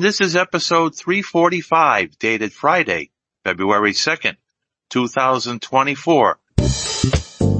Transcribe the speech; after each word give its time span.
This 0.00 0.20
is 0.20 0.36
episode 0.36 0.94
345 0.94 2.20
dated 2.20 2.52
Friday, 2.52 3.10
February 3.42 3.90
2nd, 3.90 4.36
2024. 4.90 6.38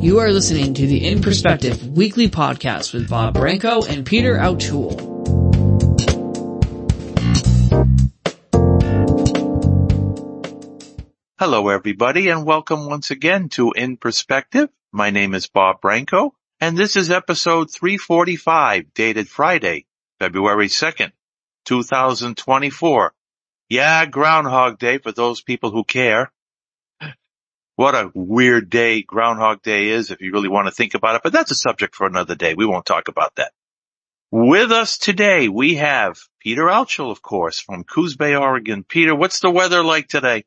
You 0.00 0.20
are 0.20 0.30
listening 0.30 0.72
to 0.74 0.86
the 0.86 1.08
In 1.08 1.20
Perspective 1.20 1.84
weekly 1.88 2.28
podcast 2.28 2.94
with 2.94 3.10
Bob 3.10 3.34
Branco 3.34 3.82
and 3.82 4.06
Peter 4.06 4.36
Altschul. 4.36 4.94
Hello 11.40 11.68
everybody 11.70 12.28
and 12.28 12.46
welcome 12.46 12.86
once 12.86 13.10
again 13.10 13.48
to 13.48 13.72
In 13.72 13.96
Perspective. 13.96 14.68
My 14.92 15.10
name 15.10 15.34
is 15.34 15.48
Bob 15.48 15.80
Branco 15.80 16.36
and 16.60 16.78
this 16.78 16.94
is 16.94 17.10
episode 17.10 17.72
345 17.72 18.94
dated 18.94 19.28
Friday, 19.28 19.86
February 20.20 20.68
2nd, 20.68 21.10
2024. 21.68 23.12
Yeah, 23.68 24.06
Groundhog 24.06 24.78
Day 24.78 24.96
for 24.96 25.12
those 25.12 25.42
people 25.42 25.70
who 25.70 25.84
care. 25.84 26.32
What 27.76 27.94
a 27.94 28.10
weird 28.14 28.70
day 28.70 29.02
Groundhog 29.02 29.62
Day 29.62 29.90
is 29.90 30.10
if 30.10 30.22
you 30.22 30.32
really 30.32 30.48
want 30.48 30.66
to 30.66 30.74
think 30.74 30.94
about 30.94 31.16
it, 31.16 31.20
but 31.22 31.32
that's 31.32 31.50
a 31.50 31.54
subject 31.54 31.94
for 31.94 32.06
another 32.06 32.34
day. 32.34 32.54
We 32.54 32.64
won't 32.64 32.86
talk 32.86 33.08
about 33.08 33.34
that. 33.36 33.52
With 34.30 34.72
us 34.72 34.96
today, 34.96 35.48
we 35.48 35.74
have 35.74 36.18
Peter 36.40 36.62
Altschul, 36.62 37.12
of 37.12 37.20
course, 37.20 37.60
from 37.60 37.84
Coos 37.84 38.16
Bay, 38.16 38.34
Oregon. 38.34 38.82
Peter, 38.82 39.14
what's 39.14 39.40
the 39.40 39.50
weather 39.50 39.84
like 39.84 40.08
today? 40.08 40.44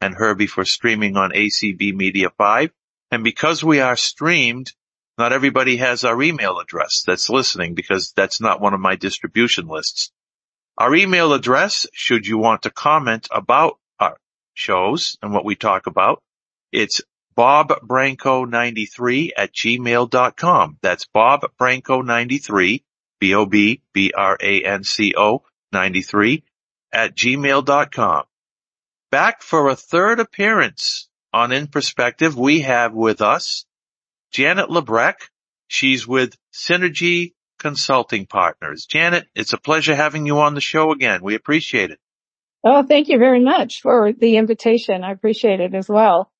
and 0.00 0.14
Herbie 0.14 0.46
for 0.46 0.64
streaming 0.64 1.16
on 1.16 1.30
ACB 1.30 1.94
Media 1.94 2.28
5. 2.36 2.70
And 3.14 3.22
because 3.22 3.62
we 3.62 3.78
are 3.78 3.94
streamed, 3.96 4.72
not 5.18 5.32
everybody 5.32 5.76
has 5.76 6.02
our 6.02 6.20
email 6.20 6.58
address 6.58 7.04
that's 7.06 7.30
listening 7.30 7.76
because 7.76 8.10
that's 8.10 8.40
not 8.40 8.60
one 8.60 8.74
of 8.74 8.80
my 8.80 8.96
distribution 8.96 9.68
lists. 9.68 10.10
Our 10.76 10.92
email 10.96 11.32
address, 11.32 11.86
should 11.92 12.26
you 12.26 12.38
want 12.38 12.62
to 12.62 12.70
comment 12.70 13.28
about 13.30 13.78
our 14.00 14.16
shows 14.54 15.16
and 15.22 15.32
what 15.32 15.44
we 15.44 15.54
talk 15.54 15.86
about, 15.86 16.24
it's 16.72 17.02
bobbranco93 17.38 19.30
at 19.36 19.52
gmail.com. 19.52 20.78
That's 20.82 21.06
bobbranco93, 21.14 22.82
B-O-B-B-R-A-N-C-O 23.20 23.82
93 25.72 26.42
at 26.92 27.14
gmail.com. 27.14 28.24
Back 29.12 29.42
for 29.42 29.68
a 29.68 29.76
third 29.76 30.18
appearance 30.18 31.08
on 31.34 31.50
In 31.50 31.66
Perspective, 31.66 32.38
we 32.38 32.60
have 32.60 32.94
with 32.94 33.20
us 33.20 33.66
Janet 34.30 34.70
Labreck. 34.70 35.16
She's 35.66 36.06
with 36.06 36.36
Synergy 36.52 37.34
Consulting 37.58 38.26
Partners. 38.26 38.86
Janet, 38.86 39.26
it's 39.34 39.52
a 39.52 39.58
pleasure 39.58 39.96
having 39.96 40.26
you 40.26 40.38
on 40.38 40.54
the 40.54 40.60
show 40.60 40.92
again. 40.92 41.24
We 41.24 41.34
appreciate 41.34 41.90
it. 41.90 41.98
Oh, 42.62 42.84
thank 42.84 43.08
you 43.08 43.18
very 43.18 43.40
much 43.40 43.82
for 43.82 44.12
the 44.12 44.36
invitation. 44.36 45.02
I 45.02 45.10
appreciate 45.10 45.60
it 45.60 45.74
as 45.74 45.88
well. 45.88 46.30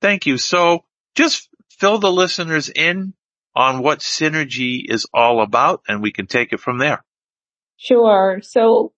Thank 0.00 0.24
you. 0.24 0.38
So 0.38 0.84
just 1.14 1.50
fill 1.68 1.98
the 1.98 2.10
listeners 2.10 2.70
in 2.70 3.12
on 3.54 3.82
what 3.82 3.98
Synergy 3.98 4.84
is 4.88 5.06
all 5.12 5.42
about 5.42 5.82
and 5.86 6.02
we 6.02 6.12
can 6.12 6.26
take 6.26 6.52
it 6.54 6.60
from 6.60 6.78
there. 6.78 7.04
Sure. 7.76 8.40
So 8.42 8.92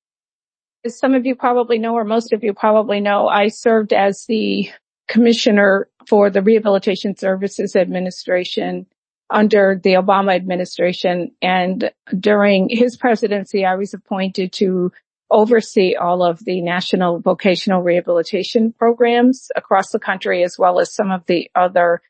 as 0.84 0.96
some 0.96 1.14
of 1.14 1.26
you 1.26 1.34
probably 1.34 1.78
know, 1.78 1.94
or 1.94 2.04
most 2.04 2.32
of 2.32 2.44
you 2.44 2.54
probably 2.54 3.00
know, 3.00 3.26
I 3.26 3.48
served 3.48 3.92
as 3.92 4.24
the 4.28 4.70
commissioner 5.08 5.88
for 6.08 6.30
the 6.30 6.42
Rehabilitation 6.42 7.16
Services 7.16 7.76
Administration 7.76 8.86
under 9.30 9.80
the 9.82 9.94
Obama 9.94 10.34
administration. 10.34 11.32
And 11.42 11.90
during 12.18 12.68
his 12.68 12.96
presidency, 12.96 13.64
I 13.64 13.74
was 13.74 13.92
appointed 13.92 14.52
to 14.54 14.92
oversee 15.30 15.96
all 15.96 16.22
of 16.22 16.44
the 16.44 16.60
national 16.60 17.18
vocational 17.18 17.82
rehabilitation 17.82 18.72
programs 18.72 19.48
across 19.56 19.90
the 19.90 19.98
country, 19.98 20.44
as 20.44 20.56
well 20.58 20.78
as 20.78 20.94
some 20.94 21.10
of 21.10 21.26
the 21.26 21.50
other 21.56 22.00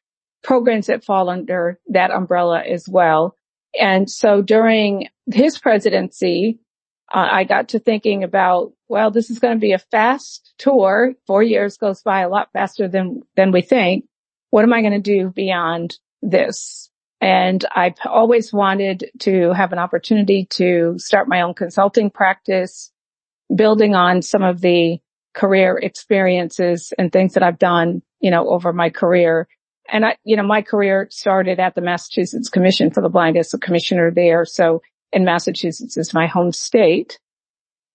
programs 0.42 0.86
that 0.88 1.04
fall 1.04 1.30
under 1.30 1.78
that 1.88 2.10
umbrella 2.10 2.62
as 2.62 2.86
well. 2.88 3.34
And 3.78 4.10
so 4.10 4.42
during 4.42 5.08
his 5.32 5.58
presidency, 5.58 6.58
uh, 7.12 7.28
I 7.30 7.44
got 7.44 7.70
to 7.70 7.78
thinking 7.78 8.22
about, 8.22 8.72
well, 8.88 9.10
this 9.10 9.30
is 9.30 9.38
going 9.38 9.54
to 9.54 9.60
be 9.60 9.72
a 9.72 9.78
fast 9.78 10.54
tour. 10.58 11.14
Four 11.26 11.42
years 11.42 11.76
goes 11.76 12.02
by 12.02 12.20
a 12.20 12.28
lot 12.28 12.50
faster 12.52 12.88
than, 12.88 13.22
than 13.36 13.52
we 13.52 13.62
think. 13.62 14.04
What 14.50 14.64
am 14.64 14.72
I 14.72 14.80
going 14.80 14.92
to 14.92 14.98
do 15.00 15.30
beyond 15.30 15.98
this? 16.22 16.90
And 17.20 17.64
I've 17.74 17.96
always 18.04 18.52
wanted 18.52 19.10
to 19.20 19.52
have 19.52 19.72
an 19.72 19.78
opportunity 19.78 20.46
to 20.50 20.94
start 20.98 21.28
my 21.28 21.40
own 21.40 21.54
consulting 21.54 22.10
practice, 22.10 22.92
building 23.54 23.94
on 23.94 24.22
some 24.22 24.42
of 24.42 24.60
the 24.60 24.98
career 25.34 25.78
experiences 25.78 26.92
and 26.98 27.12
things 27.12 27.34
that 27.34 27.42
I've 27.42 27.58
done, 27.58 28.02
you 28.20 28.30
know, 28.30 28.48
over 28.48 28.72
my 28.72 28.90
career. 28.90 29.48
And 29.88 30.04
I, 30.04 30.16
you 30.24 30.36
know, 30.36 30.42
my 30.42 30.62
career 30.62 31.08
started 31.10 31.58
at 31.58 31.74
the 31.74 31.80
Massachusetts 31.80 32.48
Commission 32.48 32.90
for 32.90 33.02
the 33.02 33.08
Blind 33.08 33.36
as 33.36 33.54
a 33.54 33.58
commissioner 33.58 34.10
there. 34.10 34.44
So 34.44 34.82
in 35.12 35.24
Massachusetts 35.24 35.96
is 35.96 36.14
my 36.14 36.26
home 36.26 36.52
state. 36.52 37.18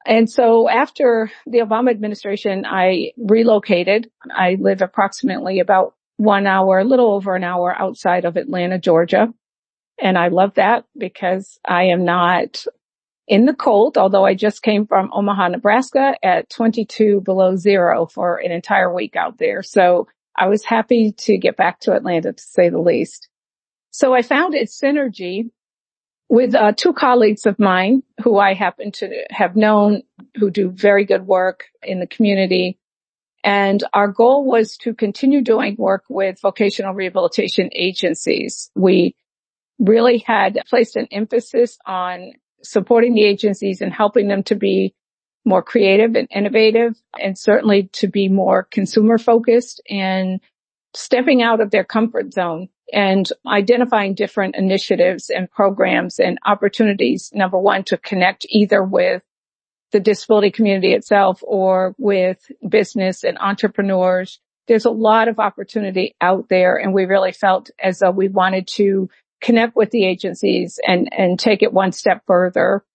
And 0.05 0.29
so 0.29 0.67
after 0.67 1.31
the 1.45 1.59
Obama 1.59 1.91
administration, 1.91 2.65
I 2.65 3.11
relocated. 3.17 4.09
I 4.33 4.57
live 4.59 4.81
approximately 4.81 5.59
about 5.59 5.93
one 6.17 6.47
hour, 6.47 6.79
a 6.79 6.83
little 6.83 7.11
over 7.11 7.35
an 7.35 7.43
hour 7.43 7.75
outside 7.79 8.25
of 8.25 8.37
Atlanta, 8.37 8.79
Georgia. 8.79 9.33
And 10.01 10.17
I 10.17 10.29
love 10.29 10.55
that 10.55 10.85
because 10.97 11.59
I 11.65 11.85
am 11.85 12.05
not 12.05 12.65
in 13.27 13.45
the 13.45 13.53
cold, 13.53 13.97
although 13.97 14.25
I 14.25 14.33
just 14.33 14.63
came 14.63 14.87
from 14.87 15.11
Omaha, 15.13 15.49
Nebraska 15.49 16.15
at 16.23 16.49
22 16.49 17.21
below 17.21 17.55
zero 17.55 18.05
for 18.05 18.37
an 18.37 18.51
entire 18.51 18.93
week 18.93 19.15
out 19.15 19.37
there. 19.37 19.61
So 19.63 20.07
I 20.35 20.47
was 20.47 20.63
happy 20.63 21.13
to 21.19 21.37
get 21.37 21.55
back 21.55 21.79
to 21.81 21.93
Atlanta 21.93 22.33
to 22.33 22.43
say 22.43 22.69
the 22.69 22.79
least. 22.79 23.29
So 23.91 24.13
I 24.13 24.21
founded 24.21 24.67
Synergy 24.67 25.49
with 26.31 26.55
uh, 26.55 26.71
two 26.71 26.93
colleagues 26.93 27.45
of 27.45 27.59
mine 27.59 28.03
who 28.23 28.39
I 28.39 28.53
happen 28.53 28.93
to 28.93 29.25
have 29.29 29.57
known 29.57 30.03
who 30.35 30.49
do 30.49 30.69
very 30.71 31.03
good 31.03 31.27
work 31.27 31.65
in 31.83 31.99
the 31.99 32.07
community. 32.07 32.79
And 33.43 33.83
our 33.93 34.07
goal 34.07 34.45
was 34.45 34.77
to 34.77 34.93
continue 34.93 35.41
doing 35.41 35.75
work 35.77 36.05
with 36.07 36.39
vocational 36.39 36.93
rehabilitation 36.93 37.69
agencies. 37.73 38.71
We 38.75 39.13
really 39.77 40.19
had 40.19 40.57
placed 40.69 40.95
an 40.95 41.09
emphasis 41.11 41.77
on 41.85 42.31
supporting 42.63 43.13
the 43.13 43.25
agencies 43.25 43.81
and 43.81 43.91
helping 43.91 44.29
them 44.29 44.43
to 44.43 44.55
be 44.55 44.95
more 45.43 45.61
creative 45.61 46.15
and 46.15 46.29
innovative 46.33 46.95
and 47.19 47.37
certainly 47.37 47.89
to 47.91 48.07
be 48.07 48.29
more 48.29 48.63
consumer 48.71 49.17
focused 49.17 49.81
and 49.89 50.39
stepping 50.93 51.41
out 51.41 51.61
of 51.61 51.71
their 51.71 51.83
comfort 51.83 52.33
zone 52.33 52.69
and 52.93 53.31
identifying 53.47 54.13
different 54.13 54.55
initiatives 54.55 55.29
and 55.29 55.49
programs 55.49 56.19
and 56.19 56.37
opportunities. 56.45 57.31
Number 57.33 57.57
one, 57.57 57.83
to 57.85 57.97
connect 57.97 58.45
either 58.49 58.83
with 58.83 59.23
the 59.91 59.99
disability 59.99 60.51
community 60.51 60.93
itself 60.93 61.41
or 61.43 61.95
with 61.97 62.51
business 62.67 63.23
and 63.23 63.37
entrepreneurs. 63.39 64.39
There's 64.67 64.85
a 64.85 64.91
lot 64.91 65.27
of 65.27 65.39
opportunity 65.39 66.15
out 66.21 66.49
there 66.49 66.77
and 66.77 66.93
we 66.93 67.05
really 67.05 67.33
felt 67.33 67.69
as 67.81 67.99
though 67.99 68.11
we 68.11 68.29
wanted 68.29 68.67
to 68.75 69.09
connect 69.41 69.75
with 69.75 69.91
the 69.91 70.05
agencies 70.05 70.79
and, 70.87 71.09
and 71.11 71.37
take 71.37 71.61
it 71.61 71.73
one 71.73 71.91
step 71.91 72.23
further. 72.25 72.85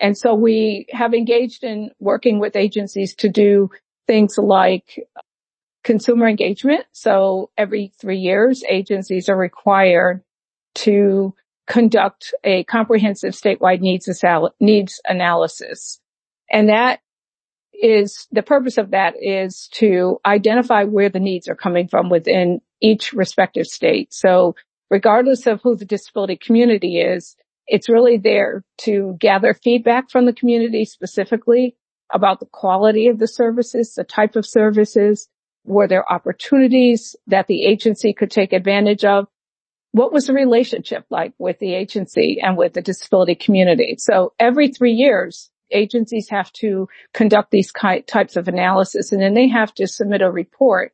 And 0.00 0.16
so 0.16 0.34
we 0.34 0.86
have 0.90 1.14
engaged 1.14 1.62
in 1.62 1.90
working 2.00 2.40
with 2.40 2.56
agencies 2.56 3.14
to 3.16 3.28
do 3.28 3.70
things 4.06 4.38
like 4.38 5.06
consumer 5.82 6.28
engagement. 6.28 6.84
So 6.92 7.50
every 7.56 7.92
three 8.00 8.18
years, 8.18 8.62
agencies 8.68 9.28
are 9.28 9.36
required 9.36 10.22
to 10.76 11.34
conduct 11.66 12.34
a 12.44 12.64
comprehensive 12.64 13.32
statewide 13.32 13.80
needs, 13.80 14.08
needs 14.60 15.00
analysis. 15.06 16.00
And 16.50 16.68
that 16.68 17.00
is 17.72 18.26
the 18.32 18.42
purpose 18.42 18.76
of 18.76 18.90
that 18.90 19.14
is 19.20 19.68
to 19.72 20.18
identify 20.26 20.84
where 20.84 21.08
the 21.08 21.20
needs 21.20 21.48
are 21.48 21.54
coming 21.54 21.88
from 21.88 22.10
within 22.10 22.60
each 22.80 23.12
respective 23.12 23.66
state. 23.66 24.12
So 24.12 24.54
regardless 24.90 25.46
of 25.46 25.62
who 25.62 25.76
the 25.76 25.84
disability 25.84 26.36
community 26.36 27.00
is, 27.00 27.36
it's 27.66 27.88
really 27.88 28.18
there 28.18 28.64
to 28.78 29.16
gather 29.18 29.54
feedback 29.54 30.10
from 30.10 30.26
the 30.26 30.32
community 30.32 30.84
specifically 30.84 31.76
about 32.12 32.40
the 32.40 32.46
quality 32.46 33.06
of 33.06 33.18
the 33.18 33.28
services, 33.28 33.94
the 33.94 34.04
type 34.04 34.34
of 34.34 34.44
services, 34.44 35.28
were 35.64 35.88
there 35.88 36.10
opportunities 36.10 37.16
that 37.26 37.46
the 37.46 37.64
agency 37.64 38.12
could 38.12 38.30
take 38.30 38.52
advantage 38.52 39.04
of? 39.04 39.26
What 39.92 40.12
was 40.12 40.26
the 40.26 40.32
relationship 40.32 41.04
like 41.10 41.32
with 41.38 41.58
the 41.58 41.74
agency 41.74 42.40
and 42.40 42.56
with 42.56 42.74
the 42.74 42.82
disability 42.82 43.34
community? 43.34 43.96
So 43.98 44.32
every 44.38 44.68
three 44.68 44.92
years, 44.92 45.50
agencies 45.70 46.28
have 46.30 46.52
to 46.52 46.88
conduct 47.12 47.50
these 47.50 47.72
types 47.72 48.36
of 48.36 48.48
analysis 48.48 49.12
and 49.12 49.20
then 49.20 49.34
they 49.34 49.48
have 49.48 49.74
to 49.74 49.86
submit 49.86 50.22
a 50.22 50.30
report 50.30 50.92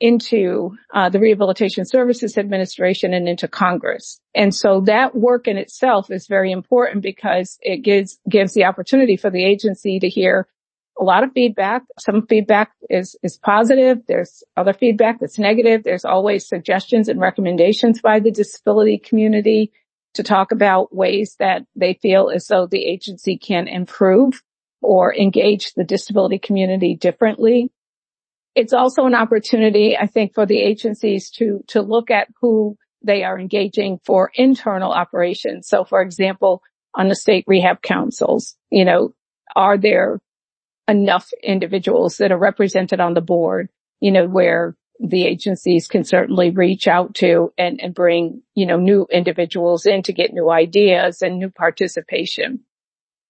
into 0.00 0.76
uh, 0.92 1.08
the 1.08 1.20
Rehabilitation 1.20 1.84
Services 1.86 2.36
Administration 2.36 3.14
and 3.14 3.28
into 3.28 3.46
Congress. 3.46 4.20
And 4.34 4.52
so 4.52 4.80
that 4.86 5.14
work 5.14 5.46
in 5.46 5.56
itself 5.56 6.10
is 6.10 6.26
very 6.26 6.50
important 6.50 7.02
because 7.02 7.56
it 7.62 7.84
gives 7.84 8.18
gives 8.28 8.52
the 8.52 8.64
opportunity 8.64 9.16
for 9.16 9.30
the 9.30 9.44
agency 9.44 10.00
to 10.00 10.08
hear 10.08 10.48
a 10.98 11.04
lot 11.04 11.24
of 11.24 11.32
feedback. 11.32 11.82
Some 11.98 12.26
feedback 12.26 12.72
is, 12.90 13.16
is 13.22 13.38
positive. 13.38 13.98
There's 14.06 14.42
other 14.56 14.72
feedback 14.72 15.20
that's 15.20 15.38
negative. 15.38 15.84
There's 15.84 16.04
always 16.04 16.46
suggestions 16.46 17.08
and 17.08 17.20
recommendations 17.20 18.00
by 18.00 18.20
the 18.20 18.30
disability 18.30 18.98
community 18.98 19.72
to 20.14 20.22
talk 20.22 20.52
about 20.52 20.94
ways 20.94 21.36
that 21.38 21.62
they 21.74 21.94
feel 21.94 22.30
as 22.30 22.46
though 22.46 22.66
the 22.66 22.84
agency 22.84 23.38
can 23.38 23.68
improve 23.68 24.42
or 24.82 25.14
engage 25.14 25.72
the 25.72 25.84
disability 25.84 26.38
community 26.38 26.94
differently. 26.94 27.70
It's 28.54 28.74
also 28.74 29.06
an 29.06 29.14
opportunity, 29.14 29.96
I 29.96 30.06
think, 30.06 30.34
for 30.34 30.44
the 30.44 30.60
agencies 30.60 31.30
to, 31.32 31.64
to 31.68 31.80
look 31.80 32.10
at 32.10 32.28
who 32.40 32.76
they 33.02 33.24
are 33.24 33.38
engaging 33.38 33.98
for 34.04 34.30
internal 34.34 34.92
operations. 34.92 35.68
So 35.68 35.84
for 35.84 36.02
example, 36.02 36.62
on 36.94 37.08
the 37.08 37.16
state 37.16 37.44
rehab 37.46 37.80
councils, 37.80 38.56
you 38.70 38.84
know, 38.84 39.14
are 39.56 39.78
there 39.78 40.20
enough 40.88 41.30
individuals 41.42 42.16
that 42.18 42.32
are 42.32 42.38
represented 42.38 43.00
on 43.00 43.14
the 43.14 43.20
board, 43.20 43.68
you 44.00 44.10
know, 44.10 44.26
where 44.26 44.76
the 45.00 45.26
agencies 45.26 45.88
can 45.88 46.04
certainly 46.04 46.50
reach 46.50 46.86
out 46.86 47.14
to 47.14 47.52
and, 47.58 47.80
and 47.80 47.94
bring, 47.94 48.42
you 48.54 48.66
know, 48.66 48.76
new 48.76 49.06
individuals 49.10 49.86
in 49.86 50.02
to 50.02 50.12
get 50.12 50.32
new 50.32 50.50
ideas 50.50 51.22
and 51.22 51.38
new 51.38 51.50
participation. 51.50 52.60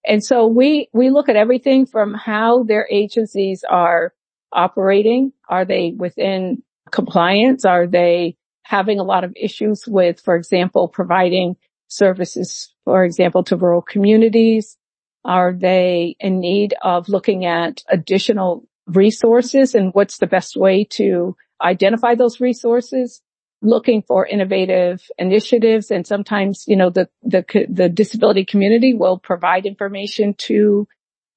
And 0.07 0.23
so 0.23 0.47
we, 0.47 0.89
we 0.93 1.11
look 1.11 1.29
at 1.29 1.37
everything 1.37 1.87
from 1.87 2.15
how 2.15 2.65
their 2.65 2.87
agencies 2.91 3.65
are 3.69 4.13
operating. 4.53 5.33
Are 5.49 5.65
they 5.65 5.95
within 5.97 6.63
compliance? 6.91 7.65
Are 7.65 7.87
they 7.87 8.37
having 8.65 8.99
a 8.99 9.05
lot 9.05 9.25
of 9.25 9.33
issues 9.37 9.85
with, 9.87 10.21
for 10.21 10.37
example, 10.37 10.89
providing 10.89 11.57
services, 11.89 12.73
for 12.85 13.05
example, 13.05 13.45
to 13.45 13.57
rural 13.57 13.83
communities? 13.83 14.77
Are 15.25 15.53
they 15.53 16.17
in 16.19 16.41
need 16.41 16.75
of 16.83 17.09
looking 17.09 17.45
at 17.45 17.83
additional 17.89 18.67
resources? 18.87 19.75
And 19.75 19.95
what's 19.95 20.19
the 20.19 20.27
best 20.27 20.57
way 20.57 20.85
to 20.91 21.37
identify 21.63 22.15
those 22.15 22.41
resources? 22.41 23.23
Looking 23.61 24.03
for 24.03 24.27
innovative 24.27 25.03
initiatives. 25.19 25.93
And 25.93 26.05
sometimes, 26.05 26.65
you 26.67 26.75
know, 26.75 26.91
the, 26.91 27.09
the, 27.23 27.45
the 27.69 27.89
disability 27.89 28.45
community 28.45 28.95
will 28.95 29.19
provide 29.19 29.67
information 29.67 30.35
to, 30.39 30.89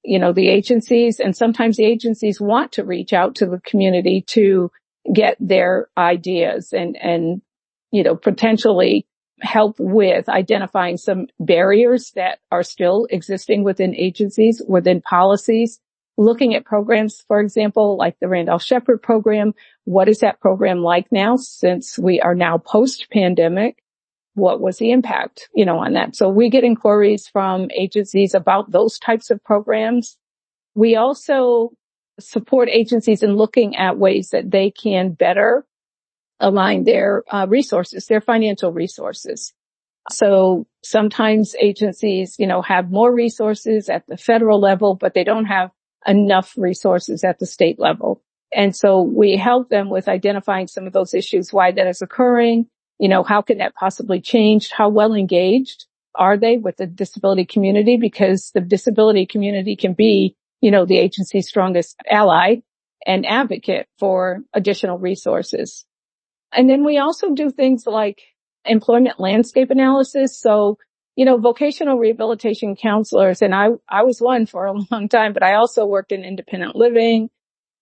you 0.02 0.18
know, 0.18 0.32
the 0.32 0.48
agencies. 0.48 1.20
And 1.20 1.36
sometimes 1.36 1.76
the 1.76 1.84
agencies 1.84 2.40
want 2.40 2.72
to 2.72 2.84
reach 2.84 3.12
out 3.12 3.36
to 3.36 3.46
the 3.46 3.60
community 3.64 4.24
to 4.28 4.72
get 5.14 5.36
their 5.38 5.88
ideas 5.96 6.72
and, 6.72 6.96
and, 7.00 7.42
you 7.92 8.02
know, 8.02 8.16
potentially 8.16 9.06
help 9.40 9.76
with 9.78 10.28
identifying 10.28 10.96
some 10.96 11.26
barriers 11.38 12.12
that 12.12 12.38
are 12.50 12.62
still 12.62 13.06
existing 13.10 13.64
within 13.64 13.94
agencies, 13.94 14.62
within 14.66 15.02
policies, 15.02 15.80
looking 16.16 16.54
at 16.54 16.64
programs, 16.64 17.22
for 17.28 17.40
example, 17.40 17.96
like 17.96 18.18
the 18.20 18.28
Randolph 18.28 18.62
Sheppard 18.62 19.02
program. 19.02 19.52
What 19.84 20.08
is 20.08 20.20
that 20.20 20.40
program 20.40 20.78
like 20.78 21.06
now 21.12 21.36
since 21.36 21.98
we 21.98 22.20
are 22.20 22.34
now 22.34 22.58
post 22.58 23.08
pandemic? 23.10 23.82
What 24.34 24.60
was 24.60 24.78
the 24.78 24.90
impact, 24.90 25.48
you 25.54 25.64
know, 25.64 25.78
on 25.78 25.94
that? 25.94 26.16
So 26.16 26.28
we 26.28 26.50
get 26.50 26.64
inquiries 26.64 27.28
from 27.28 27.70
agencies 27.74 28.34
about 28.34 28.70
those 28.70 28.98
types 28.98 29.30
of 29.30 29.42
programs. 29.44 30.16
We 30.74 30.96
also 30.96 31.72
support 32.20 32.68
agencies 32.70 33.22
in 33.22 33.36
looking 33.36 33.76
at 33.76 33.98
ways 33.98 34.30
that 34.30 34.50
they 34.50 34.70
can 34.70 35.12
better 35.12 35.66
align 36.40 36.84
their 36.84 37.22
uh, 37.30 37.46
resources, 37.48 38.06
their 38.06 38.20
financial 38.20 38.72
resources. 38.72 39.52
So 40.10 40.66
sometimes 40.84 41.54
agencies, 41.60 42.36
you 42.38 42.46
know, 42.46 42.62
have 42.62 42.90
more 42.90 43.12
resources 43.12 43.88
at 43.88 44.06
the 44.06 44.16
federal 44.16 44.60
level, 44.60 44.94
but 44.94 45.14
they 45.14 45.24
don't 45.24 45.46
have 45.46 45.70
enough 46.06 46.54
resources 46.56 47.24
at 47.24 47.38
the 47.38 47.46
state 47.46 47.78
level. 47.78 48.22
And 48.52 48.74
so 48.76 49.02
we 49.02 49.36
help 49.36 49.68
them 49.68 49.90
with 49.90 50.08
identifying 50.08 50.68
some 50.68 50.86
of 50.86 50.92
those 50.92 51.14
issues, 51.14 51.52
why 51.52 51.72
that 51.72 51.86
is 51.86 52.02
occurring. 52.02 52.66
You 52.98 53.08
know, 53.08 53.24
how 53.24 53.42
can 53.42 53.58
that 53.58 53.74
possibly 53.74 54.20
change? 54.20 54.70
How 54.70 54.88
well 54.88 55.14
engaged 55.14 55.86
are 56.14 56.36
they 56.36 56.56
with 56.56 56.76
the 56.76 56.86
disability 56.86 57.44
community? 57.44 57.96
Because 57.96 58.50
the 58.54 58.60
disability 58.60 59.26
community 59.26 59.76
can 59.76 59.92
be, 59.92 60.36
you 60.60 60.70
know, 60.70 60.86
the 60.86 60.98
agency's 60.98 61.48
strongest 61.48 61.96
ally 62.08 62.56
and 63.06 63.26
advocate 63.26 63.86
for 63.98 64.40
additional 64.54 64.98
resources. 64.98 65.84
And 66.52 66.68
then 66.68 66.84
we 66.84 66.98
also 66.98 67.34
do 67.34 67.50
things 67.50 67.86
like 67.86 68.22
employment 68.64 69.20
landscape 69.20 69.70
analysis. 69.70 70.38
So, 70.38 70.78
you 71.16 71.24
know, 71.24 71.38
vocational 71.38 71.98
rehabilitation 71.98 72.76
counselors, 72.76 73.42
and 73.42 73.54
I, 73.54 73.68
I 73.88 74.02
was 74.02 74.20
one 74.20 74.46
for 74.46 74.66
a 74.66 74.72
long 74.90 75.08
time, 75.08 75.32
but 75.32 75.42
I 75.42 75.54
also 75.54 75.86
worked 75.86 76.12
in 76.12 76.24
independent 76.24 76.76
living 76.76 77.30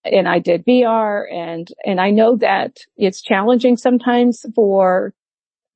and 0.04 0.28
I 0.28 0.38
did 0.38 0.66
VR 0.66 1.24
and, 1.32 1.66
and 1.84 2.00
I 2.00 2.10
know 2.10 2.36
that 2.36 2.80
it's 2.96 3.22
challenging 3.22 3.76
sometimes 3.76 4.44
for 4.54 5.14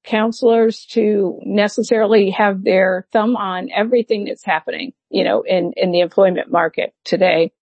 counselors 0.04 0.87
to 0.87 1.38
necessarily 1.45 2.30
have 2.30 2.62
their 2.62 3.07
thumb 3.12 3.37
on 3.37 3.68
everything 3.75 4.25
that's 4.25 4.45
happening, 4.45 4.92
you 5.11 5.25
know, 5.25 5.42
in, 5.42 5.73
in 5.76 5.92
the 5.92 6.00
employment 6.00 6.50
market 6.50 6.95
today. 7.04 7.52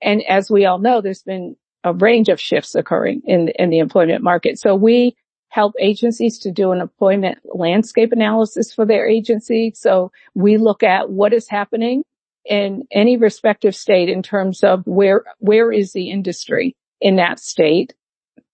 And 0.00 0.22
as 0.22 0.50
we 0.50 0.64
all 0.64 0.78
know, 0.78 1.00
there's 1.00 1.22
been 1.22 1.56
a 1.84 1.92
range 1.92 2.28
of 2.28 2.40
shifts 2.40 2.74
occurring 2.74 3.22
in, 3.24 3.48
in 3.58 3.70
the 3.70 3.78
employment 3.78 4.22
market. 4.22 4.58
So 4.58 4.74
we 4.74 5.16
help 5.48 5.74
agencies 5.78 6.38
to 6.38 6.50
do 6.50 6.72
an 6.72 6.80
employment 6.80 7.38
landscape 7.44 8.12
analysis 8.12 8.72
for 8.72 8.86
their 8.86 9.06
agency. 9.06 9.72
So 9.74 10.10
we 10.34 10.56
look 10.56 10.82
at 10.82 11.10
what 11.10 11.34
is 11.34 11.48
happening 11.48 12.04
in 12.44 12.84
any 12.90 13.16
respective 13.16 13.76
state 13.76 14.08
in 14.08 14.22
terms 14.22 14.64
of 14.64 14.86
where, 14.86 15.24
where 15.38 15.70
is 15.70 15.92
the 15.92 16.10
industry 16.10 16.74
in 17.00 17.16
that 17.16 17.38
state? 17.38 17.94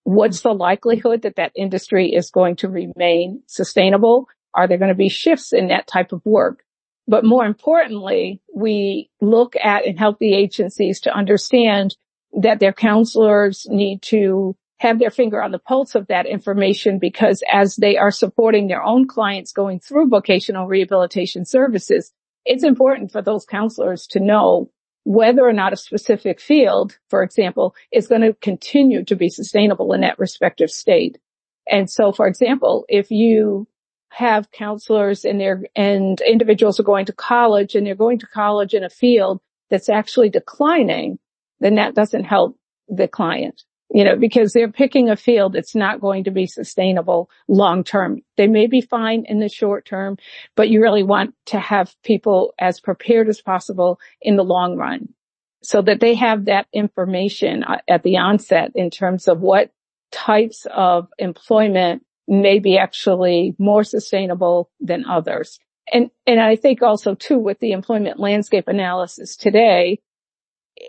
What's 0.02 0.40
the 0.40 0.52
likelihood 0.52 1.22
that 1.22 1.36
that 1.36 1.52
industry 1.54 2.14
is 2.14 2.30
going 2.30 2.56
to 2.56 2.68
remain 2.68 3.42
sustainable? 3.46 4.26
Are 4.54 4.66
there 4.66 4.78
going 4.78 4.88
to 4.88 4.94
be 4.94 5.08
shifts 5.08 5.52
in 5.52 5.68
that 5.68 5.86
type 5.86 6.12
of 6.12 6.24
work? 6.24 6.64
But 7.06 7.24
more 7.24 7.46
importantly, 7.46 8.40
we 8.52 9.08
look 9.20 9.54
at 9.56 9.86
and 9.86 9.98
help 9.98 10.18
the 10.18 10.34
agencies 10.34 11.00
to 11.02 11.14
understand 11.14 11.96
that 12.32 12.60
their 12.60 12.72
counselors 12.72 13.66
need 13.68 14.02
to 14.02 14.56
have 14.78 14.98
their 14.98 15.10
finger 15.10 15.42
on 15.42 15.50
the 15.50 15.58
pulse 15.58 15.94
of 15.94 16.06
that 16.06 16.26
information 16.26 16.98
because 16.98 17.42
as 17.52 17.76
they 17.76 17.96
are 17.96 18.12
supporting 18.12 18.68
their 18.68 18.82
own 18.82 19.06
clients 19.08 19.52
going 19.52 19.80
through 19.80 20.08
vocational 20.08 20.66
rehabilitation 20.66 21.44
services, 21.44 22.12
it's 22.44 22.64
important 22.64 23.10
for 23.10 23.20
those 23.20 23.44
counselors 23.44 24.06
to 24.06 24.20
know 24.20 24.70
whether 25.04 25.42
or 25.42 25.52
not 25.52 25.72
a 25.72 25.76
specific 25.76 26.40
field, 26.40 26.98
for 27.08 27.22
example, 27.22 27.74
is 27.92 28.06
going 28.06 28.20
to 28.20 28.34
continue 28.34 29.04
to 29.04 29.16
be 29.16 29.28
sustainable 29.28 29.92
in 29.92 30.02
that 30.02 30.18
respective 30.18 30.70
state. 30.70 31.18
And 31.66 31.90
so, 31.90 32.12
for 32.12 32.26
example, 32.26 32.84
if 32.88 33.10
you 33.10 33.66
have 34.10 34.50
counselors 34.50 35.24
and 35.24 35.40
their 35.40 35.62
and 35.76 36.20
individuals 36.20 36.78
are 36.78 36.84
going 36.84 37.06
to 37.06 37.12
college 37.12 37.74
and 37.74 37.86
they're 37.86 37.94
going 37.94 38.18
to 38.18 38.26
college 38.26 38.74
in 38.74 38.84
a 38.84 38.90
field 38.90 39.40
that's 39.70 39.88
actually 39.88 40.30
declining, 40.30 41.18
then 41.60 41.76
that 41.76 41.94
doesn't 41.94 42.24
help 42.24 42.56
the 42.88 43.08
client 43.08 43.62
you 43.90 44.04
know, 44.04 44.16
because 44.16 44.52
they're 44.52 44.70
picking 44.70 45.08
a 45.08 45.16
field 45.16 45.54
that's 45.54 45.74
not 45.74 46.00
going 46.00 46.24
to 46.24 46.30
be 46.30 46.46
sustainable 46.46 47.30
long 47.48 47.84
term. 47.84 48.20
They 48.36 48.46
may 48.46 48.66
be 48.66 48.80
fine 48.80 49.24
in 49.26 49.40
the 49.40 49.48
short 49.48 49.86
term, 49.86 50.18
but 50.56 50.68
you 50.68 50.82
really 50.82 51.02
want 51.02 51.34
to 51.46 51.58
have 51.58 51.94
people 52.04 52.52
as 52.58 52.80
prepared 52.80 53.28
as 53.28 53.40
possible 53.40 53.98
in 54.20 54.36
the 54.36 54.44
long 54.44 54.76
run 54.76 55.14
so 55.62 55.82
that 55.82 56.00
they 56.00 56.14
have 56.14 56.44
that 56.44 56.66
information 56.72 57.64
uh, 57.64 57.78
at 57.88 58.02
the 58.02 58.18
onset 58.18 58.72
in 58.74 58.90
terms 58.90 59.26
of 59.26 59.40
what 59.40 59.70
types 60.12 60.66
of 60.72 61.08
employment 61.18 62.04
may 62.26 62.58
be 62.58 62.76
actually 62.76 63.54
more 63.58 63.84
sustainable 63.84 64.70
than 64.80 65.06
others. 65.06 65.58
And, 65.90 66.10
and 66.26 66.38
I 66.38 66.56
think 66.56 66.82
also 66.82 67.14
too 67.14 67.38
with 67.38 67.58
the 67.60 67.72
employment 67.72 68.20
landscape 68.20 68.68
analysis 68.68 69.34
today, 69.34 70.00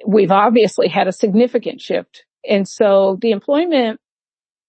we've 0.05 0.31
obviously 0.31 0.87
had 0.87 1.07
a 1.07 1.11
significant 1.11 1.81
shift 1.81 2.25
and 2.47 2.67
so 2.67 3.17
the 3.21 3.31
employment 3.31 3.99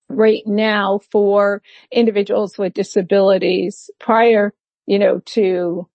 rate 0.08 0.46
now 0.46 1.00
for 1.10 1.62
individuals 1.92 2.58
with 2.58 2.74
disabilities 2.74 3.90
prior, 3.98 4.52
you 4.86 4.98
know, 4.98 5.20
to 5.26 5.88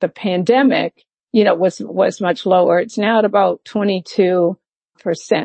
the 0.00 0.08
pandemic, 0.08 1.04
you 1.32 1.44
know, 1.44 1.54
was, 1.54 1.80
was 1.80 2.20
much 2.20 2.46
lower. 2.46 2.78
It's 2.78 2.98
now 2.98 3.18
at 3.18 3.24
about 3.24 3.64
22%, 3.64 4.56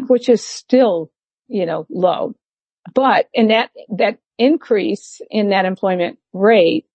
which 0.08 0.30
is 0.30 0.46
still, 0.46 1.12
you 1.48 1.66
know, 1.66 1.86
low. 1.90 2.34
But, 2.94 3.28
and 3.36 3.50
that, 3.50 3.72
that 3.98 4.20
increase 4.38 5.22
in 5.30 5.50
that 5.50 5.66
employment 5.66 6.20
rate 6.32 6.86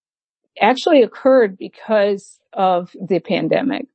actually 0.61 1.03
occurred 1.03 1.57
because 1.57 2.39
of 2.53 2.91
the 3.01 3.21
pandemic. 3.21 3.87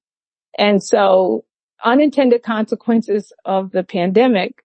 And 0.57 0.83
so 0.83 1.45
unintended 1.83 2.43
consequences 2.43 3.33
of 3.45 3.71
the 3.71 3.83
pandemic 3.83 4.63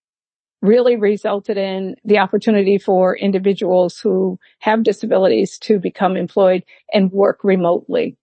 really 0.60 0.96
resulted 0.96 1.56
in 1.56 1.96
the 2.04 2.18
opportunity 2.18 2.78
for 2.78 3.16
individuals 3.16 3.98
who 3.98 4.38
have 4.58 4.82
disabilities 4.82 5.58
to 5.58 5.78
become 5.78 6.16
employed 6.16 6.64
and 6.92 7.12
work 7.12 7.44
remotely. 7.44 8.16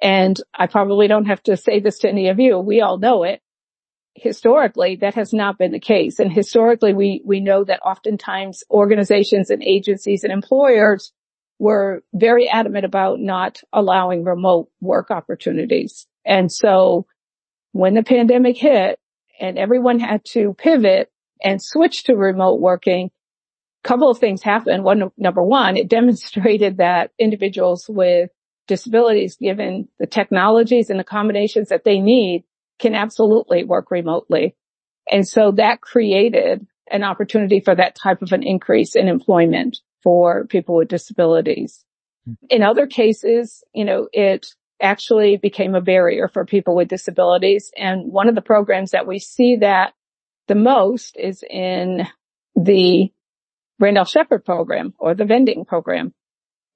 And 0.00 0.40
I 0.54 0.66
probably 0.66 1.08
don't 1.08 1.26
have 1.26 1.42
to 1.44 1.56
say 1.56 1.80
this 1.80 1.98
to 2.00 2.08
any 2.08 2.28
of 2.28 2.38
you. 2.38 2.58
We 2.58 2.80
all 2.80 2.98
know 2.98 3.24
it. 3.24 3.40
Historically, 4.14 4.96
that 4.96 5.14
has 5.14 5.32
not 5.32 5.58
been 5.58 5.72
the 5.72 5.80
case. 5.80 6.20
And 6.20 6.32
historically, 6.32 6.94
we, 6.94 7.20
we 7.24 7.40
know 7.40 7.64
that 7.64 7.80
oftentimes 7.84 8.62
organizations 8.70 9.50
and 9.50 9.62
agencies 9.62 10.22
and 10.22 10.32
employers 10.32 11.12
were 11.58 12.04
very 12.12 12.48
adamant 12.48 12.84
about 12.84 13.18
not 13.18 13.60
allowing 13.72 14.22
remote 14.22 14.68
work 14.80 15.10
opportunities. 15.10 16.06
And 16.24 16.50
so 16.50 17.06
when 17.74 17.94
the 17.94 18.04
pandemic 18.04 18.56
hit 18.56 19.00
and 19.40 19.58
everyone 19.58 19.98
had 19.98 20.24
to 20.24 20.54
pivot, 20.54 21.10
and 21.42 21.60
switch 21.60 22.04
to 22.04 22.14
remote 22.14 22.60
working, 22.60 23.10
a 23.84 23.88
couple 23.88 24.08
of 24.08 24.18
things 24.18 24.42
happened. 24.42 24.84
One, 24.84 25.10
number 25.18 25.42
one, 25.42 25.76
it 25.76 25.88
demonstrated 25.88 26.78
that 26.78 27.10
individuals 27.18 27.86
with 27.88 28.30
disabilities, 28.68 29.36
given 29.36 29.88
the 29.98 30.06
technologies 30.06 30.88
and 30.88 31.00
accommodations 31.00 31.68
that 31.68 31.82
they 31.84 31.98
need, 31.98 32.44
can 32.78 32.94
absolutely 32.94 33.64
work 33.64 33.90
remotely. 33.90 34.54
And 35.10 35.26
so 35.26 35.50
that 35.56 35.80
created 35.80 36.64
an 36.92 37.02
opportunity 37.02 37.58
for 37.58 37.74
that 37.74 37.96
type 37.96 38.22
of 38.22 38.32
an 38.32 38.44
increase 38.44 38.94
in 38.94 39.08
employment 39.08 39.78
for 40.04 40.46
people 40.46 40.76
with 40.76 40.88
disabilities. 40.88 41.84
Hmm. 42.24 42.34
In 42.50 42.62
other 42.62 42.86
cases, 42.86 43.64
you 43.74 43.84
know, 43.84 44.08
it 44.12 44.46
actually 44.84 45.36
became 45.36 45.74
a 45.74 45.80
barrier 45.80 46.28
for 46.28 46.44
people 46.44 46.76
with 46.76 46.88
disabilities. 46.88 47.72
And 47.76 48.12
one 48.12 48.28
of 48.28 48.34
the 48.34 48.42
programs 48.42 48.92
that 48.92 49.06
we 49.06 49.18
see 49.18 49.56
that 49.56 49.94
the 50.46 50.54
most 50.54 51.16
is 51.16 51.42
in 51.48 52.06
the 52.54 53.10
Randolph 53.80 54.10
Sheppard 54.10 54.44
program 54.44 54.94
or 54.98 55.14
the 55.14 55.24
vending 55.24 55.64
program. 55.64 56.14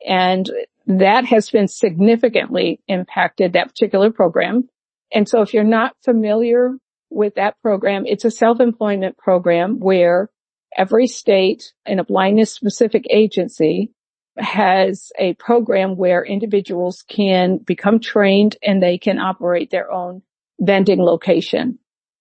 And 0.05 0.51
that 0.87 1.27
has 1.27 1.51
been 1.51 1.69
significantly 1.69 2.81
impacted 2.89 3.53
that 3.53 3.69
particular 3.69 4.11
program. 4.11 4.69
And 5.13 5.29
so 5.29 5.43
if 5.43 5.55
you're 5.55 5.65
not 5.65 5.95
familiar 6.03 6.73
with 7.11 7.35
that 7.37 7.61
program, 7.63 8.05
it's 8.07 8.25
a 8.25 8.31
self-employment 8.31 9.19
program 9.19 9.79
where 9.79 10.31
every 10.77 11.07
state 11.07 11.73
and 11.87 12.01
a 12.01 12.05
blindness 12.05 12.53
specific 12.53 13.05
agency 13.11 13.93
has 14.39 15.11
a 15.19 15.35
program 15.35 15.97
where 15.97 16.25
individuals 16.25 17.05
can 17.09 17.59
become 17.59 18.01
trained 18.01 18.57
and 18.63 18.83
they 18.83 18.99
can 18.99 19.19
operate 19.19 19.71
their 19.71 19.91
own 19.91 20.23
vending 20.61 21.01
location. 21.01 21.79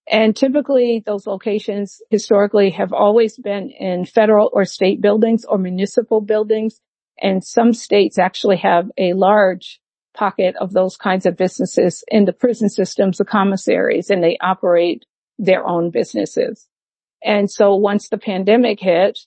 And 0.09 0.35
typically 0.35 1.03
those 1.05 1.27
locations 1.27 2.01
historically 2.09 2.69
have 2.71 2.93
always 2.93 3.37
been 3.37 3.69
in 3.69 4.05
federal 4.05 4.49
or 4.53 4.65
state 4.65 5.01
buildings 5.01 5.43
or 5.45 5.57
municipal 5.57 6.21
buildings. 6.21 6.79
And 7.21 7.43
some 7.43 7.73
states 7.73 8.17
actually 8.17 8.57
have 8.57 8.89
a 8.97 9.13
large 9.13 9.81
pocket 10.13 10.55
of 10.59 10.73
those 10.73 10.97
kinds 10.97 11.25
of 11.25 11.35
businesses 11.35 12.03
in 12.07 12.25
the 12.25 12.33
prison 12.33 12.69
systems, 12.69 13.17
the 13.17 13.25
commissaries, 13.25 14.09
and 14.09 14.23
they 14.23 14.37
operate 14.39 15.05
their 15.37 15.65
own 15.67 15.91
businesses. 15.91 16.67
And 17.23 17.51
so 17.51 17.75
once 17.75 18.09
the 18.09 18.17
pandemic 18.17 18.79
hit, 18.79 19.19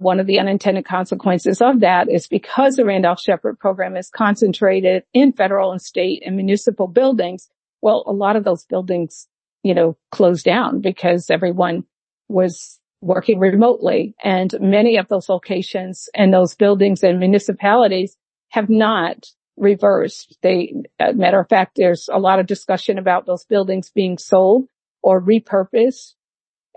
one 0.00 0.20
of 0.20 0.26
the 0.26 0.38
unintended 0.38 0.84
consequences 0.84 1.60
of 1.60 1.80
that 1.80 2.10
is 2.10 2.26
because 2.26 2.76
the 2.76 2.84
Randolph 2.84 3.20
Sheppard 3.20 3.58
program 3.58 3.96
is 3.96 4.10
concentrated 4.10 5.04
in 5.12 5.32
federal 5.32 5.72
and 5.72 5.80
state 5.80 6.22
and 6.26 6.36
municipal 6.36 6.88
buildings. 6.88 7.48
Well, 7.82 8.04
a 8.06 8.12
lot 8.12 8.36
of 8.36 8.44
those 8.44 8.64
buildings 8.64 9.28
you 9.62 9.74
know, 9.74 9.96
closed 10.10 10.44
down 10.44 10.80
because 10.80 11.30
everyone 11.30 11.84
was 12.28 12.78
working 13.02 13.38
remotely 13.38 14.14
and 14.22 14.54
many 14.60 14.96
of 14.96 15.08
those 15.08 15.28
locations 15.28 16.08
and 16.14 16.32
those 16.32 16.54
buildings 16.54 17.02
and 17.02 17.18
municipalities 17.18 18.16
have 18.48 18.68
not 18.68 19.26
reversed. 19.56 20.36
They, 20.42 20.74
matter 21.14 21.40
of 21.40 21.48
fact, 21.48 21.76
there's 21.76 22.08
a 22.12 22.18
lot 22.18 22.40
of 22.40 22.46
discussion 22.46 22.98
about 22.98 23.26
those 23.26 23.44
buildings 23.44 23.90
being 23.90 24.18
sold 24.18 24.66
or 25.02 25.20
repurposed. 25.20 26.14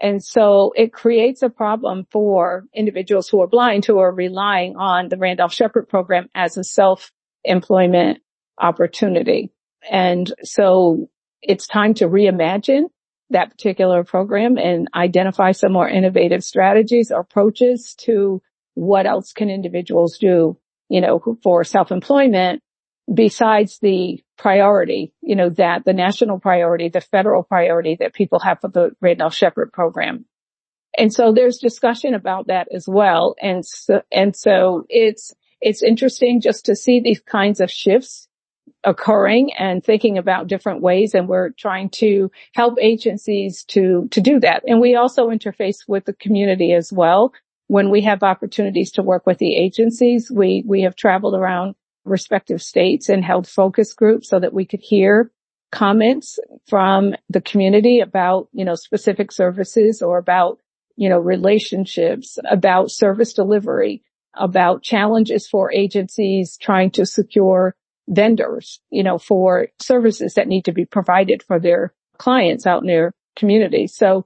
And 0.04 0.22
so 0.22 0.74
it 0.76 0.92
creates 0.92 1.42
a 1.44 1.50
problem 1.50 2.06
for 2.12 2.66
individuals 2.76 3.30
who 3.30 3.42
are 3.42 3.48
blind 3.48 3.86
who 3.86 4.00
are 4.00 4.12
relying 4.12 4.76
on 4.76 5.08
the 5.08 5.18
Randolph 5.18 5.54
Sheppard 5.54 5.88
program 5.88 6.28
as 6.36 6.58
a 6.58 6.64
self-employment 6.66 8.20
opportunity. 8.60 9.52
And 9.90 10.32
so 10.44 11.10
it's 11.42 11.68
time 11.68 11.94
to 11.96 12.10
reimagine 12.10 12.84
that 13.30 13.52
particular 13.52 14.04
program 14.04 14.58
and 14.58 14.90
identify 14.94 15.54
some 15.54 15.72
more 15.72 15.88
innovative 15.88 16.44
strategies 16.44 17.10
or 17.10 17.22
approaches 17.22 17.96
to 18.00 18.42
what 18.74 19.06
else 19.06 19.32
can 19.32 19.50
individuals 19.50 20.18
do, 20.18 20.58
you 20.90 21.00
know, 21.00 21.38
for 21.42 21.64
self-employment 21.64 22.62
besides 23.12 23.80
the 23.82 24.23
priority, 24.38 25.14
you 25.22 25.36
know, 25.36 25.50
that 25.50 25.86
the 25.86 25.94
national 25.94 26.40
priority, 26.40 26.90
the 26.90 27.02
federal 27.02 27.44
priority 27.44 27.96
that 28.00 28.14
people 28.14 28.40
have 28.40 28.60
for 28.62 28.68
the 28.68 28.92
Randolph 29.02 29.34
Sheppard 29.34 29.72
program. 29.72 30.26
And 30.98 31.14
so 31.14 31.32
there's 31.32 31.58
discussion 31.58 32.14
about 32.14 32.48
that 32.48 32.68
as 32.74 32.88
well. 32.88 33.36
And 33.42 33.66
so, 33.66 34.02
and 34.12 34.36
so 34.36 34.86
it's, 34.90 35.34
it's 35.62 35.82
interesting 35.82 36.42
just 36.42 36.66
to 36.66 36.76
see 36.76 37.00
these 37.00 37.22
kinds 37.22 37.62
of 37.62 37.72
shifts 37.72 38.28
occurring 38.84 39.54
and 39.58 39.84
thinking 39.84 40.18
about 40.18 40.48
different 40.48 40.82
ways. 40.82 41.14
And 41.14 41.28
we're 41.28 41.52
trying 41.52 41.90
to 41.92 42.32
help 42.54 42.78
agencies 42.82 43.64
to, 43.70 44.08
to 44.12 44.22
do 44.22 44.40
that. 44.42 44.64
And 44.68 44.82
we 44.82 44.96
also 44.96 45.30
interface 45.30 45.88
with 45.88 46.06
the 46.06 46.14
community 46.14 46.74
as 46.74 46.92
well. 46.92 47.34
When 47.68 47.90
we 47.90 48.02
have 48.02 48.24
opportunities 48.24 48.92
to 48.94 49.04
work 49.04 49.26
with 49.26 49.38
the 49.38 49.56
agencies, 49.56 50.30
we, 50.30 50.64
we 50.68 50.82
have 50.82 50.96
traveled 50.96 51.34
around 51.34 51.76
respective 52.06 52.62
states 52.62 53.10
and 53.10 53.24
held 53.24 53.48
focus 53.48 53.94
groups 53.94 54.30
so 54.30 54.40
that 54.40 54.54
we 54.54 54.66
could 54.66 54.82
hear 54.82 55.32
comments 55.72 56.38
from 56.68 57.16
the 57.30 57.42
community 57.42 58.00
about, 58.00 58.48
you 58.54 58.64
know, 58.64 58.76
specific 58.76 59.32
services 59.32 60.02
or 60.02 60.18
about, 60.18 60.60
you 60.96 61.10
know, 61.10 61.18
relationships, 61.18 62.38
about 62.50 62.92
service 62.92 63.34
delivery, 63.34 64.04
about 64.36 64.84
challenges 64.84 65.48
for 65.48 65.72
agencies 65.72 66.58
trying 66.58 66.92
to 66.92 67.06
secure 67.06 67.76
vendors, 68.08 68.82
you 68.90 69.04
know, 69.04 69.18
for 69.18 69.68
services 69.80 70.34
that 70.36 70.48
need 70.48 70.66
to 70.66 70.72
be 70.72 70.86
provided 70.86 71.42
for 71.42 71.60
their 71.60 71.94
clients 72.18 72.68
out 72.68 72.82
in 72.82 72.88
their 72.88 73.14
community. 73.36 73.88
So, 73.88 74.26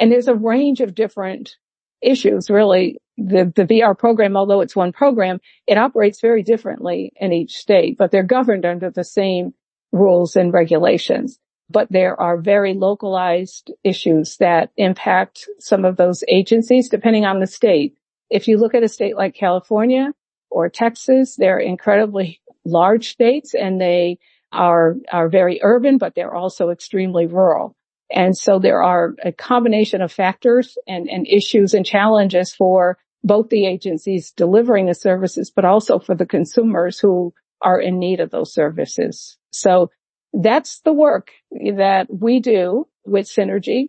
and 0.00 0.10
there's 0.10 0.28
a 0.28 0.34
range 0.34 0.80
of 0.80 0.94
different 0.94 1.56
issues 2.02 2.50
really. 2.50 2.98
The, 3.16 3.52
the 3.54 3.64
VR 3.64 3.98
program, 3.98 4.36
although 4.36 4.60
it's 4.60 4.76
one 4.76 4.92
program, 4.92 5.40
it 5.66 5.76
operates 5.76 6.20
very 6.20 6.42
differently 6.44 7.12
in 7.16 7.32
each 7.32 7.56
state, 7.56 7.98
but 7.98 8.12
they're 8.12 8.22
governed 8.22 8.64
under 8.64 8.90
the 8.90 9.04
same 9.04 9.54
rules 9.92 10.36
and 10.36 10.52
regulations. 10.52 11.38
but 11.70 11.88
there 11.90 12.18
are 12.20 12.38
very 12.38 12.74
localized 12.74 13.72
issues 13.84 14.36
that 14.38 14.70
impact 14.76 15.48
some 15.58 15.84
of 15.84 15.96
those 15.96 16.24
agencies 16.28 16.88
depending 16.88 17.24
on 17.24 17.40
the 17.40 17.46
state. 17.46 17.94
If 18.30 18.48
you 18.48 18.58
look 18.58 18.74
at 18.74 18.82
a 18.82 18.88
state 18.88 19.16
like 19.16 19.34
California 19.34 20.12
or 20.50 20.68
Texas, 20.68 21.36
they're 21.36 21.58
incredibly 21.58 22.40
large 22.64 23.10
states 23.10 23.54
and 23.54 23.80
they 23.80 24.18
are, 24.52 24.96
are 25.12 25.28
very 25.28 25.60
urban, 25.62 25.98
but 25.98 26.14
they're 26.14 26.34
also 26.34 26.70
extremely 26.70 27.26
rural. 27.26 27.76
And 28.10 28.36
so 28.36 28.58
there 28.58 28.82
are 28.82 29.14
a 29.22 29.32
combination 29.32 30.00
of 30.00 30.12
factors 30.12 30.78
and, 30.86 31.08
and 31.08 31.26
issues 31.26 31.74
and 31.74 31.84
challenges 31.84 32.52
for 32.54 32.98
both 33.22 33.48
the 33.50 33.66
agencies 33.66 34.32
delivering 34.32 34.86
the 34.86 34.94
services, 34.94 35.50
but 35.54 35.64
also 35.64 35.98
for 35.98 36.14
the 36.14 36.26
consumers 36.26 36.98
who 36.98 37.34
are 37.60 37.80
in 37.80 37.98
need 37.98 38.20
of 38.20 38.30
those 38.30 38.54
services. 38.54 39.36
So 39.50 39.90
that's 40.32 40.80
the 40.80 40.92
work 40.92 41.32
that 41.50 42.06
we 42.08 42.40
do 42.40 42.86
with 43.04 43.26
Synergy. 43.26 43.88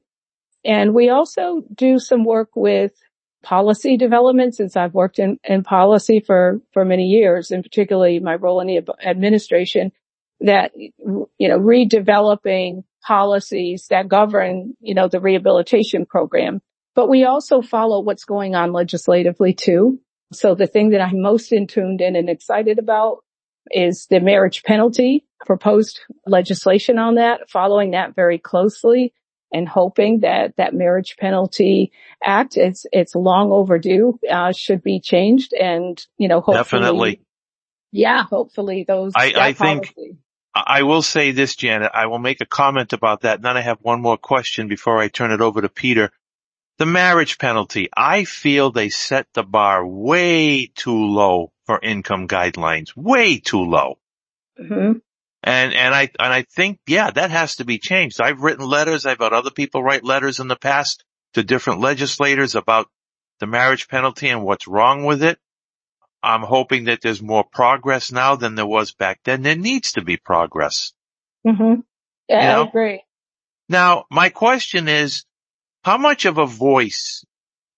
And 0.65 0.93
we 0.93 1.09
also 1.09 1.63
do 1.73 1.99
some 1.99 2.25
work 2.25 2.49
with 2.55 2.91
policy 3.43 3.95
development 3.95 4.55
since 4.55 4.75
I've 4.75 4.93
worked 4.93 5.19
in, 5.19 5.39
in 5.43 5.63
policy 5.63 6.19
for, 6.19 6.59
for 6.73 6.83
many 6.83 7.05
years 7.05 7.51
and 7.51 7.63
particularly 7.63 8.19
my 8.19 8.35
role 8.35 8.59
in 8.59 8.67
the 8.67 8.83
administration 9.05 9.91
that, 10.41 10.71
you 10.75 11.27
know, 11.47 11.59
redeveloping 11.59 12.83
policies 13.05 13.87
that 13.89 14.07
govern, 14.07 14.75
you 14.79 14.93
know, 14.93 15.07
the 15.07 15.19
rehabilitation 15.19 16.05
program. 16.05 16.61
But 16.95 17.09
we 17.09 17.23
also 17.23 17.61
follow 17.61 18.01
what's 18.01 18.25
going 18.25 18.55
on 18.55 18.73
legislatively 18.73 19.53
too. 19.53 19.99
So 20.33 20.55
the 20.55 20.67
thing 20.67 20.89
that 20.89 21.01
I'm 21.01 21.21
most 21.21 21.51
in 21.51 21.67
tuned 21.67 22.01
in 22.01 22.15
and 22.15 22.29
excited 22.29 22.77
about 22.77 23.23
is 23.71 24.07
the 24.09 24.19
marriage 24.19 24.63
penalty 24.63 25.25
proposed 25.45 25.99
legislation 26.25 26.97
on 26.97 27.15
that, 27.15 27.49
following 27.49 27.91
that 27.91 28.15
very 28.15 28.37
closely 28.37 29.13
and 29.51 29.67
hoping 29.67 30.19
that 30.19 30.55
that 30.57 30.73
marriage 30.73 31.15
penalty 31.17 31.91
act, 32.23 32.57
it's, 32.57 32.85
it's 32.91 33.15
long 33.15 33.51
overdue, 33.51 34.19
uh, 34.29 34.51
should 34.51 34.83
be 34.83 34.99
changed 34.99 35.53
and, 35.53 36.05
you 36.17 36.27
know, 36.27 36.41
hopefully. 36.41 36.81
Definitely. 36.81 37.21
Yeah, 37.91 38.23
hopefully 38.23 38.85
those. 38.87 39.13
I, 39.15 39.33
I 39.35 39.53
think, 39.53 39.95
I 40.65 40.83
will 40.83 41.01
say 41.01 41.31
this, 41.31 41.55
Janet, 41.55 41.91
I 41.93 42.07
will 42.07 42.19
make 42.19 42.41
a 42.41 42.45
comment 42.45 42.93
about 42.93 43.21
that. 43.21 43.35
And 43.35 43.45
then 43.45 43.57
I 43.57 43.61
have 43.61 43.79
one 43.81 44.01
more 44.01 44.17
question 44.17 44.67
before 44.67 44.99
I 44.99 45.07
turn 45.07 45.31
it 45.31 45.41
over 45.41 45.61
to 45.61 45.69
Peter. 45.69 46.11
The 46.77 46.85
marriage 46.85 47.37
penalty, 47.37 47.89
I 47.95 48.23
feel 48.23 48.71
they 48.71 48.89
set 48.89 49.27
the 49.33 49.43
bar 49.43 49.85
way 49.85 50.71
too 50.73 50.95
low 50.95 51.51
for 51.65 51.79
income 51.81 52.27
guidelines, 52.27 52.95
way 52.95 53.39
too 53.39 53.63
low. 53.63 53.99
Mm-hmm. 54.59 54.99
And, 55.43 55.73
and 55.73 55.95
I, 55.95 56.09
and 56.19 56.33
I 56.33 56.43
think, 56.43 56.79
yeah, 56.87 57.11
that 57.11 57.31
has 57.31 57.57
to 57.57 57.65
be 57.65 57.79
changed. 57.79 58.21
I've 58.21 58.41
written 58.41 58.65
letters. 58.65 59.05
I've 59.05 59.19
had 59.19 59.33
other 59.33 59.51
people 59.51 59.83
write 59.83 60.03
letters 60.03 60.39
in 60.39 60.47
the 60.47 60.55
past 60.55 61.03
to 61.33 61.43
different 61.43 61.81
legislators 61.81 62.55
about 62.55 62.87
the 63.39 63.47
marriage 63.47 63.87
penalty 63.87 64.29
and 64.29 64.43
what's 64.43 64.67
wrong 64.67 65.05
with 65.05 65.23
it. 65.23 65.37
I'm 66.21 66.41
hoping 66.41 66.85
that 66.85 67.01
there's 67.01 67.21
more 67.21 67.43
progress 67.43 68.11
now 68.11 68.35
than 68.35 68.55
there 68.55 68.65
was 68.65 68.91
back 68.91 69.21
then. 69.23 69.41
There 69.41 69.55
needs 69.55 69.93
to 69.93 70.01
be 70.01 70.17
progress. 70.17 70.91
Mm-hmm. 71.45 71.81
Yeah, 72.27 72.41
You 72.41 72.55
know? 72.55 72.63
I 72.63 72.67
agree. 72.67 73.03
Now, 73.69 74.05
my 74.09 74.29
question 74.29 74.87
is, 74.87 75.23
how 75.83 75.97
much 75.97 76.25
of 76.25 76.37
a 76.37 76.45
voice 76.45 77.23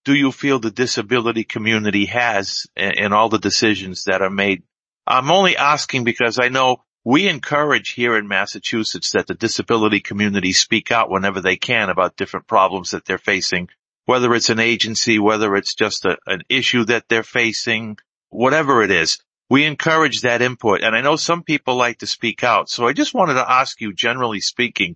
do 0.06 0.16
you 0.16 0.32
feel 0.32 0.60
the 0.60 0.72
disability 0.72 1.44
community 1.44 2.06
has 2.06 2.66
in, 2.76 2.92
in 2.98 3.14
all 3.14 3.30
the 3.30 3.38
decisions 3.38 4.06
that 4.06 4.22
are 4.22 4.30
made? 4.30 4.64
I'm 5.06 5.30
only 5.30 5.58
asking 5.58 6.04
because 6.04 6.40
I 6.40 6.50
know 6.50 6.84
we 7.04 7.28
encourage 7.28 7.92
here 7.92 8.16
in 8.16 8.28
Massachusetts 8.28 9.12
that 9.12 9.28
the 9.28 9.34
disability 9.34 10.00
community 10.00 10.54
speak 10.54 10.92
out 10.92 11.10
whenever 11.10 11.42
they 11.42 11.58
can 11.58 11.90
about 11.90 12.16
different 12.16 12.48
problems 12.48 12.92
that 12.92 13.06
they're 13.06 13.18
facing, 13.18 13.70
whether 14.06 14.34
it's 14.34 14.50
an 14.50 14.60
agency, 14.60 15.20
whether 15.20 15.56
it's 15.56 15.76
just 15.76 16.06
a, 16.06 16.18
an 16.28 16.44
issue 16.50 16.86
that 16.86 17.06
they're 17.10 17.24
facing, 17.24 17.98
whatever 18.32 18.82
it 18.82 18.90
is. 18.90 19.20
We 19.50 19.66
encourage 19.66 20.22
that 20.22 20.42
input. 20.42 20.82
And 20.82 20.96
I 20.96 21.02
know 21.02 21.18
some 21.18 21.44
people 21.44 21.76
like 21.76 22.00
to 22.00 22.08
speak 22.08 22.44
out. 22.44 22.70
So 22.70 22.88
I 22.88 22.94
just 22.94 23.14
wanted 23.14 23.36
to 23.36 23.52
ask 23.52 23.80
you, 23.82 23.94
generally 23.94 24.40
speaking, 24.40 24.96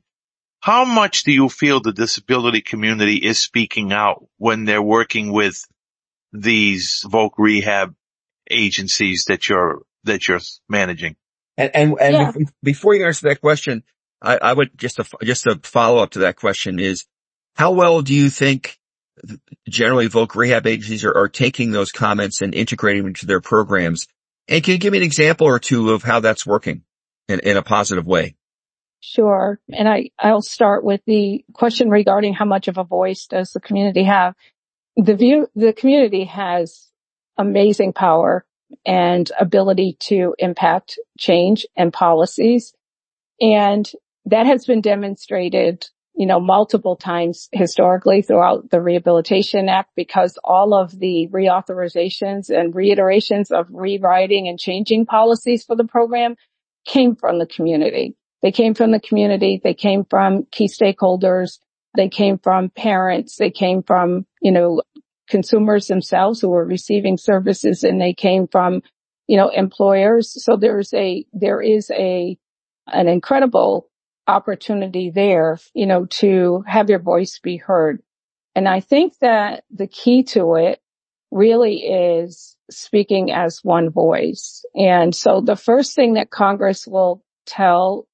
how 0.61 0.85
much 0.85 1.23
do 1.23 1.31
you 1.31 1.49
feel 1.49 1.81
the 1.81 1.91
disability 1.91 2.61
community 2.61 3.17
is 3.17 3.37
speaking 3.37 3.93
out 3.93 4.25
when 4.37 4.65
they're 4.65 4.81
working 4.81 5.31
with 5.31 5.63
these 6.31 7.03
voc 7.05 7.31
rehab 7.37 7.93
agencies 8.49 9.25
that 9.27 9.47
you're, 9.47 9.83
that 10.05 10.27
you're 10.27 10.39
managing? 10.69 11.17
And, 11.57 11.75
and, 11.75 11.95
and 11.99 12.13
Yeah. 12.13 12.31
before 12.63 12.95
you 12.95 13.05
answer 13.05 13.27
that 13.27 13.41
question, 13.41 13.83
I, 14.21 14.37
I 14.41 14.53
would 14.53 14.77
just, 14.77 14.99
a, 14.99 15.05
just 15.23 15.45
a 15.45 15.59
follow 15.61 16.01
up 16.01 16.11
to 16.11 16.19
that 16.19 16.37
question 16.37 16.79
is 16.79 17.05
how 17.55 17.71
well 17.71 18.01
do 18.01 18.13
you 18.13 18.29
think 18.29 18.79
generally 19.67 20.07
voc 20.07 20.35
rehab 20.35 20.67
agencies 20.67 21.03
are, 21.03 21.15
are 21.15 21.29
taking 21.29 21.71
those 21.71 21.91
comments 21.91 22.41
and 22.41 22.53
integrating 22.53 23.03
them 23.03 23.07
into 23.09 23.25
their 23.25 23.41
programs? 23.41 24.07
And 24.47 24.63
can 24.63 24.73
you 24.73 24.77
give 24.77 24.91
me 24.91 24.99
an 24.99 25.03
example 25.03 25.47
or 25.47 25.59
two 25.59 25.91
of 25.91 26.03
how 26.03 26.19
that's 26.19 26.45
working 26.45 26.83
in, 27.27 27.39
in 27.39 27.57
a 27.57 27.63
positive 27.63 28.05
way? 28.05 28.35
Sure. 29.01 29.59
And 29.71 29.87
I, 29.87 30.09
I'll 30.19 30.41
start 30.41 30.83
with 30.83 31.01
the 31.05 31.45
question 31.53 31.89
regarding 31.89 32.33
how 32.33 32.45
much 32.45 32.67
of 32.67 32.77
a 32.77 32.83
voice 32.83 33.27
does 33.27 33.51
the 33.51 33.59
community 33.59 34.03
have? 34.03 34.33
The 34.97 35.15
view, 35.15 35.47
the 35.55 35.73
community 35.73 36.25
has 36.25 36.89
amazing 37.37 37.93
power 37.93 38.45
and 38.85 39.31
ability 39.39 39.97
to 39.99 40.35
impact 40.39 40.99
change 41.19 41.65
and 41.75 41.93
policies. 41.93 42.73
And 43.39 43.89
that 44.25 44.47
has 44.47 44.65
been 44.65 44.81
demonstrated, 44.81 45.87
you 46.15 46.25
know, 46.25 46.39
multiple 46.39 46.95
times 46.95 47.49
historically 47.51 48.21
throughout 48.21 48.69
the 48.69 48.81
Rehabilitation 48.81 49.67
Act 49.67 49.91
because 49.95 50.37
all 50.43 50.73
of 50.73 50.97
the 50.97 51.27
reauthorizations 51.31 52.49
and 52.49 52.73
reiterations 52.73 53.51
of 53.51 53.67
rewriting 53.69 54.47
and 54.47 54.57
changing 54.57 55.05
policies 55.05 55.65
for 55.65 55.75
the 55.75 55.83
program 55.83 56.35
came 56.85 57.15
from 57.15 57.39
the 57.39 57.45
community. 57.45 58.15
They 58.41 58.51
came 58.51 58.73
from 58.75 58.91
the 58.91 58.99
community. 58.99 59.59
They 59.61 59.73
came 59.73 60.05
from 60.05 60.45
key 60.51 60.67
stakeholders. 60.67 61.59
They 61.95 62.07
came 62.07 62.37
from 62.37 62.69
parents. 62.69 63.35
They 63.35 63.51
came 63.51 63.83
from, 63.83 64.25
you 64.41 64.51
know, 64.51 64.83
consumers 65.27 65.87
themselves 65.87 66.39
who 66.39 66.49
were 66.49 66.65
receiving 66.65 67.17
services 67.17 67.83
and 67.83 67.99
they 67.99 68.13
came 68.13 68.47
from, 68.47 68.81
you 69.27 69.35
know, 69.35 69.49
employers. 69.49 70.43
So 70.43 70.55
there's 70.55 70.93
a, 70.93 71.25
there 71.33 71.61
is 71.61 71.89
a, 71.91 72.37
an 72.87 73.07
incredible 73.07 73.89
opportunity 74.27 75.09
there, 75.09 75.59
you 75.73 75.85
know, 75.85 76.05
to 76.05 76.63
have 76.67 76.89
your 76.89 76.99
voice 76.99 77.39
be 77.39 77.57
heard. 77.57 78.01
And 78.55 78.67
I 78.67 78.79
think 78.79 79.17
that 79.19 79.63
the 79.69 79.87
key 79.87 80.23
to 80.23 80.55
it 80.55 80.81
really 81.31 81.77
is 81.77 82.55
speaking 82.71 83.31
as 83.31 83.59
one 83.63 83.89
voice. 83.89 84.65
And 84.73 85.13
so 85.13 85.41
the 85.41 85.55
first 85.55 85.93
thing 85.93 86.13
that 86.13 86.29
Congress 86.29 86.87
will 86.87 87.23
tell 87.45 88.07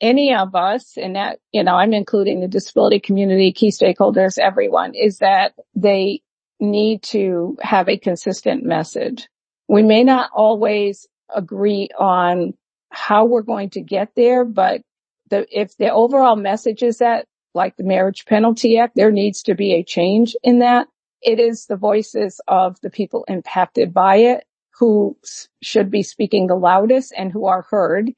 any 0.00 0.34
of 0.34 0.54
us, 0.54 0.96
and 0.96 1.14
that, 1.14 1.38
you 1.52 1.62
know, 1.62 1.76
I'm 1.76 1.92
including 1.92 2.40
the 2.40 2.48
disability 2.48 2.98
community, 2.98 3.52
key 3.52 3.70
stakeholders, 3.70 4.38
everyone, 4.38 4.94
is 4.94 5.18
that 5.18 5.54
they 5.74 6.20
need 6.58 7.02
to 7.04 7.56
have 7.62 7.88
a 7.88 7.96
consistent 7.96 8.64
message. 8.64 9.28
We 9.68 9.82
may 9.82 10.02
not 10.02 10.30
always 10.34 11.06
agree 11.34 11.88
on 11.98 12.54
how 12.90 13.26
we're 13.26 13.42
going 13.42 13.70
to 13.70 13.80
get 13.80 14.10
there, 14.16 14.44
but 14.44 14.82
the, 15.30 15.46
if 15.50 15.76
the 15.76 15.90
overall 15.90 16.36
message 16.36 16.82
is 16.82 16.98
that, 16.98 17.26
like 17.54 17.76
the 17.76 17.84
Marriage 17.84 18.24
Penalty 18.26 18.78
Act, 18.78 18.96
there 18.96 19.12
needs 19.12 19.42
to 19.44 19.54
be 19.54 19.74
a 19.74 19.84
change 19.84 20.36
in 20.42 20.58
that. 20.58 20.88
It 21.22 21.40
is 21.40 21.66
the 21.66 21.76
voices 21.76 22.40
of 22.48 22.80
the 22.82 22.90
people 22.90 23.24
impacted 23.28 23.94
by 23.94 24.16
it 24.16 24.44
who 24.78 25.16
should 25.62 25.90
be 25.90 26.02
speaking 26.02 26.46
the 26.46 26.56
loudest 26.56 27.14
and 27.16 27.30
who 27.30 27.46
are 27.46 27.62
heard. 27.70 28.12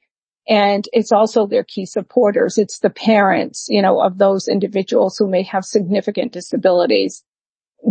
And 0.49 0.87
it's 0.91 1.11
also 1.11 1.45
their 1.45 1.63
key 1.63 1.85
supporters. 1.85 2.57
It's 2.57 2.79
the 2.79 2.89
parents, 2.89 3.67
you 3.69 3.81
know, 3.81 4.01
of 4.01 4.17
those 4.17 4.47
individuals 4.47 5.17
who 5.17 5.27
may 5.27 5.43
have 5.43 5.65
significant 5.65 6.31
disabilities 6.31 7.23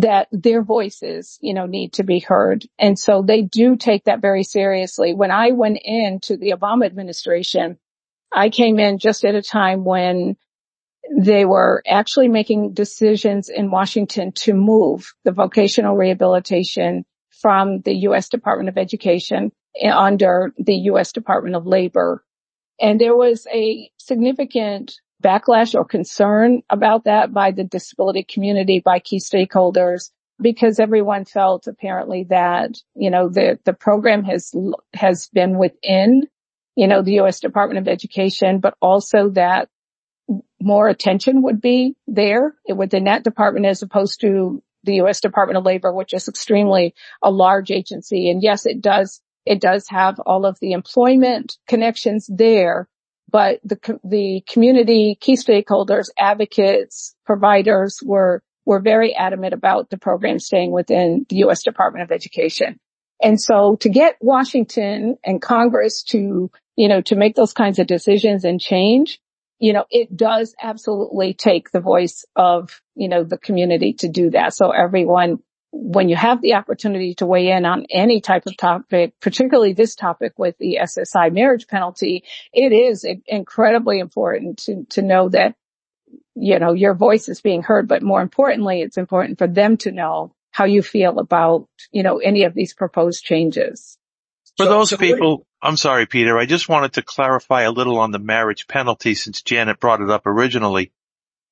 that 0.01 0.29
their 0.33 0.63
voices, 0.63 1.39
you 1.41 1.55
know, 1.55 1.67
need 1.67 1.93
to 1.95 2.03
be 2.03 2.19
heard. 2.19 2.67
And 2.79 2.99
so 2.99 3.23
they 3.23 3.43
do 3.43 3.77
take 3.77 4.05
that 4.05 4.21
very 4.21 4.43
seriously. 4.43 5.15
When 5.15 5.31
I 5.31 5.53
went 5.53 5.79
into 5.85 6.37
the 6.37 6.51
Obama 6.51 6.87
administration, 6.87 7.79
I 8.37 8.51
came 8.51 8.79
in 8.79 8.99
just 8.99 9.25
at 9.25 9.35
a 9.35 9.43
time 9.43 9.85
when 9.85 10.37
they 11.17 11.47
were 11.47 11.83
actually 11.87 12.29
making 12.29 12.75
decisions 12.75 13.49
in 13.49 13.71
Washington 13.71 14.33
to 14.33 14.53
move 14.53 15.15
the 15.25 15.33
vocational 15.33 15.97
rehabilitation 15.97 17.07
from 17.31 17.81
the 17.81 17.95
U.S. 17.95 18.29
Department 18.29 18.69
of 18.69 18.77
Education 18.77 19.53
under 19.91 20.53
the 20.59 20.75
U.S. 20.91 21.13
Department 21.13 21.57
of 21.57 21.67
Labor. 21.67 22.23
And 22.79 23.01
there 23.01 23.17
was 23.17 23.47
a 23.53 23.91
significant 23.97 25.01
backlash 25.23 25.75
or 25.75 25.87
concern 25.87 26.63
about 26.69 27.05
that 27.05 27.33
by 27.33 27.53
the 27.53 27.65
disability 27.65 28.23
community, 28.23 28.81
by 28.81 28.99
key 28.99 29.19
stakeholders, 29.19 30.11
because 30.41 30.79
everyone 30.79 31.25
felt 31.25 31.67
apparently 31.67 32.25
that, 32.25 32.77
you 32.95 33.11
know, 33.11 33.31
the, 33.31 33.59
the 33.65 33.73
program 33.73 34.25
has, 34.25 34.55
has 34.93 35.29
been 35.33 35.57
within, 35.57 36.25
you 36.77 36.87
know, 36.87 37.03
the 37.03 37.15
U.S. 37.15 37.41
Department 37.41 37.79
of 37.79 37.89
Education, 37.89 38.61
but 38.61 38.75
also 38.81 39.31
that 39.31 39.69
more 40.61 40.89
attention 40.89 41.43
would 41.43 41.61
be 41.61 41.97
there 42.07 42.55
within 42.69 43.05
that 43.05 43.25
department 43.25 43.67
as 43.67 43.83
opposed 43.83 44.21
to 44.21 44.63
the 44.85 44.97
U.S. 44.97 45.21
Department 45.21 45.57
of 45.57 45.65
Labor, 45.65 45.93
which 45.93 46.13
is 46.15 46.29
extremely 46.29 46.95
a 47.23 47.31
large 47.31 47.71
agency. 47.71 48.31
And 48.31 48.43
yes, 48.43 48.67
it 48.67 48.81
does, 48.81 49.21
it 49.45 49.61
does 49.61 49.89
have 49.89 50.21
all 50.21 50.45
of 50.45 50.59
the 50.61 50.73
employment 50.73 51.57
connections 51.67 52.29
there, 52.33 52.89
but 53.31 53.61
the, 53.65 53.79
the 54.05 54.43
community, 54.49 55.17
key 55.21 55.37
stakeholders, 55.37 56.09
advocates, 56.19 57.15
providers 57.25 58.01
were, 58.05 58.43
were 58.65 58.81
very 58.81 59.15
adamant 59.15 59.55
about 59.55 59.91
the 59.91 59.99
program 59.99 60.39
staying 60.39 60.73
within 60.73 61.27
the 61.29 61.37
U.S. 61.37 61.63
Department 61.63 62.05
of 62.05 62.13
Education. 62.13 62.79
And 63.23 63.41
so 63.41 63.77
to 63.77 63.89
get 63.89 64.17
Washington 64.21 65.17
and 65.25 65.41
Congress 65.41 66.03
to, 66.05 66.51
you 66.77 66.89
know, 66.89 67.01
to 67.03 67.17
make 67.17 67.35
those 67.35 67.53
kinds 67.53 67.79
of 67.79 67.87
decisions 67.87 68.45
and 68.45 68.61
change, 68.61 69.21
you 69.59 69.73
know, 69.73 69.85
it 69.91 70.15
does 70.15 70.55
absolutely 70.63 71.33
take 71.33 71.71
the 71.71 71.81
voice 71.81 72.25
of, 72.37 72.81
you 72.95 73.09
know, 73.09 73.25
the 73.25 73.39
community 73.39 73.95
to 73.95 74.09
do 74.09 74.31
that. 74.31 74.55
So 74.55 74.71
everyone, 74.71 75.39
when 75.73 76.09
you 76.09 76.17
have 76.17 76.43
the 76.43 76.55
opportunity 76.55 77.15
to 77.15 77.27
weigh 77.27 77.51
in 77.51 77.65
on 77.65 77.87
any 77.91 78.21
type 78.21 78.47
of 78.47 78.57
topic, 78.57 79.15
particularly 79.21 79.73
this 79.73 79.95
topic 79.95 80.33
with 80.39 80.57
the 80.59 80.79
SSI 80.83 81.33
marriage 81.33 81.67
penalty, 81.69 82.25
it 82.53 82.73
is 82.73 83.07
incredibly 83.27 83.99
important 83.99 84.59
to, 84.65 84.85
to 84.91 85.03
know 85.03 85.31
that, 85.31 85.55
you 86.35 86.59
know, 86.59 86.75
your 86.75 86.95
voice 86.95 87.29
is 87.31 87.41
being 87.41 87.63
heard, 87.63 87.89
but 87.89 88.03
more 88.03 88.21
importantly, 88.21 88.83
it's 88.83 88.99
important 88.99 89.39
for 89.39 89.47
them 89.47 89.79
to 89.79 89.91
know 89.91 90.35
how 90.57 90.65
you 90.65 90.81
feel 90.81 91.19
about, 91.19 91.69
you 91.93 92.03
know, 92.03 92.17
any 92.17 92.45
of 92.45 92.55
these 92.55 92.73
proposed 92.73 93.23
changes. 93.23 93.99
For 94.57 94.65
so, 94.65 94.71
those 94.71 94.89
so 94.89 94.97
people, 94.97 95.47
I'm 95.61 95.77
sorry, 95.77 96.07
Peter, 96.07 96.39
I 96.39 96.47
just 96.47 96.67
wanted 96.67 96.95
to 96.95 97.03
clarify 97.03 97.65
a 97.65 97.71
little 97.71 97.99
on 97.99 98.11
the 98.11 98.19
marriage 98.19 98.67
penalty 98.67 99.13
since 99.13 99.43
Janet 99.43 99.79
brought 99.81 100.01
it 100.01 100.09
up 100.09 100.27
originally. 100.27 100.93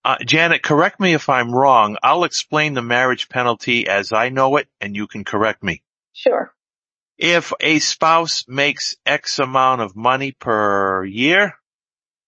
Uh, 0.06 0.16
Janet, 0.24 0.62
correct 0.62 1.00
me 1.00 1.12
if 1.12 1.28
I'm 1.28 1.54
wrong. 1.54 1.98
I'll 2.02 2.24
explain 2.24 2.72
the 2.72 2.80
marriage 2.80 3.28
penalty 3.28 3.86
as 3.88 4.14
I 4.14 4.30
know 4.30 4.56
it 4.56 4.68
and 4.80 4.96
you 4.96 5.06
can 5.06 5.22
correct 5.22 5.62
me. 5.62 5.82
Sure. 6.14 6.54
If 7.18 7.52
a 7.60 7.80
spouse 7.80 8.48
makes 8.48 8.96
X 9.04 9.38
amount 9.38 9.82
of 9.82 9.94
money 9.94 10.32
per 10.32 11.04
year, 11.04 11.58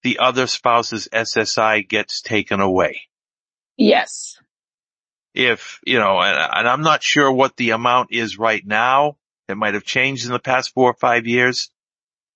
the 0.03 0.19
other 0.19 0.47
spouse's 0.47 1.09
SSI 1.11 1.89
gets 1.89 2.21
taken 2.21 2.61
away. 2.61 3.01
Yes. 3.79 4.37
If, 5.37 5.81
you 5.87 5.99
know, 5.99 6.21
and, 6.21 6.37
and 6.37 6.69
I'm 6.69 6.81
not 6.81 7.03
sure 7.03 7.31
what 7.31 7.57
the 7.57 7.71
amount 7.71 8.09
is 8.11 8.39
right 8.39 8.67
now. 8.67 9.19
It 9.49 9.57
might 9.57 9.75
have 9.75 9.85
changed 9.85 10.27
in 10.27 10.33
the 10.33 10.39
past 10.39 10.73
four 10.75 10.91
or 10.91 10.95
five 10.95 11.27
years, 11.27 11.71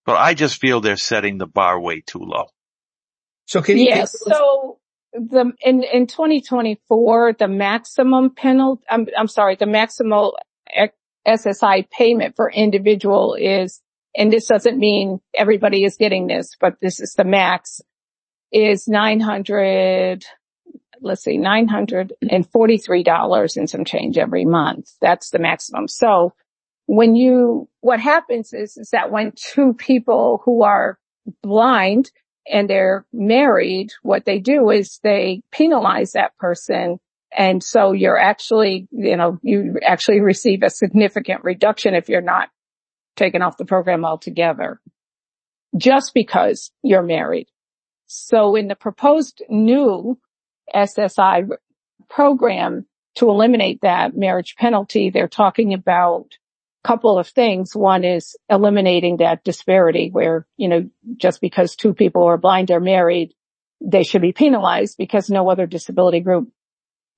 but 0.07 0.17
I 0.17 0.35
just 0.35 0.61
feel 0.61 0.81
they're 0.81 0.97
setting 0.97 1.39
the 1.39 1.47
bar 1.47 1.81
way 1.81 2.03
too 2.07 2.21
low. 2.21 2.47
So 3.47 3.63
can 3.63 3.79
you? 3.79 3.87
Yes. 3.87 4.15
So 4.21 4.79
the 5.13 5.53
in 5.61 5.83
in 5.83 6.07
2024, 6.07 7.33
the 7.39 7.49
maximum 7.49 8.35
penalty. 8.35 8.85
I'm 8.89 9.09
I'm 9.19 9.27
sorry, 9.27 9.57
the 9.57 9.67
maximum 9.67 10.31
SSI 11.27 11.91
payment 11.91 12.37
for 12.37 12.51
individual 12.51 13.35
is, 13.35 13.81
and 14.17 14.33
this 14.33 14.47
doesn't 14.47 14.79
mean 14.79 15.21
everybody 15.35 15.85
is 15.85 15.97
getting 15.97 16.27
this, 16.27 16.57
but 16.61 16.75
this 16.81 17.01
is 17.01 17.15
the 17.15 17.25
max, 17.25 17.81
is 18.53 18.87
900 18.89 20.25
let's 21.01 21.23
see, 21.23 21.39
$943 21.39 23.57
and 23.57 23.71
some 23.71 23.85
change 23.85 24.19
every 24.19 24.45
month. 24.45 24.93
That's 25.01 25.31
the 25.31 25.39
maximum. 25.39 25.89
So 25.89 26.35
when 26.87 27.15
you, 27.15 27.69
what 27.81 28.01
happens 28.01 28.53
is, 28.53 28.77
is 28.77 28.91
that 28.91 29.11
when 29.11 29.33
two 29.37 29.75
people 29.75 30.43
who 30.45 30.63
are 30.63 30.99
blind 31.43 32.11
and 32.51 32.69
they're 32.69 33.07
married, 33.13 33.93
what 34.03 34.25
they 34.25 34.39
do 34.39 34.71
is 34.71 34.99
they 35.03 35.43
penalize 35.53 36.13
that 36.13 36.37
person. 36.39 36.99
And 37.37 37.63
so 37.63 37.93
you're 37.93 38.19
actually, 38.19 38.89
you 38.91 39.17
know, 39.17 39.39
you 39.43 39.79
actually 39.87 40.21
receive 40.21 40.63
a 40.63 40.71
significant 40.71 41.45
reduction 41.45 41.95
if 41.95 42.09
you're 42.09 42.21
not 42.21 42.49
taken 43.17 43.43
off 43.43 43.57
the 43.57 43.65
program 43.65 44.05
altogether 44.05 44.81
just 45.77 46.13
because 46.15 46.73
you're 46.83 47.03
married. 47.03 47.49
So 48.07 48.57
in 48.57 48.67
the 48.67 48.75
proposed 48.75 49.43
new 49.49 50.19
SSI 50.75 51.51
program 52.09 52.87
to 53.17 53.29
eliminate 53.29 53.81
that 53.83 54.17
marriage 54.17 54.57
penalty, 54.57 55.11
they're 55.11 55.29
talking 55.29 55.75
about 55.75 56.27
a 56.85 56.89
couple 56.89 57.19
of 57.19 57.29
things. 57.29 57.75
One 57.75 58.05
is 58.05 58.37
eliminating 58.49 59.19
that 59.19 59.45
disparity 59.45 60.11
where, 60.11 60.47
you 60.57 60.69
know, 60.69 60.91
just 61.17 61.41
because 61.41 61.77
two 61.77 61.95
people 61.95 62.25
are 62.25 62.39
blind 62.39 62.71
or 62.71 62.81
married, 62.81 63.35
they 63.81 64.03
should 64.03 64.23
be 64.23 64.33
penalized 64.33 64.97
because 64.97 65.31
no 65.31 65.51
other 65.51 65.67
disability 65.67 66.21
group 66.21 66.51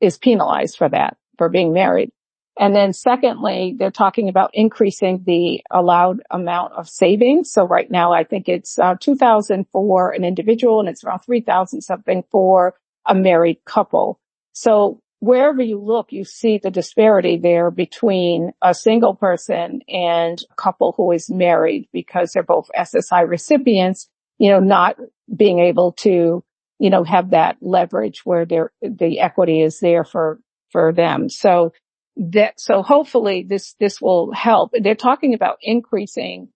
is 0.00 0.18
penalized 0.18 0.76
for 0.76 0.88
that, 0.88 1.16
for 1.38 1.48
being 1.48 1.72
married. 1.72 2.10
And 2.58 2.76
then 2.76 2.92
secondly, 2.92 3.74
they're 3.78 3.90
talking 3.90 4.28
about 4.28 4.50
increasing 4.52 5.22
the 5.24 5.62
allowed 5.70 6.22
amount 6.30 6.74
of 6.74 6.88
savings. 6.88 7.50
So 7.50 7.66
right 7.66 7.90
now, 7.90 8.12
I 8.12 8.24
think 8.24 8.48
it's 8.48 8.78
uh, 8.78 8.96
2000 9.00 9.66
for 9.72 10.10
an 10.10 10.24
individual 10.24 10.80
and 10.80 10.88
it's 10.88 11.02
around 11.02 11.20
3000 11.20 11.80
something 11.80 12.24
for 12.30 12.74
a 13.06 13.14
married 13.14 13.58
couple. 13.64 14.20
So 14.52 15.00
wherever 15.20 15.62
you 15.62 15.78
look, 15.80 16.12
you 16.12 16.24
see 16.24 16.58
the 16.58 16.70
disparity 16.70 17.38
there 17.38 17.70
between 17.70 18.52
a 18.60 18.74
single 18.74 19.14
person 19.14 19.80
and 19.88 20.42
a 20.50 20.54
couple 20.56 20.94
who 20.96 21.12
is 21.12 21.30
married 21.30 21.88
because 21.92 22.32
they're 22.32 22.42
both 22.42 22.68
SSI 22.76 23.28
recipients, 23.28 24.08
you 24.38 24.50
know, 24.50 24.58
not 24.58 24.96
being 25.34 25.60
able 25.60 25.92
to, 25.92 26.42
you 26.80 26.90
know, 26.90 27.04
have 27.04 27.30
that 27.30 27.56
leverage 27.60 28.22
where 28.24 28.44
the 28.44 29.20
equity 29.20 29.60
is 29.62 29.78
there 29.78 30.04
for, 30.04 30.40
for 30.70 30.92
them. 30.92 31.28
So 31.28 31.72
that, 32.16 32.60
so 32.60 32.82
hopefully 32.82 33.46
this, 33.48 33.74
this 33.78 34.00
will 34.00 34.32
help. 34.32 34.72
They're 34.72 34.96
talking 34.96 35.34
about 35.34 35.58
increasing 35.62 36.48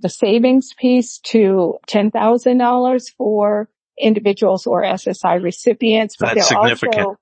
the 0.00 0.10
savings 0.10 0.74
piece 0.76 1.18
to 1.18 1.78
$10,000 1.88 3.02
for 3.16 3.70
individuals 3.98 4.66
or 4.66 4.82
SSI 4.82 5.42
recipients. 5.42 6.16
But 6.18 6.34
That's 6.34 6.48
significant. 6.48 7.06
Also, 7.06 7.16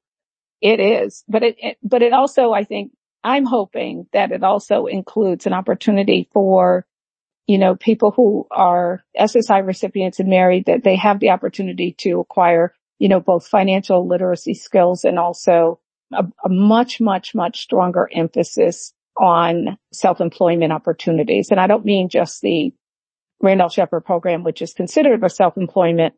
it 0.61 0.81
is, 0.81 1.25
but 1.29 1.43
it, 1.43 1.57
it, 1.59 1.79
but 1.83 2.03
it 2.03 2.13
also, 2.13 2.53
I 2.53 2.65
think, 2.65 2.93
I'm 3.25 3.45
hoping 3.45 4.07
that 4.13 4.33
it 4.33 4.43
also 4.43 4.87
includes 4.87 5.47
an 5.47 5.53
opportunity 5.53 6.29
for, 6.33 6.87
you 7.47 7.59
know, 7.59 7.77
people 7.77 8.11
who 8.11 8.47
are 8.51 9.03
SSI 9.19 9.67
recipients 9.67 10.21
and 10.21 10.29
married 10.29 10.67
that 10.67 10.85
they 10.85 10.97
have 10.97 11.21
the 11.21 11.31
opportunity 11.31 11.95
to 11.99 12.21
acquire, 12.21 12.75
you 12.99 13.09
know, 13.09 13.21
both 13.21 13.47
financial 13.47 14.07
literacy 14.07 14.55
skills 14.55 15.05
and 15.05 15.19
also 15.19 15.81
a, 16.13 16.25
a 16.45 16.49
much, 16.49 17.01
much, 17.01 17.35
much 17.35 17.61
stronger 17.61 18.09
emphasis 18.13 18.93
on 19.19 19.79
self-employment 19.93 20.73
opportunities. 20.73 21.49
And 21.51 21.61
I 21.61 21.67
don't 21.67 21.85
mean 21.85 22.09
just 22.09 22.41
the 22.41 22.73
Randall-Sheppard 23.43 24.05
program, 24.05 24.45
which 24.45 24.63
is 24.63 24.73
considered 24.73 25.23
a 25.25 25.29
self-employment 25.29 26.15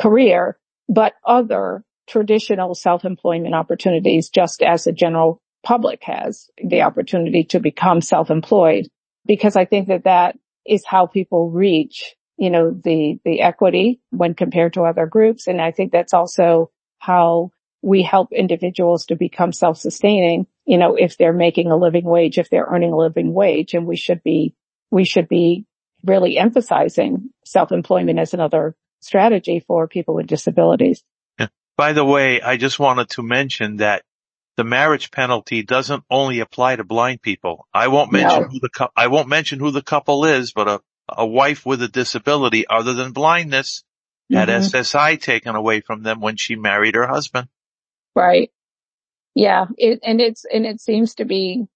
career, 0.00 0.58
but 0.88 1.12
other 1.24 1.84
traditional 2.08 2.74
self-employment 2.74 3.54
opportunities 3.54 4.30
just 4.30 4.62
as 4.62 4.84
the 4.84 4.92
general 4.92 5.40
public 5.62 6.02
has 6.02 6.48
the 6.62 6.82
opportunity 6.82 7.44
to 7.44 7.60
become 7.60 8.00
self-employed 8.00 8.88
because 9.26 9.56
I 9.56 9.66
think 9.66 9.88
that 9.88 10.04
that 10.04 10.38
is 10.66 10.84
how 10.86 11.06
people 11.06 11.50
reach, 11.50 12.16
you 12.36 12.50
know, 12.50 12.70
the, 12.72 13.18
the 13.24 13.42
equity 13.42 14.00
when 14.10 14.34
compared 14.34 14.74
to 14.74 14.82
other 14.82 15.06
groups. 15.06 15.46
And 15.46 15.60
I 15.60 15.70
think 15.70 15.92
that's 15.92 16.14
also 16.14 16.70
how 16.98 17.50
we 17.82 18.02
help 18.02 18.32
individuals 18.32 19.06
to 19.06 19.16
become 19.16 19.52
self-sustaining, 19.52 20.46
you 20.66 20.78
know, 20.78 20.96
if 20.96 21.16
they're 21.16 21.32
making 21.32 21.70
a 21.70 21.76
living 21.76 22.04
wage, 22.04 22.38
if 22.38 22.50
they're 22.50 22.68
earning 22.68 22.92
a 22.92 22.96
living 22.96 23.32
wage 23.32 23.74
and 23.74 23.86
we 23.86 23.96
should 23.96 24.22
be, 24.22 24.54
we 24.90 25.04
should 25.04 25.28
be 25.28 25.64
really 26.04 26.38
emphasizing 26.38 27.30
self-employment 27.44 28.18
as 28.18 28.34
another 28.34 28.74
strategy 29.00 29.60
for 29.60 29.88
people 29.88 30.14
with 30.14 30.26
disabilities. 30.26 31.02
By 31.76 31.94
the 31.94 32.04
way, 32.04 32.42
I 32.42 32.58
just 32.58 32.78
wanted 32.78 33.08
to 33.10 33.22
mention 33.22 33.78
that 33.78 34.02
the 34.58 34.64
marriage 34.64 35.10
penalty 35.10 35.62
doesn't 35.62 36.04
only 36.10 36.40
apply 36.40 36.76
to 36.76 36.84
blind 36.84 37.22
people. 37.22 37.66
I 37.72 37.88
won't 37.88 38.12
mention 38.12 38.42
no. 38.42 38.48
who 38.48 38.60
the 38.60 38.90
I 38.94 39.06
won't 39.06 39.28
mention 39.28 39.60
who 39.60 39.70
the 39.70 39.80
couple 39.80 40.26
is, 40.26 40.52
but 40.52 40.68
a 40.68 40.80
a 41.16 41.26
wife 41.26 41.66
with 41.66 41.82
a 41.82 41.88
disability 41.88 42.66
other 42.68 42.94
than 42.94 43.12
blindness 43.12 43.84
mm-hmm. 44.30 44.38
had 44.38 44.48
SSI 44.48 45.20
taken 45.20 45.54
away 45.54 45.80
from 45.80 46.02
them 46.02 46.20
when 46.20 46.36
she 46.36 46.56
married 46.56 46.94
her 46.94 47.06
husband. 47.06 47.48
Right. 48.14 48.50
Yeah. 49.34 49.66
It, 49.76 50.00
and 50.04 50.20
it's, 50.20 50.44
and 50.44 50.66
it 50.66 50.80
seems 50.80 51.16
to 51.16 51.24
be, 51.24 51.66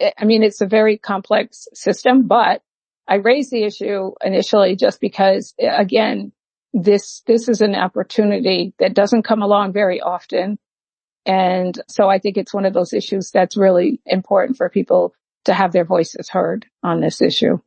I 0.00 0.24
mean, 0.24 0.42
it's 0.42 0.60
a 0.60 0.66
very 0.66 0.98
complex 0.98 1.68
system, 1.72 2.26
but 2.26 2.62
I 3.06 3.16
raised 3.16 3.50
the 3.50 3.64
issue 3.64 4.12
initially 4.22 4.76
just 4.76 5.00
because 5.00 5.54
again, 5.58 6.32
this, 6.74 7.22
this 7.26 7.48
is 7.48 7.62
an 7.62 7.74
opportunity 7.74 8.74
that 8.78 8.94
doesn't 8.94 9.22
come 9.22 9.40
along 9.40 9.72
very 9.72 10.00
often. 10.00 10.58
And 11.24 11.80
so 11.88 12.08
I 12.10 12.18
think 12.18 12.36
it's 12.36 12.52
one 12.52 12.66
of 12.66 12.74
those 12.74 12.92
issues 12.92 13.30
that's 13.30 13.56
really 13.56 14.00
important 14.04 14.58
for 14.58 14.68
people 14.68 15.14
to 15.44 15.54
have 15.54 15.72
their 15.72 15.84
voices 15.84 16.28
heard 16.28 16.66
on 16.82 17.00
this 17.00 17.22
issue. 17.22 17.60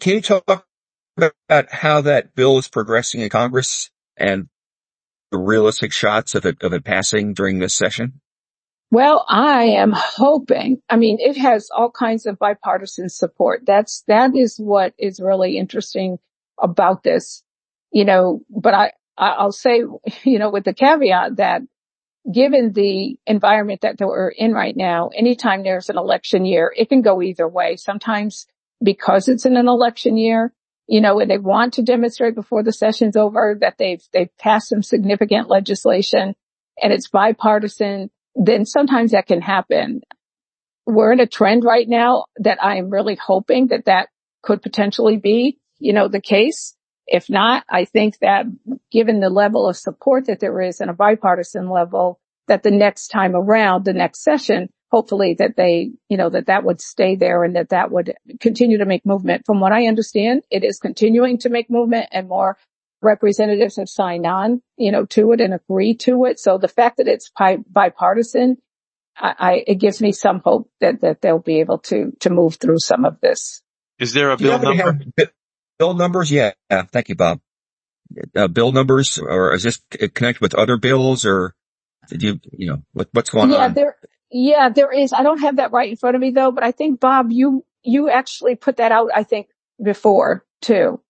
Can 0.00 0.14
you 0.14 0.20
talk 0.22 0.44
about 0.46 1.34
how 1.70 2.00
that 2.02 2.34
bill 2.34 2.56
is 2.58 2.68
progressing 2.68 3.20
in 3.20 3.28
Congress 3.28 3.90
and 4.16 4.48
the 5.30 5.38
realistic 5.38 5.92
shots 5.92 6.34
of 6.34 6.46
it, 6.46 6.62
of 6.62 6.72
it 6.72 6.84
passing 6.84 7.34
during 7.34 7.58
this 7.58 7.74
session? 7.74 8.20
Well, 8.92 9.24
I 9.28 9.64
am 9.64 9.92
hoping, 9.94 10.82
I 10.88 10.96
mean, 10.96 11.18
it 11.20 11.36
has 11.36 11.68
all 11.70 11.90
kinds 11.90 12.26
of 12.26 12.38
bipartisan 12.38 13.08
support. 13.08 13.62
That's, 13.66 14.02
that 14.08 14.34
is 14.34 14.58
what 14.58 14.94
is 14.98 15.20
really 15.20 15.58
interesting 15.58 16.18
about 16.60 17.02
this, 17.02 17.44
you 17.92 18.04
know, 18.04 18.40
but 18.48 18.74
I, 18.74 18.92
I'll 19.16 19.52
say, 19.52 19.82
you 20.24 20.38
know, 20.38 20.50
with 20.50 20.64
the 20.64 20.74
caveat 20.74 21.36
that 21.36 21.62
given 22.32 22.72
the 22.72 23.16
environment 23.26 23.80
that 23.82 23.98
we're 23.98 24.28
in 24.28 24.52
right 24.52 24.76
now, 24.76 25.08
anytime 25.08 25.62
there's 25.62 25.88
an 25.88 25.98
election 25.98 26.44
year, 26.44 26.72
it 26.76 26.88
can 26.88 27.02
go 27.02 27.22
either 27.22 27.48
way. 27.48 27.76
Sometimes 27.76 28.46
because 28.82 29.28
it's 29.28 29.46
in 29.46 29.56
an 29.56 29.68
election 29.68 30.16
year, 30.16 30.52
you 30.86 31.00
know, 31.00 31.20
and 31.20 31.30
they 31.30 31.38
want 31.38 31.74
to 31.74 31.82
demonstrate 31.82 32.34
before 32.34 32.62
the 32.62 32.72
session's 32.72 33.16
over 33.16 33.56
that 33.60 33.78
they've, 33.78 34.02
they've 34.12 34.36
passed 34.38 34.68
some 34.68 34.82
significant 34.82 35.48
legislation 35.48 36.34
and 36.82 36.92
it's 36.92 37.08
bipartisan, 37.08 38.10
then 38.34 38.64
sometimes 38.64 39.12
that 39.12 39.26
can 39.26 39.40
happen. 39.40 40.00
We're 40.86 41.12
in 41.12 41.20
a 41.20 41.26
trend 41.26 41.64
right 41.64 41.88
now 41.88 42.24
that 42.38 42.62
I 42.62 42.76
am 42.76 42.90
really 42.90 43.16
hoping 43.16 43.68
that 43.68 43.84
that 43.84 44.08
could 44.42 44.62
potentially 44.62 45.16
be, 45.16 45.58
you 45.78 45.92
know, 45.92 46.08
the 46.08 46.20
case. 46.20 46.74
If 47.10 47.28
not, 47.28 47.64
I 47.68 47.84
think 47.84 48.18
that 48.20 48.46
given 48.92 49.18
the 49.18 49.30
level 49.30 49.68
of 49.68 49.76
support 49.76 50.26
that 50.26 50.38
there 50.38 50.60
is 50.60 50.80
in 50.80 50.88
a 50.88 50.94
bipartisan 50.94 51.68
level, 51.68 52.20
that 52.46 52.62
the 52.62 52.70
next 52.70 53.08
time 53.08 53.34
around, 53.34 53.84
the 53.84 53.92
next 53.92 54.22
session, 54.22 54.70
hopefully 54.92 55.34
that 55.34 55.56
they, 55.56 55.90
you 56.08 56.16
know, 56.16 56.30
that 56.30 56.46
that 56.46 56.62
would 56.62 56.80
stay 56.80 57.16
there 57.16 57.42
and 57.42 57.56
that 57.56 57.70
that 57.70 57.90
would 57.90 58.14
continue 58.38 58.78
to 58.78 58.84
make 58.84 59.04
movement. 59.04 59.42
From 59.44 59.58
what 59.58 59.72
I 59.72 59.86
understand, 59.86 60.42
it 60.50 60.62
is 60.62 60.78
continuing 60.78 61.38
to 61.38 61.48
make 61.48 61.68
movement 61.68 62.06
and 62.12 62.28
more 62.28 62.56
representatives 63.02 63.76
have 63.76 63.88
signed 63.88 64.26
on, 64.26 64.62
you 64.76 64.92
know, 64.92 65.04
to 65.06 65.32
it 65.32 65.40
and 65.40 65.52
agree 65.52 65.94
to 65.94 66.26
it. 66.26 66.38
So 66.38 66.58
the 66.58 66.68
fact 66.68 66.98
that 66.98 67.08
it's 67.08 67.30
bipartisan, 67.68 68.58
I, 69.16 69.34
I, 69.38 69.64
it 69.66 69.76
gives 69.76 70.00
me 70.00 70.12
some 70.12 70.40
hope 70.44 70.70
that, 70.80 71.00
that 71.00 71.20
they'll 71.22 71.40
be 71.40 71.58
able 71.58 71.78
to, 71.78 72.12
to 72.20 72.30
move 72.30 72.56
through 72.56 72.78
some 72.78 73.04
of 73.04 73.20
this. 73.20 73.62
Is 73.98 74.12
there 74.12 74.30
a 74.30 74.36
bill 74.36 74.60
number? 74.60 75.00
Bill 75.80 75.94
numbers? 75.94 76.30
Yeah. 76.30 76.52
yeah. 76.70 76.82
Thank 76.82 77.08
you, 77.08 77.16
Bob. 77.16 77.40
Uh, 78.36 78.48
bill 78.48 78.72
numbers 78.72 79.18
or 79.18 79.54
is 79.54 79.62
this 79.62 79.80
connected 80.14 80.40
with 80.40 80.54
other 80.54 80.76
bills 80.76 81.24
or 81.24 81.54
did 82.08 82.22
you, 82.22 82.40
you 82.52 82.66
know, 82.66 82.82
what, 82.92 83.08
what's 83.12 83.30
going 83.30 83.50
yeah, 83.50 83.64
on? 83.64 83.74
There, 83.74 83.96
yeah, 84.30 84.68
there 84.68 84.92
is. 84.92 85.12
I 85.12 85.22
don't 85.22 85.40
have 85.40 85.56
that 85.56 85.72
right 85.72 85.88
in 85.88 85.96
front 85.96 86.16
of 86.16 86.20
me 86.20 86.30
though, 86.30 86.50
but 86.50 86.64
I 86.64 86.72
think 86.72 87.00
Bob, 87.00 87.30
you, 87.30 87.64
you 87.82 88.10
actually 88.10 88.56
put 88.56 88.76
that 88.76 88.92
out, 88.92 89.10
I 89.14 89.22
think 89.22 89.48
before 89.82 90.44
too. 90.60 91.00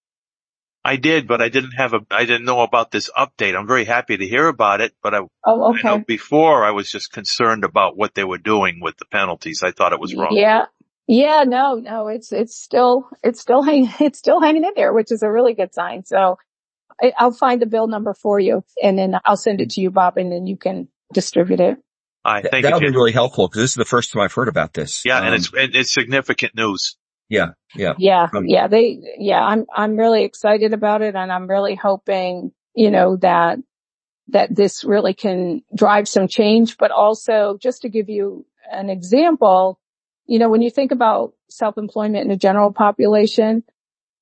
I 0.84 0.96
did, 0.96 1.26
but 1.26 1.42
I 1.42 1.48
didn't 1.48 1.72
have 1.72 1.92
a, 1.92 2.00
I 2.10 2.24
didn't 2.24 2.44
know 2.44 2.60
about 2.60 2.90
this 2.90 3.10
update. 3.16 3.58
I'm 3.58 3.66
very 3.66 3.84
happy 3.84 4.16
to 4.16 4.26
hear 4.26 4.46
about 4.46 4.80
it, 4.80 4.92
but 5.02 5.14
I, 5.14 5.20
oh, 5.46 5.74
okay. 5.74 5.88
I 5.88 5.98
before 5.98 6.64
I 6.64 6.70
was 6.70 6.90
just 6.90 7.12
concerned 7.12 7.64
about 7.64 7.96
what 7.96 8.14
they 8.14 8.24
were 8.24 8.38
doing 8.38 8.80
with 8.80 8.96
the 8.98 9.04
penalties. 9.06 9.62
I 9.62 9.72
thought 9.72 9.92
it 9.92 10.00
was 10.00 10.14
wrong. 10.14 10.30
Yeah. 10.32 10.66
Yeah, 11.10 11.42
no, 11.44 11.74
no, 11.74 12.06
it's, 12.06 12.30
it's 12.30 12.56
still, 12.56 13.08
it's 13.24 13.40
still 13.40 13.62
hanging, 13.62 13.90
it's 14.00 14.20
still 14.20 14.40
hanging 14.40 14.64
in 14.64 14.72
there, 14.76 14.92
which 14.92 15.10
is 15.10 15.24
a 15.24 15.30
really 15.30 15.54
good 15.54 15.74
sign. 15.74 16.04
So 16.04 16.38
I, 17.02 17.12
I'll 17.18 17.32
find 17.32 17.60
the 17.60 17.66
bill 17.66 17.88
number 17.88 18.14
for 18.14 18.38
you 18.38 18.62
and 18.80 18.96
then 18.96 19.16
I'll 19.24 19.36
send 19.36 19.60
it 19.60 19.70
to 19.70 19.80
you, 19.80 19.90
Bob, 19.90 20.18
and 20.18 20.30
then 20.30 20.46
you 20.46 20.56
can 20.56 20.86
distribute 21.12 21.58
it. 21.58 21.78
I 22.24 22.42
think 22.42 22.62
that'll 22.62 22.78
be 22.78 22.90
really 22.90 23.12
helpful 23.12 23.48
because 23.48 23.62
this 23.62 23.70
is 23.70 23.76
the 23.76 23.84
first 23.84 24.12
time 24.12 24.22
I've 24.22 24.32
heard 24.32 24.48
about 24.48 24.72
this. 24.72 25.04
Yeah, 25.04 25.18
um, 25.18 25.26
and 25.26 25.34
it's 25.34 25.50
it's 25.54 25.92
significant 25.92 26.54
news. 26.54 26.96
Yeah, 27.28 27.52
yeah, 27.74 27.94
yeah, 27.98 28.28
um, 28.34 28.44
yeah. 28.46 28.68
They, 28.68 29.00
yeah, 29.18 29.42
I'm 29.42 29.64
I'm 29.74 29.96
really 29.96 30.24
excited 30.24 30.74
about 30.74 31.00
it, 31.00 31.14
and 31.14 31.32
I'm 31.32 31.48
really 31.48 31.76
hoping, 31.76 32.52
you 32.74 32.90
know, 32.90 33.16
that 33.16 33.58
that 34.28 34.54
this 34.54 34.84
really 34.84 35.14
can 35.14 35.62
drive 35.74 36.08
some 36.08 36.28
change. 36.28 36.76
But 36.76 36.90
also, 36.90 37.56
just 37.58 37.82
to 37.82 37.88
give 37.88 38.10
you 38.10 38.44
an 38.70 38.90
example, 38.90 39.80
you 40.30 40.38
know, 40.38 40.48
when 40.48 40.62
you 40.62 40.70
think 40.70 40.92
about 40.92 41.34
self-employment 41.48 42.22
in 42.22 42.28
the 42.28 42.36
general 42.36 42.72
population, 42.72 43.64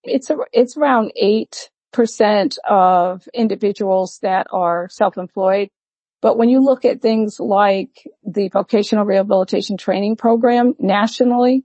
it's, 0.02 0.30
a, 0.30 0.38
it's 0.54 0.74
around 0.78 1.12
8% 1.22 2.56
of 2.66 3.28
individuals 3.34 4.18
that 4.22 4.46
are 4.50 4.88
self-employed. 4.90 5.68
But 6.22 6.38
when 6.38 6.48
you 6.48 6.64
look 6.64 6.86
at 6.86 7.02
things 7.02 7.38
like 7.38 8.08
the 8.26 8.48
vocational 8.48 9.04
rehabilitation 9.04 9.76
training 9.76 10.16
program 10.16 10.72
nationally, 10.78 11.64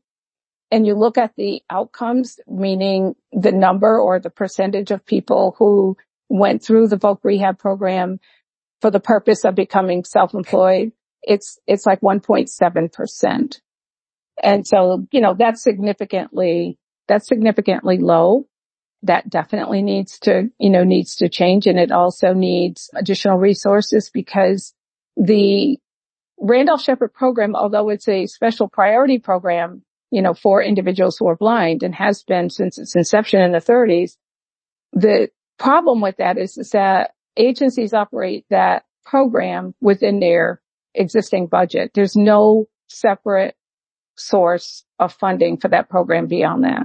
and 0.69 0.85
you 0.85 0.95
look 0.95 1.17
at 1.17 1.31
the 1.37 1.61
outcomes, 1.69 2.37
meaning 2.45 3.15
the 3.31 3.53
number 3.53 3.97
or 3.97 4.19
the 4.19 4.29
percentage 4.29 4.91
of 4.91 5.05
people 5.05 5.55
who 5.57 5.95
went 6.27 6.61
through 6.61 6.89
the 6.89 6.97
voc 6.97 7.19
rehab 7.23 7.59
program 7.59 8.19
for 8.81 8.91
the 8.91 8.99
purpose 8.99 9.45
of 9.45 9.55
becoming 9.55 10.03
self-employed, 10.03 10.91
it's, 11.21 11.59
it's 11.65 11.85
like 11.85 12.01
1.7%. 12.01 13.61
And 14.41 14.65
so, 14.65 15.05
you 15.11 15.21
know, 15.21 15.35
that's 15.37 15.61
significantly, 15.61 16.77
that's 17.07 17.27
significantly 17.27 17.97
low. 17.97 18.47
That 19.03 19.29
definitely 19.29 19.81
needs 19.81 20.17
to, 20.19 20.49
you 20.57 20.69
know, 20.69 20.83
needs 20.83 21.15
to 21.17 21.27
change. 21.27 21.67
And 21.67 21.77
it 21.77 21.91
also 21.91 22.33
needs 22.33 22.89
additional 22.95 23.37
resources 23.37 24.09
because 24.13 24.73
the 25.17 25.77
Randolph 26.39 26.81
Sheppard 26.81 27.13
program, 27.13 27.55
although 27.55 27.89
it's 27.89 28.07
a 28.07 28.25
special 28.27 28.69
priority 28.69 29.19
program, 29.19 29.83
you 30.09 30.21
know, 30.21 30.33
for 30.33 30.61
individuals 30.63 31.17
who 31.17 31.27
are 31.27 31.35
blind 31.35 31.83
and 31.83 31.93
has 31.95 32.23
been 32.23 32.49
since 32.49 32.77
its 32.77 32.95
inception 32.95 33.41
in 33.41 33.51
the 33.51 33.59
30s, 33.59 34.15
the 34.93 35.29
problem 35.57 36.01
with 36.01 36.17
that 36.17 36.37
is, 36.37 36.57
is 36.57 36.69
that 36.69 37.11
agencies 37.35 37.93
operate 37.93 38.45
that 38.49 38.83
program 39.05 39.73
within 39.81 40.19
their 40.19 40.61
existing 40.93 41.47
budget. 41.47 41.91
There's 41.93 42.15
no 42.15 42.67
separate 42.87 43.55
source 44.15 44.83
of 44.99 45.13
funding 45.13 45.57
for 45.57 45.69
that 45.69 45.89
program 45.89 46.27
beyond 46.27 46.63
that. 46.63 46.83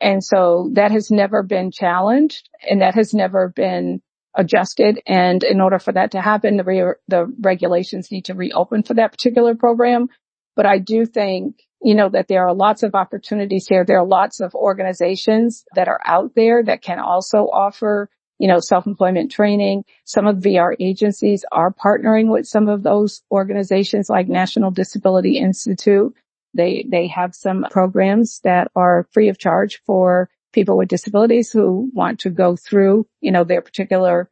And 0.00 0.22
so 0.22 0.70
that 0.74 0.90
has 0.90 1.10
never 1.10 1.42
been 1.42 1.70
challenged 1.70 2.48
and 2.68 2.82
that 2.82 2.94
has 2.94 3.14
never 3.14 3.48
been 3.48 4.02
adjusted. 4.34 5.00
And 5.06 5.42
in 5.42 5.60
order 5.60 5.78
for 5.78 5.92
that 5.92 6.10
to 6.12 6.20
happen, 6.20 6.56
the, 6.56 6.64
re- 6.64 6.94
the 7.08 7.32
regulations 7.40 8.10
need 8.10 8.26
to 8.26 8.34
reopen 8.34 8.82
for 8.82 8.94
that 8.94 9.12
particular 9.12 9.54
program. 9.54 10.08
But 10.56 10.66
I 10.66 10.78
do 10.78 11.06
think, 11.06 11.62
you 11.82 11.94
know, 11.94 12.08
that 12.08 12.28
there 12.28 12.46
are 12.46 12.54
lots 12.54 12.82
of 12.82 12.94
opportunities 12.94 13.66
here. 13.68 13.84
There 13.84 13.98
are 13.98 14.06
lots 14.06 14.40
of 14.40 14.54
organizations 14.54 15.64
that 15.74 15.88
are 15.88 16.00
out 16.04 16.34
there 16.34 16.62
that 16.62 16.82
can 16.82 16.98
also 16.98 17.48
offer, 17.52 18.08
you 18.38 18.48
know, 18.48 18.58
self-employment 18.60 19.30
training. 19.30 19.84
Some 20.04 20.26
of 20.26 20.38
VR 20.38 20.74
agencies 20.80 21.44
are 21.52 21.72
partnering 21.72 22.30
with 22.30 22.46
some 22.46 22.68
of 22.68 22.82
those 22.82 23.22
organizations 23.30 24.08
like 24.08 24.28
National 24.28 24.70
Disability 24.70 25.38
Institute 25.38 26.14
they, 26.54 26.86
they 26.88 27.08
have 27.08 27.34
some 27.34 27.66
programs 27.70 28.40
that 28.44 28.70
are 28.74 29.08
free 29.12 29.28
of 29.28 29.38
charge 29.38 29.82
for 29.84 30.30
people 30.52 30.76
with 30.76 30.88
disabilities 30.88 31.50
who 31.50 31.90
want 31.92 32.20
to 32.20 32.30
go 32.30 32.56
through, 32.56 33.06
you 33.20 33.32
know, 33.32 33.44
their 33.44 33.60
particular 33.60 34.30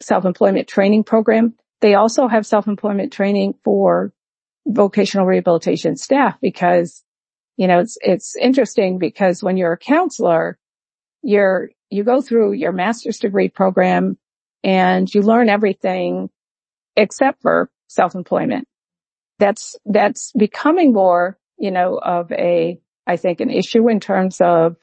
self-employment 0.00 0.68
training 0.68 1.02
program. 1.02 1.54
They 1.80 1.94
also 1.94 2.28
have 2.28 2.46
self-employment 2.46 3.12
training 3.12 3.54
for 3.64 4.12
vocational 4.66 5.26
rehabilitation 5.26 5.96
staff 5.96 6.38
because, 6.40 7.02
you 7.56 7.66
know, 7.66 7.80
it's, 7.80 7.96
it's 8.02 8.36
interesting 8.36 8.98
because 8.98 9.42
when 9.42 9.56
you're 9.56 9.72
a 9.72 9.78
counselor, 9.78 10.58
you're, 11.22 11.70
you 11.90 12.04
go 12.04 12.20
through 12.20 12.52
your 12.52 12.72
master's 12.72 13.18
degree 13.18 13.48
program 13.48 14.18
and 14.62 15.12
you 15.12 15.22
learn 15.22 15.48
everything 15.48 16.28
except 16.96 17.40
for 17.42 17.70
self-employment 17.88 18.68
that's, 19.38 19.76
that's 19.84 20.32
becoming 20.32 20.92
more, 20.92 21.38
you 21.58 21.70
know, 21.70 21.98
of 21.98 22.30
a, 22.32 22.78
I 23.06 23.16
think 23.16 23.40
an 23.40 23.50
issue 23.50 23.88
in 23.88 24.00
terms 24.00 24.40
of 24.40 24.76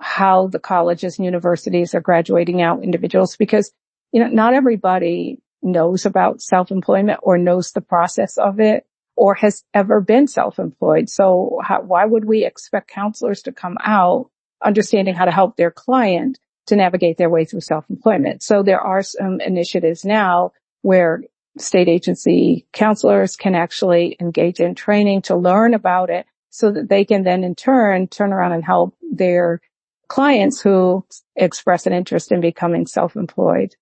how 0.00 0.46
the 0.46 0.58
colleges 0.60 1.18
and 1.18 1.24
universities 1.24 1.94
are 1.94 2.00
graduating 2.00 2.62
out 2.62 2.84
individuals 2.84 3.36
because, 3.36 3.72
you 4.12 4.20
know, 4.20 4.28
not 4.28 4.54
everybody 4.54 5.40
knows 5.62 6.06
about 6.06 6.40
self-employment 6.40 7.20
or 7.22 7.38
knows 7.38 7.72
the 7.72 7.80
process 7.80 8.38
of 8.38 8.60
it 8.60 8.86
or 9.16 9.34
has 9.34 9.64
ever 9.74 10.00
been 10.00 10.26
self-employed. 10.26 11.08
So 11.10 11.58
how, 11.62 11.82
why 11.82 12.04
would 12.06 12.24
we 12.24 12.44
expect 12.44 12.88
counselors 12.88 13.42
to 13.42 13.52
come 13.52 13.76
out 13.84 14.30
understanding 14.64 15.14
how 15.14 15.26
to 15.26 15.30
help 15.30 15.56
their 15.56 15.70
client 15.70 16.38
to 16.66 16.76
navigate 16.76 17.18
their 17.18 17.28
way 17.28 17.44
through 17.44 17.60
self-employment? 17.60 18.42
So 18.42 18.62
there 18.62 18.80
are 18.80 19.02
some 19.02 19.40
initiatives 19.40 20.04
now 20.04 20.52
where 20.82 21.22
state 21.58 21.88
agency 21.88 22.66
counselors 22.72 23.36
can 23.36 23.54
actually 23.54 24.16
engage 24.20 24.60
in 24.60 24.74
training 24.74 25.22
to 25.22 25.36
learn 25.36 25.74
about 25.74 26.10
it 26.10 26.26
so 26.50 26.70
that 26.70 26.88
they 26.88 27.04
can 27.04 27.22
then 27.22 27.44
in 27.44 27.54
turn 27.54 28.08
turn 28.08 28.32
around 28.32 28.52
and 28.52 28.64
help 28.64 28.94
their 29.12 29.60
clients 30.08 30.60
who 30.60 31.04
express 31.36 31.86
an 31.86 31.92
interest 31.92 32.32
in 32.32 32.40
becoming 32.40 32.86
self-employed. 32.86 33.74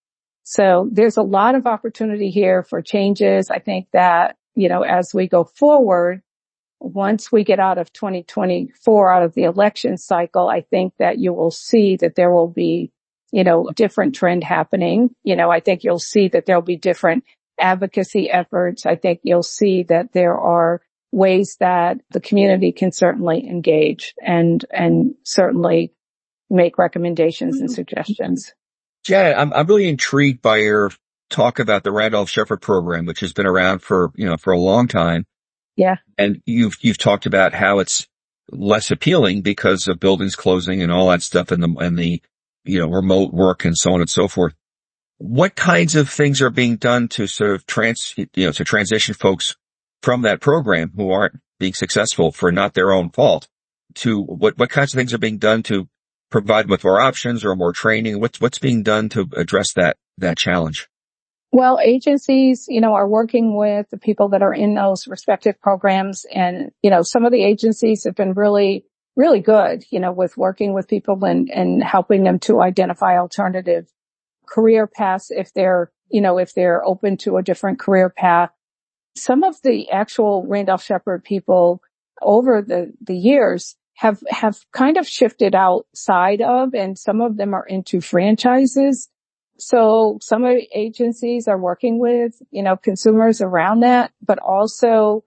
So 0.45 0.89
there's 0.93 1.17
a 1.17 1.23
lot 1.23 1.55
of 1.55 1.67
opportunity 1.67 2.31
here 2.31 2.63
for 2.63 2.83
changes. 2.83 3.51
I 3.51 3.59
think 3.59 3.89
that, 3.93 4.37
you 4.55 4.69
know, 4.69 4.83
as 4.83 5.13
we 5.15 5.27
go 5.27 5.45
forward, 5.45 6.23
once 6.81 7.33
we 7.33 7.45
get 7.45 7.59
out 7.59 7.79
of 7.79 7.93
2024, 7.93 9.13
out 9.13 9.23
of 9.23 9.35
the 9.35 9.45
election 9.45 9.97
cycle, 9.97 10.49
I 10.49 10.61
think 10.63 10.95
that 10.99 11.19
you 11.19 11.33
will 11.33 11.51
see 11.51 11.97
that 11.97 12.15
there 12.15 12.31
will 12.31 12.49
be 12.49 12.93
you 13.31 13.45
know, 13.45 13.69
different 13.75 14.15
trend 14.15 14.43
happening. 14.43 15.11
You 15.23 15.37
know, 15.37 15.51
I 15.51 15.61
think 15.61 15.85
you'll 15.85 15.99
see 15.99 16.29
that 16.29 16.47
there'll 16.47 16.63
be 16.63 16.77
different 16.77 17.25
advocacy 17.59 18.31
efforts. 18.31 18.87
I 18.87 18.97
think 18.97 19.21
you'll 19.23 19.43
see 19.43 19.85
that 19.85 20.13
there 20.13 20.37
are 20.39 20.81
ways 21.11 21.57
that 21.61 21.99
the 22.11 22.21
community 22.21 22.73
can 22.73 22.93
certainly 22.93 23.47
engage 23.47 24.15
and, 24.21 24.65
and 24.71 25.15
certainly 25.25 25.93
make 26.51 26.79
recommendations 26.79 27.61
and 27.61 27.71
suggestions. 27.71 28.53
Janet, 29.05 29.37
I'm, 29.39 29.53
I'm 29.53 29.67
really 29.67 29.89
intrigued 29.89 30.43
by 30.43 30.59
your 30.59 30.91
talk 31.31 31.59
about 31.59 31.85
the 31.85 31.93
Randolph 31.93 32.31
Sheppard 32.31 32.61
program, 32.61 33.07
which 33.07 33.21
has 33.21 33.33
been 33.33 33.47
around 33.47 33.81
for, 33.81 34.11
you 34.17 34.27
know, 34.27 34.37
for 34.37 34.53
a 34.53 34.59
long 34.59 34.89
time. 34.89 35.25
Yeah. 35.77 35.97
And 36.17 36.43
you've, 36.45 36.77
you've 36.81 36.99
talked 36.99 37.27
about 37.27 37.55
how 37.55 37.79
it's 37.79 38.07
less 38.51 38.91
appealing 38.91 39.43
because 39.43 39.89
of 39.89 40.01
buildings 40.01 40.37
closing 40.37 40.83
and 40.83 40.91
all 40.91 41.11
that 41.11 41.23
stuff 41.23 41.51
and 41.51 41.63
the, 41.63 41.75
and 41.81 41.99
the, 41.99 42.23
you 42.65 42.81
know, 42.81 42.89
remote 42.89 43.33
work 43.33 43.65
and 43.65 43.77
so 43.77 43.93
on 43.93 44.01
and 44.01 44.11
so 44.11 44.29
forth. 44.29 44.55
What 45.19 45.57
kinds 45.57 45.97
of 45.97 46.09
things 46.09 46.41
are 46.41 46.51
being 46.51 46.77
done 46.77 47.09
to 47.09 47.27
sort 47.27 47.51
of 47.51 47.67
trans, 47.67 48.15
you 48.17 48.47
know, 48.47 48.53
to 48.53 48.65
transition 48.65 49.15
folks 49.15 49.57
from 50.03 50.23
that 50.23 50.41
program 50.41 50.93
who 50.95 51.11
aren't 51.11 51.41
being 51.59 51.75
successful 51.75 52.31
for 52.31 52.53
not 52.53 52.75
their 52.75 52.93
own 52.93 53.11
fault 53.11 53.49
to 53.97 54.23
what, 54.23 54.57
what 54.59 54.71
kinds 54.71 54.95
of 54.95 54.99
things 54.99 55.13
are 55.13 55.19
being 55.19 55.39
done 55.39 55.63
to 55.65 55.89
provide 56.31 56.69
with 56.69 56.85
more 56.85 57.01
options 57.01 57.45
or 57.45 57.57
more 57.57 57.73
training? 57.73 58.21
What's, 58.21 58.41
what's 58.41 58.59
being 58.59 58.83
done 58.83 59.09
to 59.11 59.29
address 59.37 59.73
that, 59.75 59.97
that 60.19 60.39
challenge? 60.39 60.89
Well, 61.51 61.81
agencies, 61.83 62.67
you 62.69 62.81
know, 62.81 62.95
are 62.95 63.09
working 63.09 63.57
with 63.57 63.89
the 63.91 63.99
people 63.99 64.29
that 64.31 64.43
are 64.43 64.53
in 64.53 64.75
those 64.75 65.09
respective 65.09 65.61
programs. 65.61 66.27
And, 66.33 66.71
you 66.83 66.91
know, 66.91 67.03
some 67.03 67.25
of 67.25 67.33
the 67.33 67.43
agencies 67.43 68.05
have 68.05 68.15
been 68.15 68.35
really, 68.35 68.85
really 69.17 69.41
good, 69.41 69.85
you 69.91 69.99
know, 69.99 70.13
with 70.13 70.37
working 70.37 70.75
with 70.75 70.89
people 70.89 71.25
and, 71.25 71.51
and 71.51 71.83
helping 71.83 72.23
them 72.23 72.39
to 72.41 72.61
identify 72.61 73.19
alternative 73.19 73.87
career 74.49 74.87
paths 74.87 75.31
if 75.31 75.53
they're, 75.53 75.91
you 76.11 76.21
know, 76.21 76.39
if 76.39 76.55
they're 76.55 76.85
open 76.85 77.17
to 77.19 77.37
a 77.37 77.43
different 77.43 77.79
career 77.79 78.09
path. 78.09 78.51
Some 79.17 79.43
of 79.43 79.61
the 79.63 79.91
actual 79.91 80.45
Randolph 80.47 80.83
Sheppard 80.83 81.25
people 81.25 81.83
over 82.23 82.63
the, 82.63 82.93
the 83.01 83.17
years 83.17 83.77
have, 83.95 84.23
have 84.29 84.59
kind 84.73 84.97
of 84.97 85.09
shifted 85.09 85.55
outside 85.55 86.41
of, 86.41 86.75
and 86.75 86.97
some 86.97 87.21
of 87.21 87.37
them 87.37 87.53
are 87.55 87.67
into 87.67 88.01
franchises. 88.01 89.09
So 89.59 90.19
some 90.23 90.45
agencies 90.73 91.49
are 91.49 91.59
working 91.59 91.99
with, 91.99 92.41
you 92.53 92.63
know, 92.63 92.77
consumers 92.77 93.41
around 93.41 93.81
that, 93.81 94.13
but 94.25 94.39
also 94.39 95.25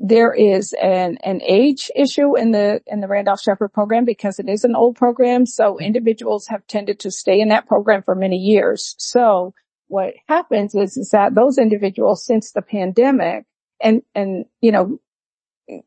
there 0.00 0.32
is 0.32 0.72
an, 0.80 1.18
an 1.24 1.42
age 1.42 1.90
issue 1.94 2.36
in 2.38 2.52
the, 2.52 2.80
in 2.86 3.00
the 3.00 3.08
Randolph 3.08 3.40
Sheppard 3.40 3.72
program 3.72 4.04
because 4.04 4.38
it 4.38 4.48
is 4.48 4.64
an 4.64 4.76
old 4.76 4.96
program. 4.96 5.44
So 5.44 5.74
mm-hmm. 5.74 5.84
individuals 5.84 6.46
have 6.46 6.66
tended 6.66 7.00
to 7.00 7.10
stay 7.10 7.40
in 7.40 7.48
that 7.48 7.66
program 7.66 8.02
for 8.04 8.14
many 8.14 8.36
years. 8.36 8.94
So 8.98 9.54
what 9.88 10.14
happens 10.28 10.74
is, 10.74 10.96
is 10.96 11.10
that 11.10 11.34
those 11.34 11.58
individuals 11.58 12.24
since 12.24 12.52
the 12.52 12.62
pandemic 12.62 13.44
and, 13.80 14.02
and, 14.14 14.44
you 14.60 14.72
know, 14.72 14.98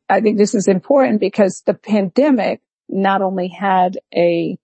I 0.10 0.21
think 0.21 0.38
this 0.38 0.56
is 0.56 0.67
important 0.67 1.19
because 1.19 1.63
the 1.65 1.74
pandemic 1.74 2.62
not 2.88 3.21
only 3.21 3.47
had 3.47 3.97
a, 4.13 4.58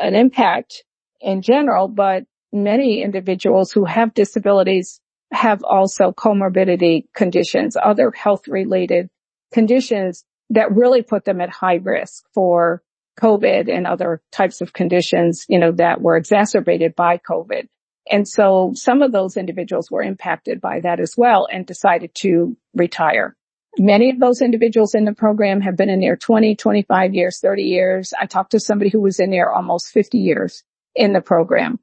an 0.00 0.14
impact 0.14 0.84
in 1.20 1.42
general, 1.42 1.88
but 1.88 2.24
many 2.52 3.02
individuals 3.02 3.72
who 3.72 3.84
have 3.84 4.14
disabilities 4.14 5.00
have 5.34 5.62
also 5.64 6.12
comorbidity 6.12 7.04
conditions, 7.14 7.76
other 7.80 8.10
health 8.10 8.48
related 8.48 9.10
conditions 9.52 10.24
that 10.50 10.74
really 10.74 11.02
put 11.02 11.24
them 11.24 11.40
at 11.40 11.50
high 11.50 11.76
risk 11.76 12.24
for 12.32 12.82
COVID 13.20 13.72
and 13.72 13.86
other 13.86 14.20
types 14.32 14.60
of 14.60 14.72
conditions, 14.72 15.46
you 15.48 15.58
know, 15.58 15.72
that 15.72 16.00
were 16.00 16.16
exacerbated 16.16 16.94
by 16.94 17.18
COVID. 17.18 17.68
And 18.10 18.28
so 18.28 18.72
some 18.74 19.02
of 19.02 19.12
those 19.12 19.36
individuals 19.36 19.90
were 19.90 20.02
impacted 20.02 20.60
by 20.60 20.80
that 20.80 21.00
as 21.00 21.14
well 21.16 21.48
and 21.50 21.64
decided 21.64 22.14
to 22.16 22.56
retire. 22.74 23.34
Many 23.78 24.10
of 24.10 24.20
those 24.20 24.42
individuals 24.42 24.94
in 24.94 25.04
the 25.04 25.14
program 25.14 25.60
have 25.62 25.76
been 25.76 25.88
in 25.88 26.00
there 26.00 26.16
20, 26.16 26.54
25 26.54 27.14
years, 27.14 27.40
30 27.40 27.62
years. 27.62 28.12
I 28.18 28.26
talked 28.26 28.52
to 28.52 28.60
somebody 28.60 28.90
who 28.90 29.00
was 29.00 29.18
in 29.18 29.30
there 29.30 29.50
almost 29.50 29.88
50 29.88 30.18
years 30.18 30.62
in 30.94 31.12
the 31.12 31.20
program. 31.20 31.80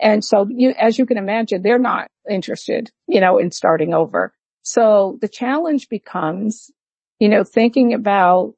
And 0.00 0.24
so 0.24 0.46
you, 0.48 0.70
as 0.70 0.98
you 0.98 1.06
can 1.06 1.18
imagine, 1.18 1.62
they're 1.62 1.78
not 1.78 2.08
interested, 2.30 2.90
you 3.06 3.20
know, 3.20 3.38
in 3.38 3.50
starting 3.50 3.94
over. 3.94 4.32
So 4.62 5.18
the 5.20 5.28
challenge 5.28 5.88
becomes, 5.88 6.70
you 7.18 7.28
know, 7.28 7.44
thinking 7.44 7.94
about 7.94 8.54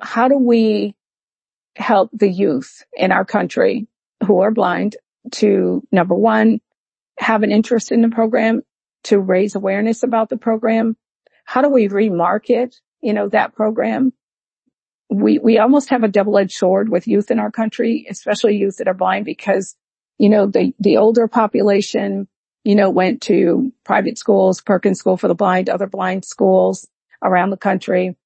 how 0.00 0.28
do 0.28 0.38
we 0.38 0.94
help 1.76 2.10
the 2.12 2.28
youth 2.28 2.84
in 2.94 3.12
our 3.12 3.24
country 3.24 3.86
who 4.26 4.40
are 4.40 4.50
blind 4.50 4.96
to 5.32 5.82
number 5.92 6.14
one, 6.14 6.60
have 7.18 7.42
an 7.42 7.52
interest 7.52 7.92
in 7.92 8.02
the 8.02 8.08
program, 8.08 8.62
to 9.04 9.18
raise 9.18 9.54
awareness 9.54 10.02
about 10.02 10.28
the 10.28 10.36
program. 10.36 10.96
How 11.44 11.62
do 11.62 11.68
we 11.68 11.88
remarket, 11.88 12.74
you 13.00 13.12
know, 13.12 13.28
that 13.28 13.54
program? 13.54 14.12
We, 15.08 15.38
we 15.38 15.58
almost 15.58 15.88
have 15.88 16.04
a 16.04 16.08
double-edged 16.08 16.52
sword 16.52 16.88
with 16.88 17.08
youth 17.08 17.30
in 17.30 17.40
our 17.40 17.50
country, 17.50 18.06
especially 18.08 18.56
youth 18.56 18.76
that 18.76 18.88
are 18.88 18.94
blind 18.94 19.24
because, 19.24 19.74
you 20.20 20.28
know, 20.28 20.46
the, 20.46 20.74
the 20.78 20.98
older 20.98 21.26
population, 21.28 22.28
you 22.62 22.74
know, 22.74 22.90
went 22.90 23.22
to 23.22 23.72
private 23.86 24.18
schools, 24.18 24.60
Perkins 24.60 24.98
School 24.98 25.16
for 25.16 25.28
the 25.28 25.34
Blind, 25.34 25.70
other 25.70 25.86
blind 25.86 26.26
schools 26.26 26.86
around 27.22 27.48
the 27.48 27.56
country. 27.56 28.18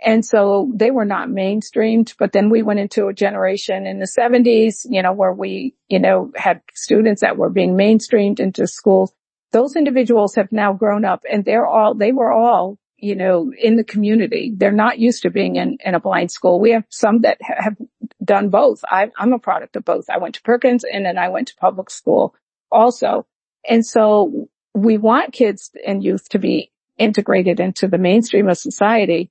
And 0.00 0.24
so 0.24 0.70
they 0.72 0.92
were 0.92 1.04
not 1.04 1.28
mainstreamed, 1.28 2.14
but 2.20 2.30
then 2.30 2.50
we 2.50 2.62
went 2.62 2.78
into 2.78 3.08
a 3.08 3.12
generation 3.12 3.84
in 3.84 3.98
the 3.98 4.06
seventies, 4.06 4.86
you 4.88 5.02
know, 5.02 5.12
where 5.12 5.32
we, 5.32 5.74
you 5.88 5.98
know, 5.98 6.30
had 6.36 6.62
students 6.72 7.22
that 7.22 7.36
were 7.36 7.50
being 7.50 7.74
mainstreamed 7.76 8.38
into 8.38 8.68
schools. 8.68 9.12
Those 9.50 9.74
individuals 9.74 10.36
have 10.36 10.52
now 10.52 10.72
grown 10.72 11.04
up 11.04 11.24
and 11.28 11.44
they're 11.44 11.66
all, 11.66 11.94
they 11.94 12.12
were 12.12 12.30
all, 12.30 12.78
you 13.00 13.14
know, 13.14 13.52
in 13.58 13.76
the 13.76 13.84
community. 13.84 14.52
They're 14.54 14.72
not 14.72 14.98
used 14.98 15.22
to 15.22 15.30
being 15.30 15.56
in, 15.56 15.78
in 15.84 15.94
a 15.94 16.00
blind 16.00 16.30
school. 16.30 16.60
We 16.60 16.72
have 16.72 16.84
some 16.88 17.20
that 17.22 17.38
have 17.40 17.76
done 18.22 18.50
both. 18.50 18.84
I, 18.88 19.10
I'm 19.16 19.32
a 19.32 19.38
product 19.38 19.76
of 19.76 19.84
both. 19.84 20.10
I 20.10 20.18
went 20.18 20.34
to 20.36 20.42
Perkins 20.42 20.84
and 20.84 21.04
then 21.04 21.18
I 21.18 21.28
went 21.28 21.48
to 21.48 21.56
public 21.56 21.90
school 21.90 22.34
also. 22.70 23.26
And 23.68 23.84
so 23.84 24.48
we 24.74 24.98
want 24.98 25.32
kids 25.32 25.70
and 25.86 26.02
youth 26.02 26.28
to 26.30 26.38
be 26.38 26.70
integrated 26.98 27.60
into 27.60 27.88
the 27.88 27.98
mainstream 27.98 28.48
of 28.48 28.58
society 28.58 29.30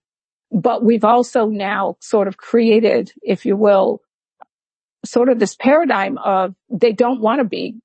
but 0.51 0.83
we've 0.83 1.03
also 1.03 1.45
now 1.45 1.97
sort 1.99 2.27
of 2.27 2.37
created, 2.37 3.13
if 3.21 3.45
you 3.45 3.55
will, 3.55 4.01
sort 5.05 5.29
of 5.29 5.39
this 5.39 5.55
paradigm 5.55 6.17
of 6.17 6.55
they 6.69 6.91
don't 6.91 7.21
want 7.21 7.39
to 7.39 7.45
be 7.45 7.75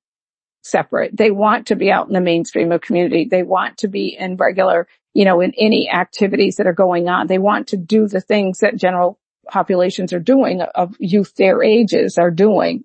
separate. 0.63 1.15
They 1.15 1.31
want 1.31 1.67
to 1.67 1.75
be 1.75 1.91
out 1.91 2.07
in 2.07 2.13
the 2.13 2.21
mainstream 2.21 2.71
of 2.71 2.81
community. 2.81 3.27
They 3.29 3.43
want 3.43 3.79
to 3.79 3.87
be 3.87 4.15
in 4.19 4.35
regular, 4.35 4.87
you 5.15 5.23
know, 5.23 5.39
in 5.39 5.53
any 5.57 5.89
activities 5.89 6.57
that 6.57 6.67
are 6.67 6.73
going 6.73 7.07
on. 7.07 7.25
They 7.25 7.39
want 7.39 7.69
to 7.69 7.77
do 7.77 8.07
the 8.07 8.21
things 8.21 8.59
that 8.59 8.75
general 8.75 9.17
populations 9.47 10.11
are 10.11 10.19
doing 10.19 10.61
of 10.61 10.95
youth 10.99 11.33
their 11.35 11.63
ages 11.63 12.17
are 12.17 12.29
doing. 12.29 12.83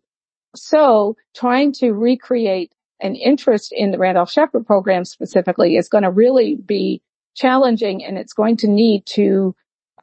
So 0.54 1.16
trying 1.34 1.72
to 1.74 1.92
recreate 1.92 2.72
an 3.00 3.16
interest 3.16 3.72
in 3.76 3.90
the 3.90 3.98
Randolph 3.98 4.30
Sheppard 4.30 4.64
program 4.64 5.04
specifically 5.04 5.76
is 5.76 5.88
going 5.88 6.04
to 6.04 6.10
really 6.10 6.54
be 6.54 7.02
challenging 7.34 8.04
and 8.04 8.16
it's 8.16 8.32
going 8.32 8.58
to 8.58 8.68
need 8.68 9.06
to 9.06 9.56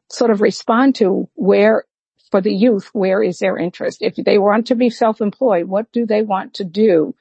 sort 0.09 0.31
of 0.31 0.41
respond 0.41 0.95
to 0.95 1.29
where 1.35 1.85
for 2.29 2.41
the 2.41 2.53
youth, 2.53 2.89
where 2.91 3.23
is 3.23 3.39
their 3.39 3.57
interest? 3.57 3.99
If 4.01 4.15
they 4.15 4.37
want 4.37 4.67
to 4.67 4.75
be 4.75 4.89
self-employed, 4.89 5.65
what 5.65 5.89
do 5.93 6.05
they 6.05 6.23
want 6.23 6.55
to 6.55 6.65
do? 6.65 7.15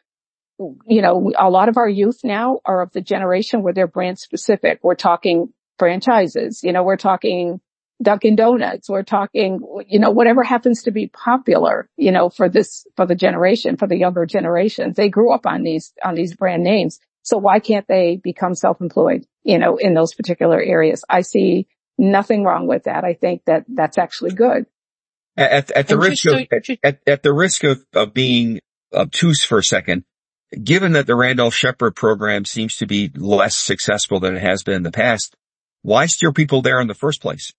You 0.59 1.03
know, 1.03 1.33
a 1.38 1.51
lot 1.51 1.69
of 1.69 1.77
our 1.77 1.88
youth 1.88 2.21
now 2.25 2.61
are 2.64 2.81
of 2.81 2.92
the 2.92 3.01
generation 3.01 3.62
where 3.62 3.75
they're 3.75 3.87
brand 3.87 4.19
specific. 4.19 4.81
We're 4.83 4.95
talking 4.95 5.53
franchises, 5.79 6.62
you 6.62 6.73
know, 6.73 6.83
we're 6.83 6.97
talking 6.97 7.61
Dunkin' 8.03 8.37
Donuts, 8.37 8.88
we're 8.88 9.03
talking, 9.03 9.61
you 9.87 9.99
know, 9.99 10.11
whatever 10.11 10.42
happens 10.42 10.83
to 10.83 10.90
be 10.90 11.07
popular, 11.09 11.88
you 11.96 12.13
know, 12.13 12.29
for 12.29 12.48
this, 12.48 12.87
for 12.96 13.07
the 13.07 13.15
generation, 13.15 13.77
for 13.77 13.87
the 13.87 13.96
younger 13.96 14.27
generations. 14.27 14.96
They 14.96 15.09
grew 15.09 15.33
up 15.33 15.46
on 15.46 15.63
these, 15.63 15.92
on 16.04 16.15
these 16.15 16.35
brand 16.35 16.63
names. 16.63 17.00
So 17.23 17.38
why 17.38 17.59
can't 17.59 17.87
they 17.88 18.21
become 18.23 18.54
self-employed, 18.54 19.27
you 19.44 19.59
know, 19.59 19.77
in 19.77 19.94
those 19.94 20.15
particular 20.15 20.61
areas? 20.61 21.04
I 21.09 21.23
see 21.23 21.69
nothing 21.98 22.44
wrong 22.44 22.67
with 22.67 22.85
that. 22.85 23.04
I 23.04 23.15
think 23.15 23.42
that 23.46 23.65
that's 23.69 23.98
actually 23.98 24.33
good. 24.33 24.67
At, 25.37 25.71
at 25.71 25.88
the 25.88 25.94
and 25.94 26.02
risk 26.02 26.27
of, 26.27 26.40
at, 26.83 27.00
at, 27.07 27.23
the 27.23 27.33
risk 27.33 27.65
of, 27.65 27.85
of 27.94 28.15
being 28.15 28.61
obtuse 28.92 29.44
for 29.44 29.59
a 29.59 29.65
second, 29.65 30.04
given 30.63 30.92
that 30.92 31.07
the 31.07 31.17
Randolph 31.17 31.55
Sheppard 31.55 31.97
program 31.97 32.44
seems 32.44 32.77
to 32.77 32.87
be 32.87 33.11
less 33.15 33.57
successful 33.57 34.21
than 34.21 34.37
it 34.37 34.42
has 34.42 34.63
been 34.63 34.75
in 34.75 34.83
the 34.83 34.92
past, 34.92 35.37
why 35.83 36.07
steer 36.07 36.33
people 36.33 36.63
there 36.63 36.81
in 36.81 36.88
the 36.88 36.94
first 36.94 37.21
place? 37.21 37.53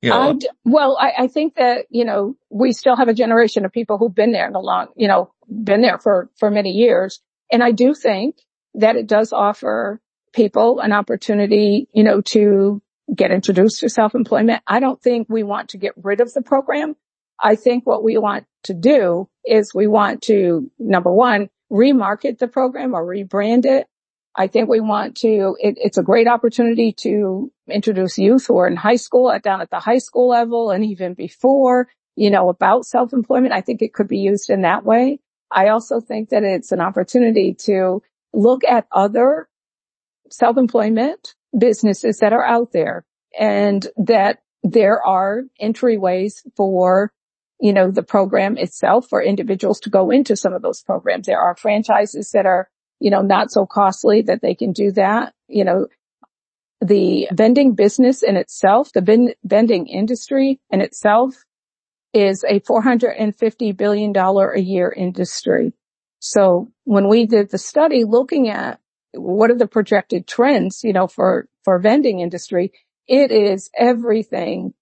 You 0.00 0.10
know? 0.10 0.38
well, 0.64 0.98
I, 1.00 1.12
I, 1.16 1.26
think 1.28 1.54
that, 1.54 1.86
you 1.88 2.04
know, 2.04 2.36
we 2.50 2.72
still 2.72 2.96
have 2.96 3.06
a 3.06 3.14
generation 3.14 3.64
of 3.64 3.70
people 3.70 3.98
who've 3.98 4.14
been 4.14 4.32
there 4.32 4.48
in 4.48 4.54
a 4.56 4.60
long, 4.60 4.88
you 4.96 5.06
know, 5.06 5.32
been 5.48 5.80
there 5.80 5.98
for, 5.98 6.28
for 6.38 6.50
many 6.50 6.70
years. 6.70 7.20
And 7.52 7.62
I 7.62 7.70
do 7.70 7.94
think 7.94 8.36
that 8.74 8.96
it 8.96 9.06
does 9.06 9.32
offer 9.32 10.00
people 10.32 10.80
an 10.80 10.92
opportunity, 10.92 11.88
you 11.92 12.02
know, 12.02 12.20
to 12.20 12.82
get 13.14 13.30
introduced 13.30 13.78
to 13.80 13.88
self-employment. 13.88 14.62
I 14.66 14.80
don't 14.80 15.00
think 15.00 15.28
we 15.30 15.44
want 15.44 15.68
to 15.70 15.78
get 15.78 15.92
rid 15.96 16.20
of 16.20 16.32
the 16.32 16.42
program. 16.42 16.96
I 17.38 17.54
think 17.54 17.86
what 17.86 18.02
we 18.02 18.18
want 18.18 18.46
to 18.64 18.74
do 18.74 19.28
is 19.44 19.72
we 19.72 19.86
want 19.86 20.22
to, 20.22 20.68
number 20.80 21.12
one, 21.12 21.48
remarket 21.72 22.38
the 22.38 22.48
program 22.48 22.94
or 22.94 23.04
rebrand 23.04 23.64
it. 23.64 23.86
I 24.36 24.46
think 24.46 24.68
we 24.68 24.80
want 24.80 25.16
to, 25.18 25.56
it, 25.58 25.76
it's 25.78 25.98
a 25.98 26.02
great 26.02 26.28
opportunity 26.28 26.92
to 26.98 27.50
introduce 27.68 28.18
youth 28.18 28.46
who 28.46 28.58
are 28.58 28.66
in 28.66 28.76
high 28.76 28.96
school, 28.96 29.36
down 29.42 29.60
at 29.60 29.70
the 29.70 29.80
high 29.80 29.98
school 29.98 30.28
level 30.28 30.70
and 30.70 30.84
even 30.84 31.14
before, 31.14 31.88
you 32.16 32.30
know, 32.30 32.48
about 32.48 32.84
self-employment. 32.84 33.52
I 33.52 33.60
think 33.60 33.82
it 33.82 33.94
could 33.94 34.08
be 34.08 34.18
used 34.18 34.50
in 34.50 34.62
that 34.62 34.84
way. 34.84 35.20
I 35.50 35.68
also 35.68 36.00
think 36.00 36.30
that 36.30 36.44
it's 36.44 36.72
an 36.72 36.80
opportunity 36.80 37.54
to 37.66 38.02
look 38.32 38.64
at 38.64 38.86
other 38.90 39.48
self-employment 40.30 41.34
businesses 41.58 42.18
that 42.18 42.32
are 42.32 42.44
out 42.44 42.72
there 42.72 43.04
and 43.38 43.86
that 43.96 44.42
there 44.62 45.04
are 45.04 45.42
entryways 45.60 46.40
for, 46.56 47.12
you 47.62 47.72
know, 47.72 47.90
the 47.90 48.02
program 48.02 48.58
itself 48.58 49.08
for 49.08 49.22
individuals 49.22 49.80
to 49.80 49.90
go 49.90 50.10
into 50.10 50.36
some 50.36 50.52
of 50.52 50.62
those 50.62 50.82
programs. 50.82 51.26
There 51.26 51.40
are 51.40 51.56
franchises 51.56 52.32
that 52.32 52.44
are 52.44 52.68
you 53.02 53.10
know, 53.10 53.20
not 53.20 53.50
so 53.50 53.66
costly 53.66 54.22
that 54.22 54.40
they 54.42 54.54
can 54.54 54.72
do 54.72 54.92
that. 54.92 55.34
You 55.48 55.64
know, 55.64 55.88
the 56.80 57.28
vending 57.32 57.74
business 57.74 58.22
in 58.22 58.36
itself, 58.36 58.92
the 58.92 59.34
vending 59.42 59.88
industry 59.88 60.60
in 60.70 60.80
itself 60.80 61.34
is 62.14 62.44
a 62.44 62.60
$450 62.60 63.76
billion 63.76 64.16
a 64.16 64.60
year 64.60 64.92
industry. 64.96 65.72
So 66.20 66.70
when 66.84 67.08
we 67.08 67.26
did 67.26 67.50
the 67.50 67.58
study 67.58 68.04
looking 68.04 68.48
at 68.48 68.78
what 69.14 69.50
are 69.50 69.58
the 69.58 69.66
projected 69.66 70.28
trends, 70.28 70.84
you 70.84 70.92
know, 70.92 71.08
for, 71.08 71.48
for 71.64 71.80
vending 71.80 72.20
industry, 72.20 72.72
it 73.08 73.32
is 73.32 73.68
everything 73.76 74.74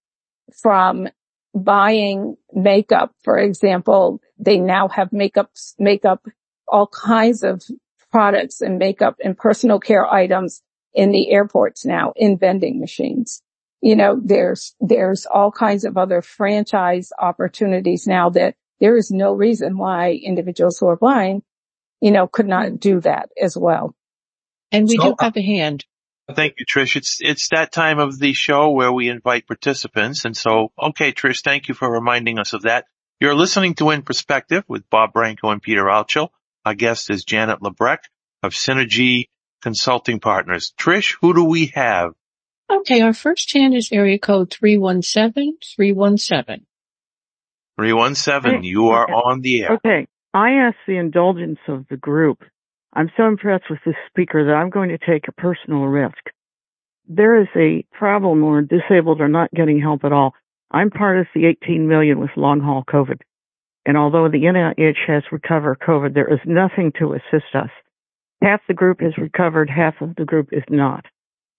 from 0.61 1.07
buying 1.53 2.35
makeup, 2.53 3.13
for 3.23 3.37
example. 3.37 4.21
They 4.37 4.59
now 4.59 4.87
have 4.89 5.11
makeup, 5.11 5.51
makeup, 5.77 6.25
all 6.67 6.87
kinds 6.87 7.43
of 7.43 7.63
products 8.11 8.61
and 8.61 8.77
makeup 8.77 9.17
and 9.23 9.37
personal 9.37 9.79
care 9.79 10.05
items 10.05 10.61
in 10.93 11.11
the 11.11 11.31
airports 11.31 11.85
now 11.85 12.13
in 12.15 12.37
vending 12.37 12.79
machines. 12.79 13.41
You 13.81 13.95
know, 13.95 14.19
there's, 14.23 14.75
there's 14.79 15.25
all 15.25 15.51
kinds 15.51 15.85
of 15.85 15.97
other 15.97 16.21
franchise 16.21 17.11
opportunities 17.17 18.05
now 18.05 18.29
that 18.31 18.55
there 18.79 18.97
is 18.97 19.11
no 19.11 19.33
reason 19.33 19.77
why 19.77 20.11
individuals 20.11 20.77
who 20.77 20.87
are 20.87 20.97
blind, 20.97 21.43
you 21.99 22.11
know, 22.11 22.27
could 22.27 22.47
not 22.47 22.79
do 22.79 22.99
that 23.01 23.29
as 23.41 23.57
well. 23.57 23.95
And 24.71 24.87
we 24.87 24.97
so, 24.97 25.03
do 25.03 25.09
uh, 25.11 25.23
have 25.23 25.37
a 25.37 25.41
hand. 25.41 25.85
Thank 26.35 26.55
you, 26.59 26.65
Trish. 26.65 26.95
It's, 26.95 27.19
it's 27.21 27.49
that 27.49 27.71
time 27.71 27.99
of 27.99 28.17
the 28.19 28.33
show 28.33 28.71
where 28.71 28.91
we 28.91 29.09
invite 29.09 29.47
participants. 29.47 30.25
And 30.25 30.35
so, 30.35 30.71
okay, 30.81 31.11
Trish, 31.11 31.43
thank 31.43 31.67
you 31.67 31.73
for 31.73 31.91
reminding 31.91 32.39
us 32.39 32.53
of 32.53 32.63
that. 32.63 32.85
You're 33.19 33.35
listening 33.35 33.75
to 33.75 33.91
In 33.91 34.01
Perspective 34.01 34.63
with 34.67 34.89
Bob 34.89 35.13
Branco 35.13 35.49
and 35.49 35.61
Peter 35.61 35.83
Altschul. 35.83 36.29
Our 36.65 36.73
guest 36.73 37.09
is 37.09 37.23
Janet 37.23 37.59
Labreck 37.59 37.99
of 38.43 38.53
Synergy 38.53 39.25
Consulting 39.61 40.19
Partners. 40.19 40.73
Trish, 40.79 41.15
who 41.21 41.33
do 41.33 41.43
we 41.43 41.67
have? 41.75 42.13
Okay, 42.69 43.01
our 43.01 43.13
first 43.13 43.51
hand 43.53 43.75
is 43.75 43.89
area 43.91 44.17
code 44.17 44.51
317 44.51 45.57
317. 45.75 46.65
317, 47.77 48.63
you 48.63 48.89
are 48.89 49.07
on 49.07 49.41
the 49.41 49.63
air. 49.63 49.73
Okay, 49.73 50.07
I 50.33 50.51
ask 50.53 50.77
the 50.87 50.97
indulgence 50.97 51.59
of 51.67 51.85
the 51.89 51.97
group. 51.97 52.43
I'm 52.93 53.11
so 53.15 53.27
impressed 53.27 53.65
with 53.69 53.79
this 53.85 53.95
speaker 54.07 54.45
that 54.45 54.53
I'm 54.53 54.69
going 54.69 54.89
to 54.89 54.97
take 54.97 55.27
a 55.27 55.31
personal 55.31 55.85
risk. 55.85 56.17
There 57.07 57.41
is 57.41 57.47
a 57.55 57.85
problem 57.91 58.41
where 58.41 58.61
disabled 58.61 59.21
are 59.21 59.27
not 59.27 59.51
getting 59.51 59.79
help 59.79 60.03
at 60.03 60.13
all. 60.13 60.33
I'm 60.71 60.89
part 60.89 61.19
of 61.19 61.27
the 61.33 61.45
18 61.45 61.87
million 61.87 62.19
with 62.19 62.31
long 62.35 62.59
haul 62.61 62.83
COVID. 62.87 63.19
And 63.85 63.97
although 63.97 64.29
the 64.29 64.43
NIH 64.43 65.07
has 65.07 65.23
recovered 65.31 65.79
COVID, 65.79 66.13
there 66.13 66.31
is 66.31 66.39
nothing 66.45 66.91
to 66.99 67.13
assist 67.13 67.55
us. 67.55 67.69
Half 68.41 68.61
the 68.67 68.73
group 68.73 69.01
is 69.01 69.17
recovered, 69.17 69.69
half 69.69 69.95
of 70.01 70.15
the 70.15 70.25
group 70.25 70.49
is 70.51 70.63
not. 70.69 71.05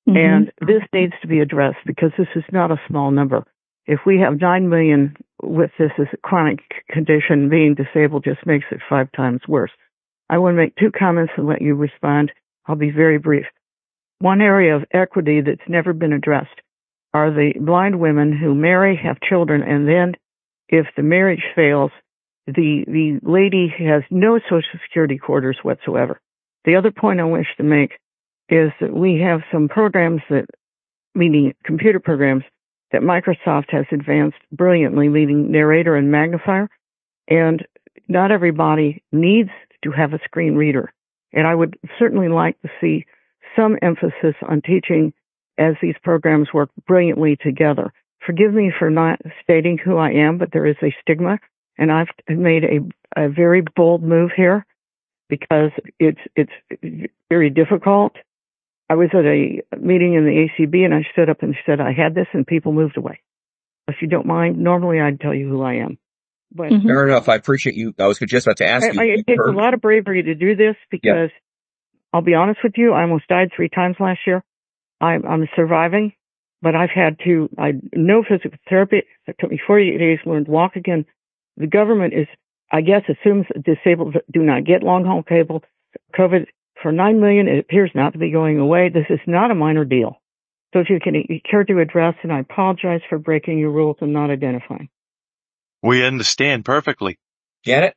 Mm-hmm. 0.08 0.16
And 0.16 0.52
this 0.60 0.82
needs 0.92 1.14
to 1.22 1.28
be 1.28 1.40
addressed 1.40 1.78
because 1.86 2.10
this 2.18 2.28
is 2.34 2.44
not 2.52 2.70
a 2.70 2.80
small 2.88 3.10
number. 3.10 3.44
If 3.86 4.00
we 4.06 4.18
have 4.18 4.40
9 4.40 4.68
million 4.68 5.16
with 5.42 5.70
this 5.78 5.90
as 5.98 6.06
a 6.12 6.16
chronic 6.18 6.60
condition, 6.88 7.48
being 7.48 7.74
disabled 7.74 8.24
just 8.24 8.46
makes 8.46 8.66
it 8.70 8.80
five 8.88 9.10
times 9.12 9.40
worse. 9.48 9.72
I 10.28 10.38
want 10.38 10.54
to 10.54 10.58
make 10.58 10.76
two 10.76 10.90
comments 10.90 11.32
and 11.36 11.46
let 11.46 11.62
you 11.62 11.74
respond. 11.74 12.32
I'll 12.66 12.76
be 12.76 12.90
very 12.90 13.18
brief. 13.18 13.46
One 14.18 14.40
area 14.40 14.76
of 14.76 14.84
equity 14.92 15.40
that's 15.40 15.68
never 15.68 15.92
been 15.92 16.12
addressed 16.12 16.60
are 17.12 17.30
the 17.30 17.52
blind 17.60 18.00
women 18.00 18.36
who 18.36 18.54
marry, 18.54 18.96
have 19.02 19.20
children, 19.20 19.62
and 19.62 19.86
then 19.86 20.14
if 20.68 20.86
the 20.96 21.02
marriage 21.02 21.42
fails, 21.54 21.90
the 22.46 22.84
the 22.86 23.20
lady 23.22 23.72
has 23.78 24.02
no 24.10 24.38
social 24.38 24.78
security 24.86 25.18
quarters 25.18 25.58
whatsoever. 25.62 26.20
The 26.64 26.76
other 26.76 26.90
point 26.90 27.20
I 27.20 27.24
wish 27.24 27.46
to 27.56 27.62
make 27.62 27.98
is 28.48 28.70
that 28.80 28.92
we 28.92 29.20
have 29.20 29.40
some 29.52 29.68
programs 29.68 30.22
that, 30.30 30.46
meaning 31.14 31.54
computer 31.64 32.00
programs, 32.00 32.44
that 32.92 33.02
Microsoft 33.02 33.70
has 33.70 33.86
advanced 33.90 34.38
brilliantly, 34.52 35.08
meaning 35.08 35.50
narrator 35.50 35.96
and 35.96 36.10
magnifier. 36.10 36.68
And 37.28 37.64
not 38.08 38.30
everybody 38.30 39.02
needs 39.12 39.50
to 39.84 39.90
have 39.90 40.12
a 40.12 40.20
screen 40.24 40.54
reader. 40.54 40.92
And 41.32 41.46
I 41.46 41.54
would 41.54 41.78
certainly 41.98 42.28
like 42.28 42.60
to 42.62 42.68
see 42.80 43.06
some 43.56 43.76
emphasis 43.82 44.34
on 44.48 44.62
teaching 44.62 45.12
as 45.58 45.74
these 45.80 45.94
programs 46.02 46.52
work 46.52 46.70
brilliantly 46.86 47.36
together. 47.36 47.92
Forgive 48.24 48.52
me 48.52 48.72
for 48.78 48.90
not 48.90 49.20
stating 49.42 49.78
who 49.78 49.96
I 49.96 50.10
am, 50.10 50.38
but 50.38 50.50
there 50.52 50.66
is 50.66 50.76
a 50.82 50.94
stigma 51.00 51.38
and 51.78 51.90
I've 51.90 52.08
made 52.28 52.64
a, 52.64 53.24
a 53.24 53.28
very 53.28 53.62
bold 53.74 54.02
move 54.02 54.30
here 54.36 54.66
because 55.28 55.70
it's 55.98 56.20
it's 56.36 56.52
very 57.28 57.50
difficult. 57.50 58.12
I 58.90 58.94
was 58.94 59.08
at 59.14 59.24
a 59.24 59.62
meeting 59.80 60.14
in 60.14 60.24
the 60.24 60.48
ACB 60.48 60.84
and 60.84 60.94
I 60.94 61.06
stood 61.12 61.30
up 61.30 61.42
and 61.42 61.56
said 61.64 61.80
I 61.80 61.92
had 61.92 62.14
this 62.14 62.26
and 62.32 62.46
people 62.46 62.72
moved 62.72 62.98
away. 62.98 63.20
If 63.88 63.96
you 64.02 64.08
don't 64.08 64.26
mind, 64.26 64.58
normally 64.58 65.00
I'd 65.00 65.20
tell 65.20 65.34
you 65.34 65.48
who 65.48 65.62
I 65.62 65.74
am. 65.74 65.98
But 66.54 66.70
mm-hmm. 66.70 66.86
fair 66.86 67.06
enough. 67.08 67.28
I 67.28 67.36
appreciate 67.36 67.76
you. 67.76 67.94
I 67.98 68.06
was 68.06 68.18
just 68.18 68.46
about 68.46 68.58
to 68.58 68.66
ask 68.66 68.84
I, 68.84 68.92
you. 68.92 69.00
I, 69.00 69.04
it 69.18 69.26
takes 69.26 69.42
a 69.46 69.52
lot 69.52 69.74
of 69.74 69.80
bravery 69.80 70.22
to 70.24 70.34
do 70.34 70.54
this 70.54 70.76
because 70.90 71.30
I'll 72.12 72.22
be 72.22 72.34
honest 72.34 72.60
with 72.62 72.74
you, 72.76 72.92
I 72.92 73.02
almost 73.02 73.26
died 73.28 73.50
three 73.54 73.68
times 73.68 73.96
last 73.98 74.20
year. 74.26 74.44
I'm, 75.00 75.24
I'm 75.26 75.48
surviving, 75.56 76.12
but 76.60 76.74
I've 76.74 76.90
had 76.94 77.18
to, 77.24 77.48
I 77.58 77.72
no 77.94 78.22
physical 78.22 78.58
therapy. 78.68 79.02
It 79.26 79.36
took 79.40 79.50
me 79.50 79.60
48 79.66 79.98
days 79.98 80.18
to 80.22 80.30
learn 80.30 80.44
to 80.44 80.50
walk 80.50 80.76
again. 80.76 81.06
The 81.56 81.66
government 81.66 82.14
is, 82.14 82.26
I 82.70 82.82
guess, 82.82 83.02
assumes 83.08 83.46
disabled 83.64 84.16
do 84.30 84.42
not 84.42 84.64
get 84.64 84.82
long 84.82 85.04
haul 85.04 85.22
cable. 85.22 85.62
COVID 86.18 86.46
for 86.82 86.92
9 86.92 87.20
million, 87.20 87.48
it 87.48 87.58
appears 87.58 87.90
not 87.94 88.12
to 88.12 88.18
be 88.18 88.30
going 88.30 88.58
away. 88.58 88.90
This 88.90 89.06
is 89.08 89.20
not 89.26 89.50
a 89.50 89.54
minor 89.54 89.84
deal. 89.84 90.20
So 90.72 90.80
if 90.80 90.88
you 90.88 90.98
can 91.00 91.14
you 91.14 91.40
care 91.48 91.64
to 91.64 91.80
address, 91.80 92.14
and 92.22 92.32
I 92.32 92.40
apologize 92.40 93.00
for 93.08 93.18
breaking 93.18 93.58
your 93.58 93.70
rules 93.70 93.96
and 94.00 94.12
not 94.12 94.30
identifying. 94.30 94.88
We 95.82 96.04
understand 96.04 96.64
perfectly. 96.64 97.18
Get 97.64 97.84
it? 97.84 97.96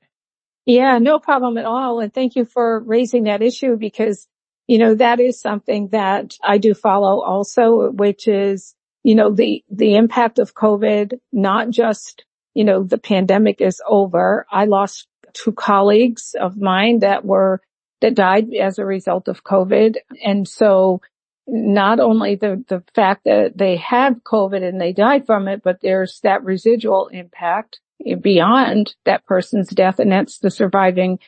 Yeah, 0.66 0.98
no 0.98 1.20
problem 1.20 1.58
at 1.58 1.66
all. 1.66 2.00
And 2.00 2.14
thank 2.14 2.36
you 2.36 2.46
for 2.46 2.80
raising 2.80 3.26
that 3.26 3.42
issue 3.42 3.78
because, 3.78 4.28
you 4.68 4.80
know, 4.80 4.96
that 4.96 5.20
is 5.20 5.40
something 5.40 5.90
that 5.90 6.36
I 6.44 6.58
do 6.58 6.74
follow 6.74 7.22
also, 7.22 7.92
which 7.92 8.28
is, 8.28 8.74
you 9.04 9.14
know, 9.14 9.32
the, 9.32 9.64
the 9.70 9.96
impact 9.96 10.40
of 10.40 10.56
COVID, 10.56 11.20
not 11.32 11.70
just 11.70 12.26
you 12.56 12.64
know, 12.64 12.84
the 12.84 12.98
pandemic 12.98 13.62
is 13.62 13.82
over. 13.88 14.48
I 14.50 14.66
lost 14.66 15.08
two 15.34 15.52
colleagues 15.52 16.36
of 16.40 16.58
mine 16.58 17.00
that 17.00 17.24
were, 17.24 17.62
that 18.02 18.16
died 18.16 18.54
as 18.54 18.80
a 18.80 18.86
result 18.86 19.28
of 19.28 19.44
COVID. 19.44 19.98
And 20.24 20.48
so 20.48 21.02
not 21.48 22.00
only 22.00 22.36
the, 22.36 22.64
the 22.68 22.84
fact 22.94 23.26
that 23.26 23.58
they 23.58 23.78
had 23.78 24.24
COVID 24.24 24.68
and 24.68 24.82
they 24.82 24.94
died 24.94 25.26
from 25.26 25.48
it, 25.48 25.62
but 25.64 25.80
there's 25.82 26.20
that 26.22 26.44
residual 26.44 27.08
impact 27.08 27.80
beyond 28.22 28.96
that 29.06 29.26
person's 29.26 29.70
death. 29.70 30.00
And 30.00 30.12
that's 30.12 30.40
the 30.40 30.50
surviving 30.50 31.20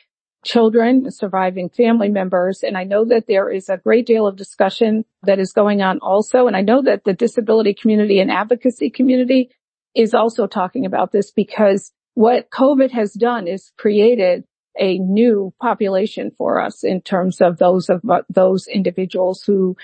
children, 0.44 1.10
surviving 1.10 1.68
family 1.68 2.08
members. 2.08 2.62
And 2.62 2.76
I 2.76 2.84
know 2.84 3.04
that 3.06 3.26
there 3.26 3.50
is 3.50 3.68
a 3.68 3.76
great 3.76 4.06
deal 4.06 4.26
of 4.26 4.36
discussion 4.36 5.04
that 5.22 5.38
is 5.38 5.52
going 5.52 5.82
on 5.82 5.98
also. 6.00 6.46
And 6.46 6.56
I 6.56 6.62
know 6.62 6.82
that 6.82 7.04
the 7.04 7.12
disability 7.12 7.74
community 7.74 8.20
and 8.20 8.30
advocacy 8.30 8.90
community 8.90 9.50
is 9.94 10.14
also 10.14 10.46
talking 10.46 10.86
about 10.86 11.12
this 11.12 11.30
because 11.30 11.92
what 12.14 12.50
COVID 12.50 12.90
has 12.92 13.12
done 13.12 13.46
is 13.46 13.72
created 13.78 14.44
a 14.78 14.98
new 14.98 15.52
population 15.60 16.30
for 16.36 16.60
us 16.60 16.84
in 16.84 17.00
terms 17.00 17.40
of 17.40 17.58
those 17.58 17.88
of 17.88 18.00
uh, 18.08 18.22
those 18.28 18.68
individuals 18.68 19.42
who 19.42 19.76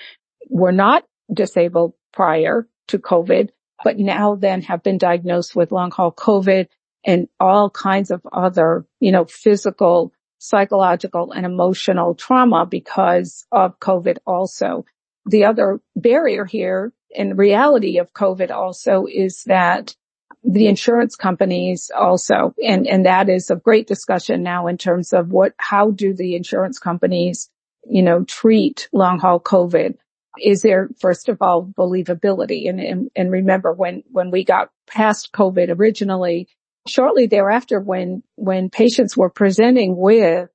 were 0.49 0.71
not 0.71 1.03
disabled 1.33 1.93
prior 2.13 2.67
to 2.87 2.99
COVID, 2.99 3.49
but 3.83 3.97
now 3.97 4.35
then 4.35 4.61
have 4.63 4.83
been 4.83 4.97
diagnosed 4.97 5.55
with 5.55 5.71
long 5.71 5.91
haul 5.91 6.11
COVID 6.11 6.67
and 7.05 7.27
all 7.39 7.69
kinds 7.69 8.11
of 8.11 8.21
other, 8.31 8.85
you 8.99 9.11
know, 9.11 9.25
physical, 9.25 10.11
psychological 10.39 11.31
and 11.31 11.45
emotional 11.45 12.15
trauma 12.15 12.65
because 12.65 13.45
of 13.51 13.79
COVID 13.79 14.17
also. 14.25 14.85
The 15.25 15.45
other 15.45 15.79
barrier 15.95 16.45
here 16.45 16.93
in 17.09 17.35
reality 17.35 17.97
of 17.97 18.13
COVID 18.13 18.51
also 18.51 19.05
is 19.11 19.43
that 19.45 19.95
the 20.43 20.67
insurance 20.67 21.15
companies 21.15 21.89
also. 21.95 22.53
And, 22.63 22.87
and 22.87 23.05
that 23.05 23.29
is 23.29 23.49
a 23.49 23.55
great 23.55 23.87
discussion 23.87 24.43
now 24.43 24.67
in 24.67 24.77
terms 24.77 25.13
of 25.13 25.29
what, 25.29 25.53
how 25.57 25.91
do 25.91 26.13
the 26.13 26.35
insurance 26.35 26.77
companies, 26.77 27.49
you 27.89 28.03
know, 28.03 28.23
treat 28.23 28.87
long 28.91 29.19
haul 29.19 29.39
COVID? 29.39 29.95
Is 30.41 30.61
there, 30.61 30.89
first 30.99 31.29
of 31.29 31.37
all, 31.41 31.65
believability? 31.65 32.69
And, 32.69 32.79
and, 32.79 33.11
and 33.15 33.31
remember 33.31 33.73
when, 33.73 34.03
when 34.11 34.31
we 34.31 34.43
got 34.43 34.69
past 34.87 35.31
COVID 35.33 35.77
originally, 35.77 36.47
shortly 36.87 37.27
thereafter, 37.27 37.79
when, 37.79 38.23
when 38.35 38.69
patients 38.69 39.17
were 39.17 39.29
presenting 39.29 39.97
with 39.97 40.49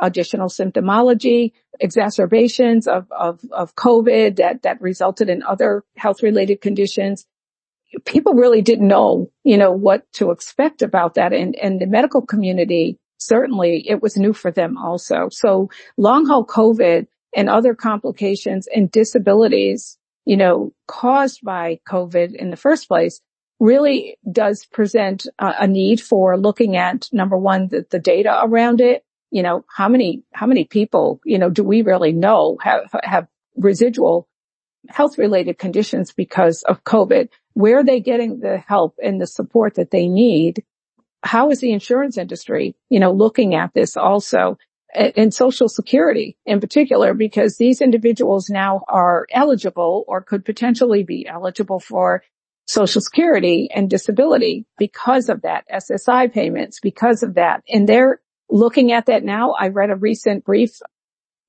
additional 0.00 0.48
symptomology, 0.48 1.52
exacerbations 1.80 2.86
of, 2.86 3.06
of, 3.12 3.40
of 3.52 3.74
COVID 3.76 4.36
that, 4.36 4.62
that 4.62 4.80
resulted 4.80 5.28
in 5.28 5.42
other 5.42 5.84
health 5.96 6.22
related 6.22 6.60
conditions, 6.60 7.26
people 8.04 8.34
really 8.34 8.62
didn't 8.62 8.88
know, 8.88 9.30
you 9.44 9.56
know, 9.56 9.70
what 9.70 10.10
to 10.14 10.30
expect 10.30 10.82
about 10.82 11.14
that. 11.14 11.32
And, 11.32 11.54
and 11.56 11.80
the 11.80 11.86
medical 11.86 12.22
community, 12.22 12.98
certainly 13.18 13.84
it 13.88 14.02
was 14.02 14.16
new 14.16 14.32
for 14.32 14.50
them 14.50 14.76
also. 14.76 15.28
So 15.30 15.70
long 15.96 16.26
haul 16.26 16.44
COVID 16.44 17.06
and 17.34 17.48
other 17.48 17.74
complications 17.74 18.66
and 18.74 18.90
disabilities, 18.90 19.98
you 20.24 20.36
know, 20.36 20.72
caused 20.86 21.40
by 21.42 21.80
COVID 21.88 22.34
in 22.34 22.50
the 22.50 22.56
first 22.56 22.88
place 22.88 23.20
really 23.60 24.16
does 24.30 24.64
present 24.66 25.26
a, 25.38 25.54
a 25.60 25.66
need 25.66 26.00
for 26.00 26.36
looking 26.36 26.76
at 26.76 27.08
number 27.12 27.36
one, 27.36 27.68
the, 27.68 27.86
the 27.90 27.98
data 27.98 28.40
around 28.42 28.80
it. 28.80 29.04
You 29.30 29.42
know, 29.42 29.64
how 29.74 29.88
many, 29.88 30.22
how 30.32 30.46
many 30.46 30.64
people, 30.64 31.20
you 31.24 31.38
know, 31.38 31.50
do 31.50 31.64
we 31.64 31.82
really 31.82 32.12
know 32.12 32.56
have, 32.62 32.82
have 33.02 33.26
residual 33.56 34.28
health 34.88 35.18
related 35.18 35.58
conditions 35.58 36.12
because 36.12 36.62
of 36.62 36.84
COVID? 36.84 37.28
Where 37.54 37.78
are 37.78 37.84
they 37.84 38.00
getting 38.00 38.40
the 38.40 38.58
help 38.58 38.96
and 39.02 39.20
the 39.20 39.26
support 39.26 39.74
that 39.74 39.90
they 39.90 40.08
need? 40.08 40.64
How 41.22 41.50
is 41.50 41.60
the 41.60 41.72
insurance 41.72 42.18
industry, 42.18 42.76
you 42.90 43.00
know, 43.00 43.12
looking 43.12 43.54
at 43.54 43.72
this 43.74 43.96
also? 43.96 44.58
And 44.94 45.34
social 45.34 45.68
security 45.68 46.36
in 46.46 46.60
particular, 46.60 47.14
because 47.14 47.56
these 47.56 47.80
individuals 47.80 48.48
now 48.48 48.82
are 48.88 49.26
eligible 49.32 50.04
or 50.06 50.20
could 50.20 50.44
potentially 50.44 51.02
be 51.02 51.26
eligible 51.26 51.80
for 51.80 52.22
social 52.66 53.00
security 53.00 53.68
and 53.74 53.90
disability 53.90 54.66
because 54.78 55.28
of 55.28 55.42
that 55.42 55.64
SSI 55.68 56.32
payments, 56.32 56.80
because 56.80 57.22
of 57.22 57.34
that. 57.34 57.62
And 57.68 57.88
they're 57.88 58.20
looking 58.48 58.92
at 58.92 59.06
that 59.06 59.24
now. 59.24 59.52
I 59.58 59.68
read 59.68 59.90
a 59.90 59.96
recent 59.96 60.44
brief 60.44 60.78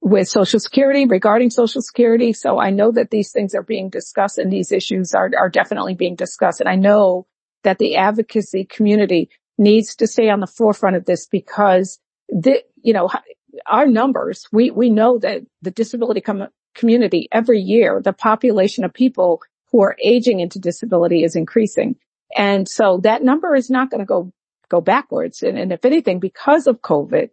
with 0.02 0.28
social 0.28 0.60
security 0.60 1.06
regarding 1.06 1.50
social 1.50 1.82
security. 1.82 2.34
So 2.34 2.60
I 2.60 2.70
know 2.70 2.92
that 2.92 3.12
these 3.12 3.32
things 3.32 3.56
are 3.56 3.64
being 3.64 3.90
discussed 3.90 4.38
and 4.38 4.52
these 4.52 4.72
issues 4.72 5.14
are, 5.14 5.32
are 5.38 5.50
definitely 5.50 5.96
being 5.96 6.16
discussed. 6.16 6.60
And 6.60 6.70
I 6.70 6.76
know 6.76 7.28
that 7.64 7.80
the 7.80 7.96
advocacy 7.96 8.66
community 8.66 9.30
needs 9.58 9.96
to 9.96 10.08
stay 10.08 10.30
on 10.30 10.42
the 10.42 10.48
forefront 10.48 10.96
of 10.96 11.06
this 11.06 11.28
because 11.28 12.00
the, 12.30 12.64
you 12.84 12.94
know, 12.94 13.10
our 13.68 13.88
numbers, 13.88 14.48
we, 14.52 14.72
we 14.72 14.90
know 14.90 15.18
that 15.20 15.44
the 15.62 15.72
disability 15.72 16.22
com- 16.22 16.50
community 16.76 17.28
every 17.32 17.60
year, 17.60 18.02
the 18.04 18.14
population 18.14 18.84
of 18.84 18.94
people 18.94 19.42
who 19.72 19.82
are 19.82 19.96
aging 20.04 20.40
into 20.40 20.60
disability 20.60 21.24
is 21.24 21.36
increasing. 21.36 21.96
And 22.36 22.68
so 22.68 23.00
that 23.04 23.24
number 23.24 23.56
is 23.56 23.70
not 23.70 23.90
going 23.90 24.00
to 24.00 24.06
go, 24.06 24.32
go 24.70 24.82
backwards. 24.82 25.42
And, 25.42 25.58
and 25.58 25.72
if 25.72 25.86
anything, 25.86 26.20
because 26.20 26.68
of 26.68 26.82
COVID, 26.82 27.30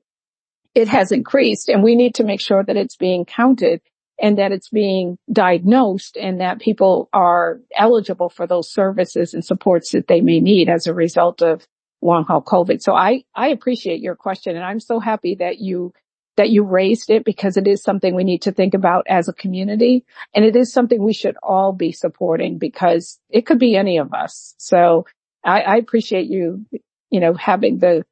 it 0.74 0.89
has 0.89 1.12
increased 1.12 1.68
and 1.68 1.83
we 1.83 1.95
need 1.97 2.14
to 2.16 2.24
make 2.24 2.41
sure 2.41 2.62
that 2.64 2.76
it's 2.76 2.97
being 2.97 3.24
counted 3.24 3.80
and 4.20 4.39
that 4.39 4.53
it's 4.53 4.68
being 4.68 5.18
diagnosed 5.30 6.16
and 6.16 6.41
that 6.41 6.61
people 6.61 7.09
are 7.12 7.61
eligible 7.76 8.28
for 8.28 8.47
those 8.47 8.72
services 8.72 9.35
and 9.35 9.45
supports 9.45 9.93
that 9.93 10.07
they 10.07 10.20
may 10.20 10.41
need 10.41 10.68
as 10.68 10.87
a 10.87 10.95
result 10.95 11.43
of 11.43 11.66
long 12.01 12.24
haul 12.24 12.43
COVID. 12.43 12.80
So 12.80 12.95
I, 12.95 13.24
I 13.35 13.49
appreciate 13.49 14.01
your 14.01 14.16
question 14.16 14.57
and 14.57 14.64
I'm 14.64 14.80
so 14.80 15.01
happy 15.01 15.37
that 15.37 15.59
you, 15.59 15.93
that 16.37 16.51
you 16.51 16.62
raised 16.62 17.11
it 17.11 17.24
because 17.24 17.57
it 17.57 17.66
is 17.66 17.83
something 17.83 18.14
we 18.14 18.24
need 18.24 18.43
to 18.43 18.53
think 18.53 18.74
about 18.74 19.07
as 19.09 19.28
a 19.28 19.35
community 19.35 20.05
and 20.35 20.45
it 20.45 20.57
is 20.57 20.72
something 20.72 21.03
we 21.03 21.12
should 21.12 21.37
all 21.43 21.72
be 21.72 21.93
supporting 21.93 22.59
because 22.59 23.18
it 23.28 23.47
could 23.47 23.59
be 23.59 23.76
any 23.76 23.99
of 23.99 24.14
us. 24.14 24.55
So 24.59 25.07
I, 25.45 25.61
I 25.61 25.76
appreciate 25.76 26.28
you, 26.28 26.64
you 27.11 27.20
know, 27.20 27.35
having 27.35 27.78
the, 27.78 28.05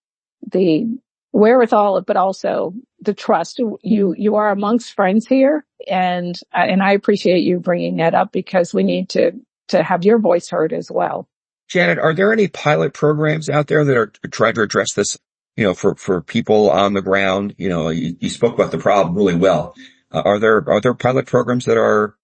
the 0.51 0.99
wherewithal, 1.33 2.03
but 2.03 2.17
also 2.17 2.75
the 3.01 3.15
trust. 3.15 3.59
You, 3.59 4.15
you 4.19 4.37
are 4.37 4.51
amongst 4.51 4.95
friends 4.95 5.27
here 5.27 5.65
and, 5.89 6.39
and 6.53 6.83
I 6.83 6.93
appreciate 6.93 7.41
you 7.41 7.59
bringing 7.59 7.97
that 7.97 8.15
up 8.15 8.33
because 8.33 8.75
we 8.75 8.83
need 8.83 9.11
to, 9.11 9.33
to 9.69 9.83
have 9.83 10.05
your 10.05 10.19
voice 10.19 10.51
heard 10.51 10.73
as 10.73 10.91
well. 10.91 11.27
Janet, 11.69 11.99
are 11.99 12.13
there 12.13 12.33
any 12.33 12.49
pilot 12.49 12.93
programs 12.93 13.49
out 13.49 13.69
there 13.69 13.85
that 13.85 13.97
are 13.97 14.13
trying 14.31 14.55
to 14.55 14.63
address 14.63 14.93
this, 14.93 15.17
you 15.57 15.65
know, 15.65 15.75
for, 15.75 15.95
for 15.95 16.21
people 16.21 16.71
on 16.71 16.95
the 16.95 17.03
ground? 17.03 17.55
You 17.59 17.69
know, 17.69 17.89
you, 17.89 18.17
you 18.21 18.31
spoke 18.31 18.55
about 18.55 18.71
the 18.71 18.79
problem 18.79 19.17
really 19.17 19.35
well. 19.35 19.75
Uh, 20.13 20.23
are 20.25 20.39
there, 20.39 20.69
are 20.69 20.81
there 20.81 20.95
pilot 20.95 21.27
programs 21.27 21.65
that 21.67 21.77
are, 21.77 22.17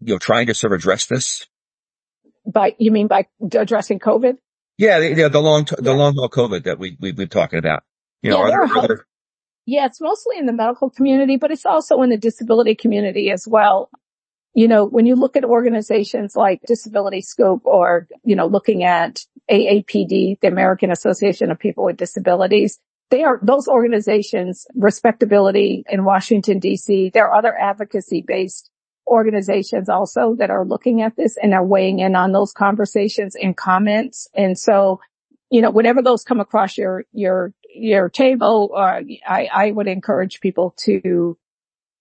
you 0.00 0.14
know, 0.14 0.18
trying 0.18 0.46
to 0.46 0.54
sort 0.54 0.72
of 0.72 0.78
address 0.78 1.06
this? 1.06 1.46
By, 2.46 2.74
you 2.78 2.90
mean 2.90 3.06
by 3.06 3.26
addressing 3.52 3.98
COVID? 3.98 4.38
Yeah, 4.78 5.00
the, 5.00 5.28
the 5.28 5.40
long, 5.40 5.66
the 5.78 5.92
long 5.92 6.14
haul 6.14 6.28
COVID 6.28 6.64
that 6.64 6.78
we, 6.78 6.90
we, 7.00 7.08
we've 7.08 7.16
been 7.16 7.28
talking 7.28 7.58
about. 7.58 7.82
You 8.22 8.30
know, 8.30 8.46
yeah, 8.46 8.54
are 8.54 8.68
there 8.68 8.78
other? 8.78 9.06
Yeah, 9.66 9.86
it's 9.86 10.00
mostly 10.00 10.38
in 10.38 10.46
the 10.46 10.52
medical 10.52 10.88
community, 10.88 11.36
but 11.36 11.50
it's 11.50 11.66
also 11.66 12.00
in 12.02 12.10
the 12.10 12.16
disability 12.16 12.74
community 12.74 13.30
as 13.30 13.46
well. 13.46 13.90
You 14.54 14.66
know, 14.66 14.84
when 14.84 15.04
you 15.04 15.14
look 15.14 15.36
at 15.36 15.44
organizations 15.44 16.34
like 16.34 16.62
Disability 16.66 17.20
Scoop 17.20 17.62
or, 17.64 18.08
you 18.24 18.34
know, 18.34 18.46
looking 18.46 18.82
at 18.82 19.20
AAPD, 19.50 20.40
the 20.40 20.48
American 20.48 20.90
Association 20.90 21.50
of 21.50 21.58
People 21.58 21.84
with 21.84 21.96
Disabilities, 21.96 22.78
they 23.10 23.24
are, 23.24 23.38
those 23.42 23.68
organizations, 23.68 24.66
respectability 24.74 25.84
in 25.88 26.04
Washington 26.04 26.60
DC, 26.60 27.12
there 27.12 27.28
are 27.28 27.34
other 27.34 27.56
advocacy 27.58 28.22
based 28.26 28.70
organizations 29.06 29.88
also 29.88 30.34
that 30.34 30.50
are 30.50 30.64
looking 30.64 31.00
at 31.00 31.16
this 31.16 31.38
and 31.42 31.54
are 31.54 31.64
weighing 31.64 32.00
in 32.00 32.14
on 32.14 32.32
those 32.32 32.52
conversations 32.52 33.34
and 33.34 33.56
comments. 33.56 34.28
And 34.34 34.58
so, 34.58 35.00
you 35.50 35.62
know, 35.62 35.70
whenever 35.70 36.02
those 36.02 36.24
come 36.24 36.40
across 36.40 36.76
your, 36.76 37.04
your 37.12 37.54
your 37.74 38.08
table, 38.08 38.72
uh, 38.74 39.00
I, 39.26 39.48
I 39.52 39.70
would 39.70 39.86
encourage 39.86 40.40
people 40.40 40.74
to, 40.78 41.38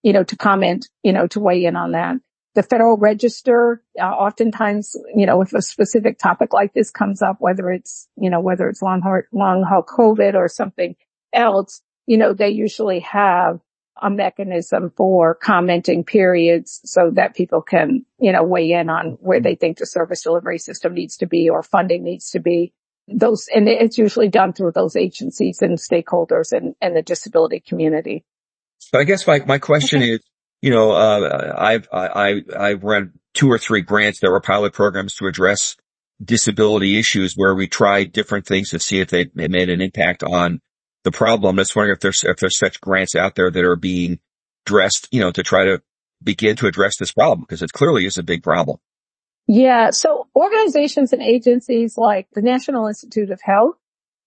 you 0.03 0.13
know, 0.13 0.23
to 0.23 0.35
comment, 0.35 0.87
you 1.03 1.13
know, 1.13 1.27
to 1.27 1.39
weigh 1.39 1.65
in 1.65 1.75
on 1.75 1.91
that. 1.91 2.17
The 2.57 2.63
Federal 2.63 2.97
Register, 2.97 3.83
uh, 4.01 4.03
oftentimes, 4.03 4.95
you 5.15 5.27
know, 5.27 5.43
if 5.43 5.53
a 5.53 5.61
specific 5.61 6.17
topic 6.17 6.53
like 6.53 6.73
this 6.73 6.89
comes 6.89 7.21
up, 7.21 7.35
whether 7.37 7.69
it's, 7.69 8.07
you 8.17 8.31
know, 8.31 8.39
whether 8.39 8.67
it's 8.67 8.81
long 8.81 9.01
haul, 9.01 9.21
long 9.31 9.61
haul 9.61 9.83
COVID 9.83 10.33
or 10.33 10.47
something 10.47 10.95
else, 11.31 11.83
you 12.07 12.17
know, 12.17 12.33
they 12.33 12.49
usually 12.49 13.01
have 13.01 13.59
a 14.01 14.09
mechanism 14.09 14.91
for 14.97 15.35
commenting 15.35 16.03
periods 16.03 16.81
so 16.83 17.11
that 17.11 17.35
people 17.35 17.61
can, 17.61 18.03
you 18.17 18.31
know, 18.31 18.41
weigh 18.41 18.71
in 18.71 18.89
on 18.89 19.19
where 19.21 19.39
they 19.39 19.53
think 19.53 19.77
the 19.77 19.85
service 19.85 20.23
delivery 20.23 20.57
system 20.57 20.95
needs 20.95 21.17
to 21.17 21.27
be 21.27 21.51
or 21.51 21.61
funding 21.61 22.03
needs 22.03 22.31
to 22.31 22.39
be 22.39 22.73
those, 23.07 23.47
and 23.53 23.69
it's 23.69 23.99
usually 23.99 24.29
done 24.29 24.53
through 24.53 24.71
those 24.71 24.95
agencies 24.95 25.61
and 25.61 25.77
stakeholders 25.77 26.53
and, 26.53 26.73
and 26.81 26.95
the 26.95 27.03
disability 27.03 27.59
community. 27.59 28.25
So 28.79 28.97
I 28.97 29.03
guess 29.03 29.27
my, 29.27 29.43
my 29.45 29.59
question 29.59 30.01
okay. 30.01 30.13
is, 30.13 30.21
you 30.61 30.71
know, 30.71 30.91
uh, 30.91 31.55
I've, 31.57 31.87
I, 31.91 32.41
I've 32.57 32.83
run 32.83 33.13
two 33.33 33.51
or 33.51 33.57
three 33.57 33.81
grants 33.81 34.19
that 34.21 34.31
were 34.31 34.41
pilot 34.41 34.73
programs 34.73 35.15
to 35.15 35.27
address 35.27 35.75
disability 36.23 36.97
issues 36.97 37.35
where 37.35 37.53
we 37.53 37.67
tried 37.67 38.11
different 38.11 38.45
things 38.47 38.71
to 38.71 38.79
see 38.79 38.99
if 38.99 39.09
they, 39.09 39.29
made 39.35 39.69
an 39.69 39.81
impact 39.81 40.23
on 40.23 40.59
the 41.03 41.11
problem. 41.11 41.57
Just 41.57 41.75
wondering 41.75 41.95
if 41.95 42.01
there's, 42.01 42.23
if 42.23 42.37
there's 42.37 42.57
such 42.57 42.81
grants 42.81 43.15
out 43.15 43.35
there 43.35 43.51
that 43.51 43.63
are 43.63 43.75
being 43.75 44.19
dressed, 44.65 45.07
you 45.11 45.19
know, 45.19 45.31
to 45.31 45.43
try 45.43 45.65
to 45.65 45.81
begin 46.23 46.55
to 46.57 46.67
address 46.67 46.97
this 46.97 47.11
problem 47.11 47.41
because 47.41 47.61
it 47.61 47.71
clearly 47.71 48.05
is 48.05 48.17
a 48.17 48.23
big 48.23 48.43
problem. 48.43 48.77
Yeah. 49.47 49.91
So 49.91 50.27
organizations 50.35 51.13
and 51.13 51.21
agencies 51.21 51.97
like 51.97 52.27
the 52.33 52.41
National 52.41 52.87
Institute 52.87 53.29
of 53.29 53.39
Health, 53.41 53.75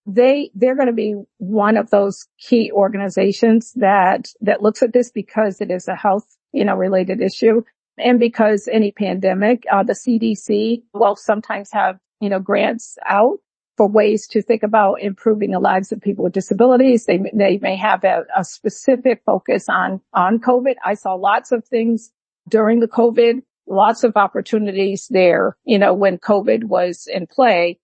they, 0.05 0.51
they're 0.55 0.75
going 0.75 0.87
to 0.87 0.93
be 0.93 1.15
one 1.37 1.77
of 1.77 1.89
those 1.89 2.27
key 2.39 2.71
organizations 2.71 3.73
that, 3.73 4.29
that 4.41 4.61
looks 4.61 4.81
at 4.81 4.93
this 4.93 5.11
because 5.11 5.61
it 5.61 5.71
is 5.71 5.87
a 5.87 5.95
health, 5.95 6.25
you 6.51 6.65
know, 6.65 6.75
related 6.75 7.21
issue. 7.21 7.63
And 7.97 8.19
because 8.19 8.67
any 8.71 8.91
pandemic, 8.91 9.63
uh, 9.71 9.83
the 9.83 9.93
CDC 9.93 10.83
will 10.93 11.15
sometimes 11.15 11.69
have, 11.71 11.99
you 12.19 12.29
know, 12.29 12.39
grants 12.39 12.97
out 13.05 13.39
for 13.77 13.87
ways 13.87 14.27
to 14.27 14.41
think 14.41 14.63
about 14.63 15.01
improving 15.01 15.51
the 15.51 15.59
lives 15.59 15.91
of 15.91 16.01
people 16.01 16.23
with 16.23 16.33
disabilities. 16.33 17.05
They, 17.05 17.19
they 17.33 17.57
may 17.59 17.75
have 17.75 18.03
a, 18.03 18.25
a 18.35 18.43
specific 18.43 19.21
focus 19.25 19.69
on, 19.69 20.01
on 20.13 20.39
COVID. 20.39 20.75
I 20.83 20.95
saw 20.95 21.13
lots 21.13 21.51
of 21.51 21.65
things 21.65 22.11
during 22.49 22.79
the 22.79 22.87
COVID 22.87 23.41
lots 23.67 24.03
of 24.03 24.17
opportunities 24.17 25.07
there, 25.09 25.55
you 25.63 25.79
know, 25.79 25.93
when 25.93 26.17
COVID 26.17 26.65
was 26.65 27.07
in 27.11 27.25
play 27.27 27.79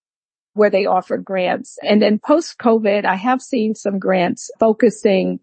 where 0.58 0.70
they 0.70 0.86
offered 0.86 1.24
grants. 1.24 1.78
And 1.82 2.02
then 2.02 2.20
post 2.20 2.58
COVID, 2.58 3.06
I 3.06 3.16
have 3.16 3.42
seen 3.42 3.76
some 3.76 4.00
grants 4.00 4.52
focusing 4.60 5.40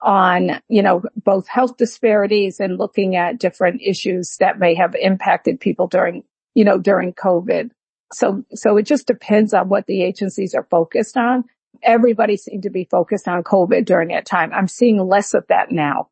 on, 0.00 0.60
you 0.68 0.82
know, 0.82 1.02
both 1.16 1.48
health 1.48 1.76
disparities 1.76 2.60
and 2.60 2.78
looking 2.78 3.16
at 3.16 3.38
different 3.38 3.80
issues 3.82 4.36
that 4.38 4.58
may 4.58 4.74
have 4.74 4.94
impacted 4.94 5.58
people 5.60 5.88
during, 5.88 6.22
you 6.54 6.64
know, 6.64 6.78
during 6.78 7.12
COVID. 7.12 7.70
So, 8.12 8.44
so 8.54 8.76
it 8.76 8.84
just 8.84 9.06
depends 9.06 9.52
on 9.52 9.68
what 9.68 9.86
the 9.86 10.02
agencies 10.02 10.54
are 10.54 10.66
focused 10.70 11.16
on. 11.16 11.44
Everybody 11.82 12.36
seemed 12.36 12.62
to 12.62 12.70
be 12.70 12.84
focused 12.84 13.28
on 13.28 13.42
COVID 13.42 13.84
during 13.84 14.08
that 14.08 14.26
time. 14.26 14.52
I'm 14.52 14.68
seeing 14.68 14.98
less 14.98 15.34
of 15.34 15.46
that 15.48 15.70
now. 15.70 16.08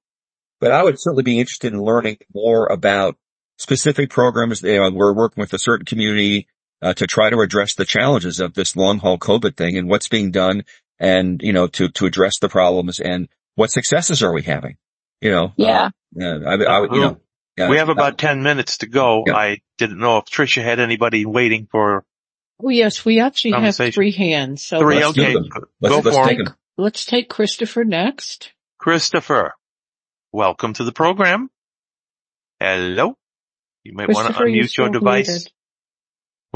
But 0.61 0.73
I 0.73 0.83
would 0.83 0.99
certainly 0.99 1.23
be 1.23 1.39
interested 1.39 1.73
in 1.73 1.81
learning 1.81 2.19
more 2.35 2.67
about 2.67 3.17
specific 3.59 4.11
programs. 4.11 4.63
You 4.63 4.81
know, 4.81 4.91
we're 4.91 5.15
working 5.15 5.41
with 5.41 5.53
a 5.53 5.59
certain 5.59 5.87
community 5.87 6.49
uh, 6.83 6.95
to 6.95 7.07
try 7.07 7.31
to 7.31 7.41
address 7.41 7.75
the 7.75 7.85
challenges 7.85 8.41
of 8.41 8.55
this 8.55 8.77
long 8.77 8.99
haul 8.99 9.19
COVID 9.19 9.57
thing 9.57 9.77
and 9.77 9.89
what's 9.89 10.09
being 10.09 10.31
done 10.31 10.65
and, 10.99 11.41
you 11.43 11.53
know, 11.53 11.67
to, 11.69 11.89
to 11.89 12.07
address 12.07 12.39
the 12.41 12.49
problems 12.49 13.01
and 13.01 13.29
what 13.55 13.71
successes 13.71 14.23
are 14.23 14.33
we 14.33 14.43
having? 14.43 14.77
You 15.21 15.31
know? 15.31 15.53
Yeah. 15.57 15.91
Uh, 16.21 16.25
I, 16.47 16.55
I, 16.55 16.83
you 16.83 17.01
know, 17.01 17.21
yeah, 17.57 17.71
we 17.71 17.79
have 17.79 17.89
about 17.89 18.19
10 18.19 18.43
minutes 18.43 18.79
to 18.79 18.87
go. 18.87 19.25
Yeah. 19.27 19.35
I 19.37 19.59
didn't 19.79 19.99
know 19.99 20.19
if 20.19 20.27
Tricia 20.27 20.63
had 20.63 20.79
anybody 20.79 21.25
waiting 21.25 21.67
for 21.71 22.05
Oh 22.63 22.71
yes, 22.71 23.05
we 23.05 23.21
actually 23.21 23.51
have 23.53 23.61
Conversation. 23.61 23.93
three 23.93 24.13
hands. 24.13 24.65
So 24.65 24.79
three. 24.79 24.97
let's 24.97 25.13
do 25.13 25.23
Okay. 25.23 25.35
them. 25.35 25.49
Let's, 25.81 26.05
let's 26.07 26.17
for 26.17 26.27
take 26.27 26.39
them. 26.45 26.55
let's 26.79 27.05
take 27.05 27.29
Christopher 27.29 27.85
next. 27.85 28.53
Christopher, 28.79 29.53
welcome 30.33 30.73
to 30.75 30.85
the 30.85 30.93
program. 30.93 31.51
Hello. 32.61 33.15
You 33.85 33.93
might 33.95 34.09
want 34.09 34.35
to 34.35 34.43
unmute 34.43 34.77
your 34.77 34.89
device. 34.89 35.29
muted. 35.29 35.53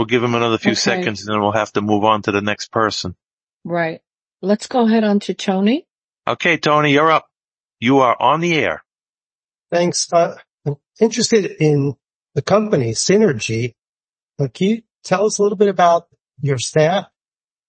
We'll 0.00 0.06
give 0.06 0.24
him 0.24 0.34
another 0.34 0.56
few 0.56 0.70
Okay. 0.70 0.80
seconds 0.80 1.26
and 1.26 1.34
then 1.34 1.42
we'll 1.42 1.52
have 1.52 1.74
to 1.74 1.82
move 1.82 2.04
on 2.04 2.22
to 2.22 2.32
the 2.32 2.40
next 2.40 2.72
person. 2.72 3.14
Right. 3.64 4.00
Let's 4.40 4.66
go 4.66 4.86
ahead 4.86 5.04
on 5.04 5.20
to 5.20 5.34
Tony. 5.34 5.86
Okay, 6.26 6.56
Tony, 6.56 6.92
you're 6.92 7.10
up. 7.10 7.26
You 7.80 7.98
are 7.98 8.16
on 8.18 8.40
the 8.40 8.54
air. 8.54 8.82
Thanks. 9.70 10.10
Uh, 10.10 10.38
I'm 10.64 10.76
interested 10.98 11.44
in 11.44 11.96
the 12.34 12.40
company 12.40 12.92
Synergy. 12.92 13.74
Uh, 14.38 14.48
can 14.48 14.68
you 14.68 14.82
tell 15.04 15.26
us 15.26 15.38
a 15.38 15.42
little 15.42 15.58
bit 15.58 15.68
about 15.68 16.06
your 16.40 16.56
staff? 16.56 17.04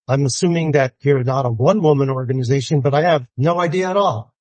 I'm 0.08 0.24
assuming 0.24 0.72
that 0.72 0.94
you're 1.02 1.24
not 1.24 1.44
a 1.44 1.50
one 1.50 1.82
woman 1.82 2.08
organization, 2.08 2.80
but 2.80 2.94
I 2.94 3.02
have 3.02 3.26
no 3.36 3.60
idea 3.60 3.90
at 3.90 3.98
all. 3.98 4.32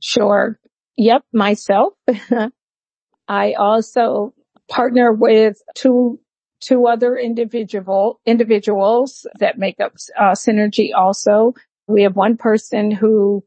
Sure. 0.00 0.58
Yep. 0.96 1.22
Myself. 1.32 1.92
I 3.28 3.52
also 3.52 4.34
partner 4.68 5.12
with 5.12 5.62
two, 5.76 6.18
two 6.60 6.86
other 6.86 7.16
individual, 7.16 8.20
individuals 8.26 9.26
that 9.38 9.58
make 9.58 9.80
up 9.80 9.94
uh, 10.18 10.32
Synergy 10.32 10.90
also. 10.94 11.54
We 11.86 12.02
have 12.02 12.16
one 12.16 12.36
person 12.36 12.90
who 12.90 13.44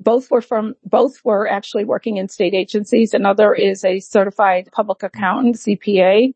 both 0.00 0.30
were 0.30 0.40
from, 0.40 0.74
both 0.84 1.24
were 1.24 1.48
actually 1.48 1.84
working 1.84 2.16
in 2.16 2.28
state 2.28 2.54
agencies. 2.54 3.14
Another 3.14 3.54
is 3.54 3.84
a 3.84 4.00
certified 4.00 4.68
public 4.72 5.02
accountant, 5.02 5.56
CPA, 5.56 6.32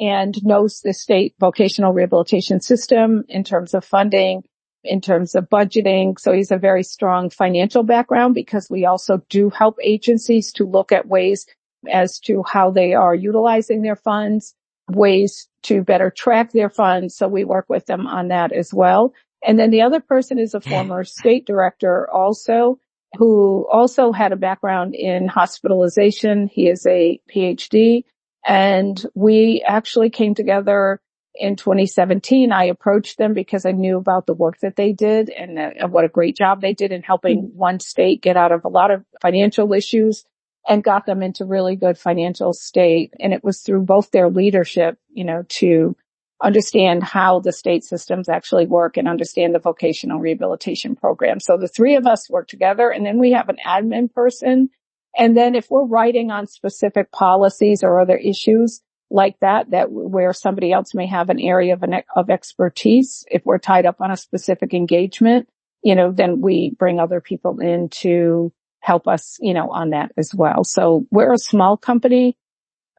and 0.00 0.44
knows 0.44 0.80
the 0.80 0.94
state 0.94 1.34
vocational 1.38 1.92
rehabilitation 1.92 2.60
system 2.60 3.24
in 3.28 3.44
terms 3.44 3.74
of 3.74 3.84
funding, 3.84 4.42
in 4.82 5.00
terms 5.00 5.34
of 5.34 5.48
budgeting. 5.48 6.18
So 6.18 6.32
he's 6.32 6.50
a 6.50 6.58
very 6.58 6.82
strong 6.82 7.30
financial 7.30 7.82
background 7.82 8.34
because 8.34 8.68
we 8.70 8.86
also 8.86 9.22
do 9.28 9.50
help 9.50 9.76
agencies 9.82 10.52
to 10.52 10.64
look 10.64 10.92
at 10.92 11.08
ways 11.08 11.46
as 11.90 12.18
to 12.20 12.42
how 12.42 12.70
they 12.70 12.94
are 12.94 13.14
utilizing 13.14 13.82
their 13.82 13.96
funds, 13.96 14.54
ways 14.88 15.48
to 15.64 15.82
better 15.82 16.10
track 16.10 16.52
their 16.52 16.70
funds. 16.70 17.16
So 17.16 17.28
we 17.28 17.44
work 17.44 17.66
with 17.68 17.86
them 17.86 18.06
on 18.06 18.28
that 18.28 18.52
as 18.52 18.72
well. 18.72 19.12
And 19.46 19.58
then 19.58 19.70
the 19.70 19.82
other 19.82 20.00
person 20.00 20.38
is 20.38 20.54
a 20.54 20.60
former 20.60 21.04
state 21.04 21.46
director 21.46 22.10
also 22.10 22.78
who 23.16 23.66
also 23.70 24.12
had 24.12 24.32
a 24.32 24.36
background 24.36 24.94
in 24.94 25.28
hospitalization. 25.28 26.48
He 26.48 26.68
is 26.68 26.86
a 26.86 27.20
PhD 27.32 28.04
and 28.46 29.04
we 29.14 29.64
actually 29.66 30.10
came 30.10 30.34
together 30.34 31.00
in 31.34 31.56
2017. 31.56 32.52
I 32.52 32.64
approached 32.64 33.18
them 33.18 33.34
because 33.34 33.66
I 33.66 33.72
knew 33.72 33.96
about 33.96 34.26
the 34.26 34.34
work 34.34 34.58
that 34.60 34.76
they 34.76 34.92
did 34.92 35.30
and, 35.30 35.58
uh, 35.58 35.88
what 35.88 36.04
a 36.04 36.08
great 36.08 36.36
job 36.36 36.60
they 36.60 36.74
did 36.74 36.92
in 36.92 37.02
helping 37.02 37.50
one 37.54 37.80
state 37.80 38.22
get 38.22 38.36
out 38.36 38.52
of 38.52 38.64
a 38.64 38.68
lot 38.68 38.90
of 38.90 39.04
financial 39.20 39.72
issues 39.72 40.24
and 40.68 40.84
got 40.84 41.06
them 41.06 41.22
into 41.22 41.44
really 41.44 41.76
good 41.76 41.98
financial 41.98 42.52
state. 42.52 43.12
And 43.20 43.32
it 43.32 43.44
was 43.44 43.60
through 43.60 43.82
both 43.82 44.10
their 44.10 44.30
leadership, 44.30 44.98
you 45.12 45.24
know, 45.24 45.44
to 45.48 45.96
understand 46.42 47.02
how 47.02 47.40
the 47.40 47.52
state 47.52 47.84
systems 47.84 48.28
actually 48.28 48.66
work 48.66 48.96
and 48.96 49.08
understand 49.08 49.54
the 49.54 49.58
vocational 49.58 50.20
rehabilitation 50.20 50.96
program. 50.96 51.40
So 51.40 51.56
the 51.56 51.68
three 51.68 51.96
of 51.96 52.06
us 52.06 52.28
work 52.28 52.48
together 52.48 52.90
and 52.90 53.04
then 53.04 53.18
we 53.18 53.32
have 53.32 53.48
an 53.48 53.58
admin 53.66 54.12
person. 54.12 54.70
And 55.16 55.36
then 55.36 55.54
if 55.54 55.70
we're 55.70 55.84
writing 55.86 56.30
on 56.30 56.46
specific 56.46 57.12
policies 57.12 57.82
or 57.82 58.00
other 58.00 58.16
issues 58.16 58.82
like 59.10 59.38
that, 59.40 59.70
that 59.70 59.92
where 59.92 60.32
somebody 60.32 60.72
else 60.72 60.92
may 60.92 61.06
have 61.06 61.30
an 61.30 61.40
area 61.40 61.72
of, 61.72 61.82
an, 61.82 62.02
of 62.16 62.30
expertise, 62.30 63.24
if 63.30 63.42
we're 63.44 63.58
tied 63.58 63.86
up 63.86 64.00
on 64.00 64.10
a 64.10 64.16
specific 64.16 64.74
engagement, 64.74 65.48
you 65.82 65.94
know, 65.94 66.10
then 66.10 66.40
we 66.40 66.74
bring 66.78 66.98
other 66.98 67.20
people 67.20 67.60
in 67.60 67.88
to 67.90 68.52
help 68.84 69.08
us, 69.08 69.38
you 69.40 69.54
know, 69.54 69.70
on 69.70 69.90
that 69.90 70.12
as 70.18 70.34
well. 70.34 70.62
So 70.62 71.06
we're 71.10 71.32
a 71.32 71.38
small 71.38 71.78
company, 71.78 72.36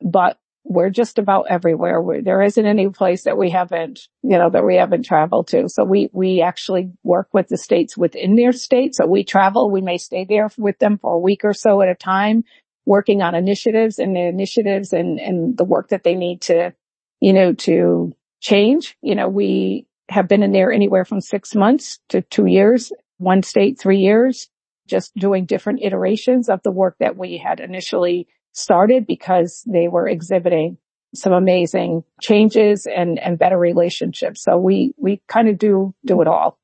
but 0.01 0.39
we're 0.63 0.89
just 0.89 1.19
about 1.19 1.45
everywhere. 1.47 2.01
We're, 2.01 2.23
there 2.23 2.41
isn't 2.41 2.65
any 2.65 2.89
place 2.89 3.25
that 3.25 3.37
we 3.37 3.51
haven't, 3.51 4.07
you 4.23 4.35
know, 4.39 4.49
that 4.49 4.65
we 4.65 4.77
haven't 4.77 5.05
traveled 5.05 5.49
to. 5.49 5.69
So 5.69 5.83
we, 5.83 6.09
we 6.11 6.41
actually 6.41 6.89
work 7.03 7.27
with 7.33 7.49
the 7.49 7.57
states 7.57 7.95
within 7.95 8.35
their 8.35 8.51
state. 8.51 8.95
So 8.95 9.05
we 9.05 9.23
travel, 9.23 9.69
we 9.69 9.81
may 9.81 9.99
stay 9.99 10.25
there 10.27 10.49
with 10.57 10.79
them 10.79 10.97
for 10.97 11.13
a 11.13 11.19
week 11.19 11.41
or 11.43 11.53
so 11.53 11.83
at 11.83 11.89
a 11.89 11.93
time, 11.93 12.45
working 12.87 13.21
on 13.21 13.35
initiatives 13.35 13.99
and 13.99 14.15
the 14.15 14.21
initiatives 14.21 14.91
and, 14.91 15.19
and 15.19 15.55
the 15.55 15.65
work 15.65 15.89
that 15.89 16.01
they 16.01 16.15
need 16.15 16.41
to, 16.41 16.73
you 17.19 17.31
know, 17.31 17.53
to 17.53 18.15
change. 18.41 18.97
You 19.03 19.13
know, 19.13 19.29
we 19.29 19.85
have 20.09 20.27
been 20.27 20.41
in 20.41 20.51
there 20.51 20.71
anywhere 20.71 21.05
from 21.05 21.21
six 21.21 21.53
months 21.53 21.99
to 22.09 22.23
two 22.23 22.47
years, 22.47 22.91
one 23.19 23.43
state, 23.43 23.79
three 23.79 23.99
years, 23.99 24.49
just 24.87 25.13
doing 25.15 25.45
different 25.45 25.81
iterations 25.81 26.49
of 26.49 26.61
the 26.63 26.71
work 26.71 26.95
that 26.99 27.17
we 27.17 27.37
had 27.37 27.59
initially 27.59 28.27
started 28.53 29.05
because 29.07 29.63
they 29.65 29.87
were 29.87 30.07
exhibiting 30.07 30.77
some 31.13 31.33
amazing 31.33 32.03
changes 32.21 32.85
and, 32.87 33.17
and 33.19 33.39
better 33.39 33.57
relationships. 33.57 34.43
So 34.43 34.57
we, 34.57 34.93
we 34.97 35.21
kind 35.27 35.47
of 35.47 35.57
do, 35.57 35.93
do 36.05 36.21
it 36.21 36.27
all. 36.27 36.59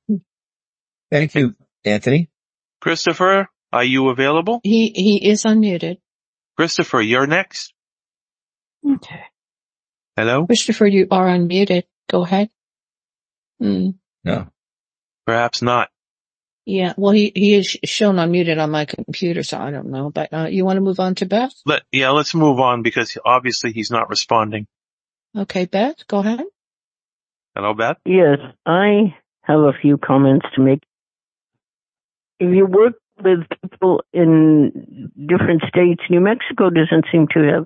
Thank 1.09 1.35
you, 1.35 1.55
Anthony. 1.85 2.29
Christopher, 2.81 3.47
are 3.71 3.83
you 3.83 4.09
available? 4.09 4.59
He, 4.63 4.89
he 4.89 5.29
is 5.29 5.43
unmuted. 5.43 5.97
Christopher, 6.57 7.01
you're 7.01 7.27
next. 7.27 7.73
Okay. 8.85 9.23
Hello? 10.17 10.45
Christopher, 10.45 10.87
you 10.87 11.07
are 11.11 11.27
unmuted. 11.27 11.83
Go 12.09 12.23
ahead. 12.23 12.49
Mm, 13.61 13.95
No. 14.23 14.47
Perhaps 15.25 15.61
not. 15.61 15.89
Yeah. 16.65 16.93
Well, 16.97 17.11
he, 17.11 17.31
he 17.33 17.55
is 17.55 17.77
shown 17.83 18.15
unmuted 18.15 18.61
on 18.61 18.71
my 18.71 18.85
computer, 18.85 19.43
so 19.43 19.57
I 19.57 19.71
don't 19.71 19.89
know, 19.89 20.09
but, 20.09 20.33
uh, 20.33 20.47
you 20.49 20.65
want 20.65 20.77
to 20.77 20.81
move 20.81 20.99
on 20.99 21.15
to 21.15 21.25
Beth? 21.25 21.53
Let, 21.65 21.83
yeah, 21.91 22.09
let's 22.11 22.33
move 22.33 22.59
on 22.59 22.83
because 22.83 23.17
obviously 23.25 23.71
he's 23.71 23.91
not 23.91 24.09
responding. 24.09 24.67
Okay, 25.35 25.65
Beth, 25.65 26.07
go 26.07 26.19
ahead. 26.19 26.41
Hello, 27.55 27.73
Beth? 27.73 27.97
Yes, 28.05 28.37
I 28.65 29.15
have 29.43 29.59
a 29.59 29.73
few 29.81 29.97
comments 29.97 30.45
to 30.55 30.61
make. 30.61 30.81
If 32.39 32.55
you 32.55 32.65
work 32.65 32.93
with 33.23 33.39
people 33.61 34.03
in 34.13 35.11
different 35.15 35.63
states, 35.67 36.01
New 36.09 36.21
Mexico 36.21 36.69
doesn't 36.69 37.05
seem 37.11 37.27
to 37.33 37.39
have 37.43 37.65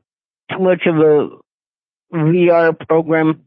too 0.51 0.63
much 0.63 0.83
of 0.85 0.95
a 0.95 1.29
VR 2.13 2.87
program, 2.87 3.45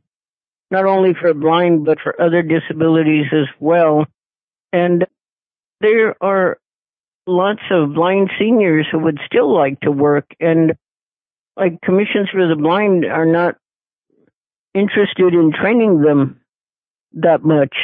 not 0.71 0.85
only 0.85 1.15
for 1.21 1.33
blind, 1.35 1.85
but 1.85 1.99
for 2.03 2.21
other 2.21 2.43
disabilities 2.43 3.27
as 3.33 3.47
well. 3.61 4.07
And 4.73 5.07
there 5.81 6.17
are 6.23 6.59
lots 7.27 7.63
of 7.71 7.95
blind 7.95 8.31
seniors 8.39 8.87
who 8.91 8.99
would 9.01 9.19
still 9.27 9.55
like 9.55 9.81
to 9.81 9.91
work 9.91 10.27
and 10.41 10.73
like 11.57 11.81
commissions 11.83 12.29
for 12.33 12.47
the 12.49 12.57
blind 12.57 13.05
are 13.05 13.27
not 13.27 13.57
interested 14.75 15.35
in 15.35 15.53
training 15.53 16.01
them 16.01 16.41
that 17.13 17.43
much. 17.43 17.75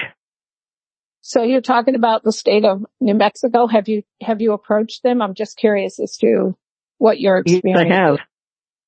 So 1.21 1.43
you're 1.43 1.61
talking 1.61 1.95
about 1.95 2.23
the 2.23 2.33
state 2.33 2.65
of 2.65 2.85
New 3.01 3.15
Mexico. 3.15 3.67
Have 3.67 3.89
you, 3.89 4.03
have 4.23 4.41
you 4.41 4.53
approached 4.53 5.03
them? 5.03 5.23
I'm 5.23 5.35
just 5.35 5.57
curious 5.57 5.99
as 5.99 6.17
to 6.19 6.57
what 6.99 7.19
your 7.19 7.43
Yes, 7.45 7.57
experience 7.57 7.91
I 7.91 7.95
have. 7.95 8.19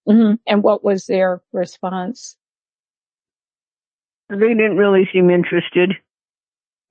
hmm 0.07 0.35
And 0.47 0.63
what 0.63 0.85
was 0.85 1.07
their 1.07 1.43
response? 1.53 2.37
They 4.29 4.37
didn't 4.37 4.77
really 4.77 5.09
seem 5.13 5.31
interested. 5.31 5.95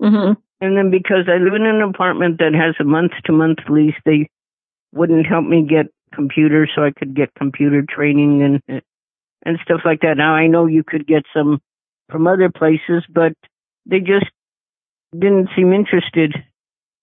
Hmm 0.02 0.34
And 0.62 0.78
then 0.78 0.92
because 0.92 1.28
I 1.28 1.38
live 1.38 1.54
in 1.54 1.66
an 1.66 1.82
apartment 1.82 2.40
that 2.40 2.54
has 2.54 2.76
a 2.80 2.84
month 2.84 3.12
to 3.26 3.32
month 3.32 3.60
lease, 3.70 3.96
they 4.06 4.30
wouldn't 4.94 5.28
help 5.28 5.46
me 5.46 5.66
get 5.68 5.88
computers 6.14 6.72
so 6.76 6.84
I 6.84 6.92
could 6.92 7.16
get 7.16 7.34
computer 7.36 7.84
training 7.88 8.42
and 8.42 8.82
and 9.46 9.60
stuff 9.64 9.82
like 9.86 10.02
that. 10.02 10.18
Now 10.18 10.34
I 10.34 10.48
know 10.48 10.66
you 10.66 10.84
could 10.84 11.06
get 11.06 11.24
some 11.34 11.62
from 12.10 12.28
other 12.28 12.50
places, 12.50 13.04
but 13.10 13.34
they 13.86 14.00
just 14.00 14.26
didn't 15.14 15.50
seem 15.56 15.74
interested. 15.74 16.34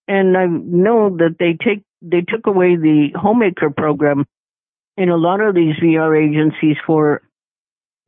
And 0.08 0.36
I 0.36 0.46
know 0.46 1.16
that 1.18 1.36
they 1.38 1.56
take 1.62 1.82
they 2.02 2.22
took 2.22 2.46
away 2.46 2.76
the 2.76 3.10
homemaker 3.14 3.70
program 3.70 4.26
in 4.96 5.08
a 5.08 5.16
lot 5.16 5.40
of 5.40 5.54
these 5.54 5.76
VR 5.76 6.18
agencies 6.18 6.76
for 6.86 7.22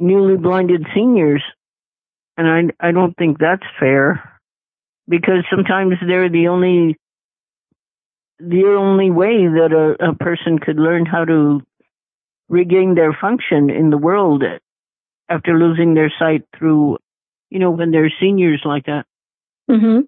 newly 0.00 0.36
blinded 0.36 0.86
seniors. 0.94 1.42
And 2.36 2.72
I, 2.80 2.88
I 2.88 2.90
don't 2.90 3.16
think 3.16 3.38
that's 3.38 3.62
fair 3.78 4.33
because 5.08 5.44
sometimes 5.50 5.94
they're 6.06 6.30
the 6.30 6.48
only, 6.48 6.96
the 8.38 8.64
only 8.78 9.10
way 9.10 9.46
that 9.46 9.70
a, 9.72 10.10
a 10.10 10.14
person 10.14 10.58
could 10.58 10.76
learn 10.76 11.06
how 11.06 11.24
to 11.24 11.60
regain 12.48 12.94
their 12.94 13.16
function 13.18 13.70
in 13.70 13.90
the 13.90 13.98
world 13.98 14.42
after 15.28 15.58
losing 15.58 15.94
their 15.94 16.12
sight 16.18 16.42
through, 16.56 16.98
you 17.50 17.58
know, 17.58 17.70
when 17.70 17.90
they're 17.90 18.12
seniors 18.20 18.62
like 18.64 18.86
that. 18.86 19.04
hmm 19.68 20.00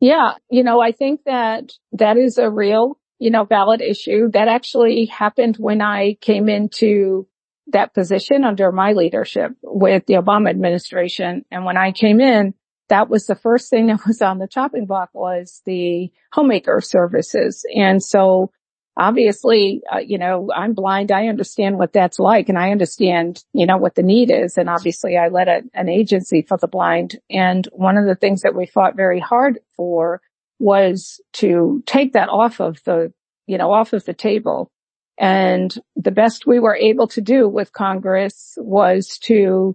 Yeah. 0.00 0.34
You 0.50 0.62
know, 0.62 0.80
I 0.80 0.92
think 0.92 1.24
that 1.24 1.72
that 1.92 2.16
is 2.16 2.38
a 2.38 2.50
real, 2.50 2.98
you 3.18 3.30
know, 3.30 3.44
valid 3.44 3.80
issue 3.80 4.30
that 4.32 4.48
actually 4.48 5.06
happened 5.06 5.56
when 5.56 5.82
I 5.82 6.14
came 6.20 6.48
into 6.48 7.28
that 7.68 7.94
position 7.94 8.44
under 8.44 8.72
my 8.72 8.92
leadership 8.92 9.52
with 9.62 10.06
the 10.06 10.14
Obama 10.14 10.50
administration. 10.50 11.44
And 11.50 11.64
when 11.64 11.76
I 11.76 11.92
came 11.92 12.20
in, 12.20 12.54
that 12.92 13.08
was 13.08 13.26
the 13.26 13.34
first 13.34 13.70
thing 13.70 13.86
that 13.88 14.06
was 14.06 14.22
on 14.22 14.38
the 14.38 14.46
chopping 14.46 14.86
block 14.86 15.10
was 15.12 15.62
the 15.64 16.12
homemaker 16.32 16.80
services. 16.80 17.64
And 17.74 18.02
so 18.02 18.50
obviously, 18.98 19.80
uh, 19.90 19.98
you 19.98 20.18
know, 20.18 20.50
I'm 20.54 20.74
blind. 20.74 21.10
I 21.10 21.28
understand 21.28 21.78
what 21.78 21.94
that's 21.94 22.18
like 22.18 22.50
and 22.50 22.58
I 22.58 22.70
understand, 22.70 23.42
you 23.54 23.64
know, 23.64 23.78
what 23.78 23.94
the 23.94 24.02
need 24.02 24.30
is. 24.30 24.58
And 24.58 24.68
obviously 24.68 25.16
I 25.16 25.28
led 25.28 25.48
a, 25.48 25.62
an 25.72 25.88
agency 25.88 26.42
for 26.42 26.58
the 26.58 26.68
blind. 26.68 27.18
And 27.30 27.66
one 27.72 27.96
of 27.96 28.06
the 28.06 28.14
things 28.14 28.42
that 28.42 28.54
we 28.54 28.66
fought 28.66 28.94
very 28.94 29.20
hard 29.20 29.58
for 29.74 30.20
was 30.58 31.20
to 31.34 31.82
take 31.86 32.12
that 32.12 32.28
off 32.28 32.60
of 32.60 32.84
the, 32.84 33.12
you 33.46 33.56
know, 33.56 33.72
off 33.72 33.94
of 33.94 34.04
the 34.04 34.14
table. 34.14 34.70
And 35.18 35.74
the 35.96 36.10
best 36.10 36.46
we 36.46 36.60
were 36.60 36.76
able 36.76 37.08
to 37.08 37.22
do 37.22 37.48
with 37.48 37.72
Congress 37.72 38.54
was 38.58 39.18
to 39.22 39.74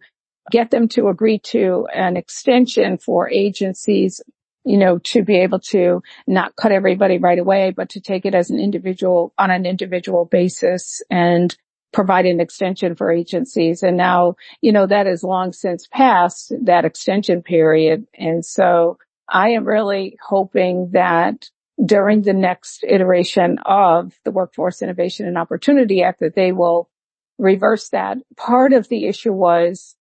get 0.51 0.71
them 0.71 0.87
to 0.89 1.07
agree 1.07 1.39
to 1.39 1.87
an 1.93 2.17
extension 2.17 2.97
for 2.97 3.29
agencies 3.29 4.21
you 4.67 4.77
know, 4.77 4.97
to 4.97 5.23
be 5.23 5.37
able 5.37 5.61
to 5.61 6.03
not 6.27 6.55
cut 6.57 6.73
everybody 6.73 7.17
right 7.17 7.39
away, 7.39 7.71
but 7.71 7.87
to 7.87 8.01
take 8.01 8.25
it 8.25 8.35
as 8.35 8.49
an 8.49 8.59
individual 8.59 9.33
on 9.37 9.49
an 9.49 9.65
individual 9.65 10.25
basis 10.25 11.01
and 11.09 11.55
provide 11.93 12.25
an 12.25 12.41
extension 12.41 12.95
for 12.95 13.09
agencies. 13.09 13.81
And 13.81 13.95
now, 13.95 14.35
you 14.61 14.73
know, 14.73 14.85
that 14.85 15.07
is 15.07 15.23
long 15.23 15.53
since 15.53 15.87
passed 15.87 16.53
that 16.63 16.83
extension 16.83 17.41
period. 17.41 18.05
And 18.13 18.45
so 18.45 18.97
I 19.29 19.49
am 19.49 19.63
really 19.63 20.17
hoping 20.21 20.91
that 20.91 21.49
during 21.83 22.23
the 22.23 22.33
next 22.33 22.83
iteration 22.87 23.59
of 23.65 24.13
the 24.25 24.31
Workforce 24.31 24.81
Innovation 24.81 25.27
and 25.27 25.37
Opportunity 25.37 26.03
Act 26.03 26.19
that 26.19 26.35
they 26.35 26.51
will 26.51 26.89
reverse 27.37 27.89
that. 27.89 28.17
Part 28.35 28.73
of 28.73 28.89
the 28.89 29.05
issue 29.05 29.33
was 29.33 29.95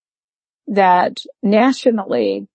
that 0.68 1.18
nationally 1.42 2.48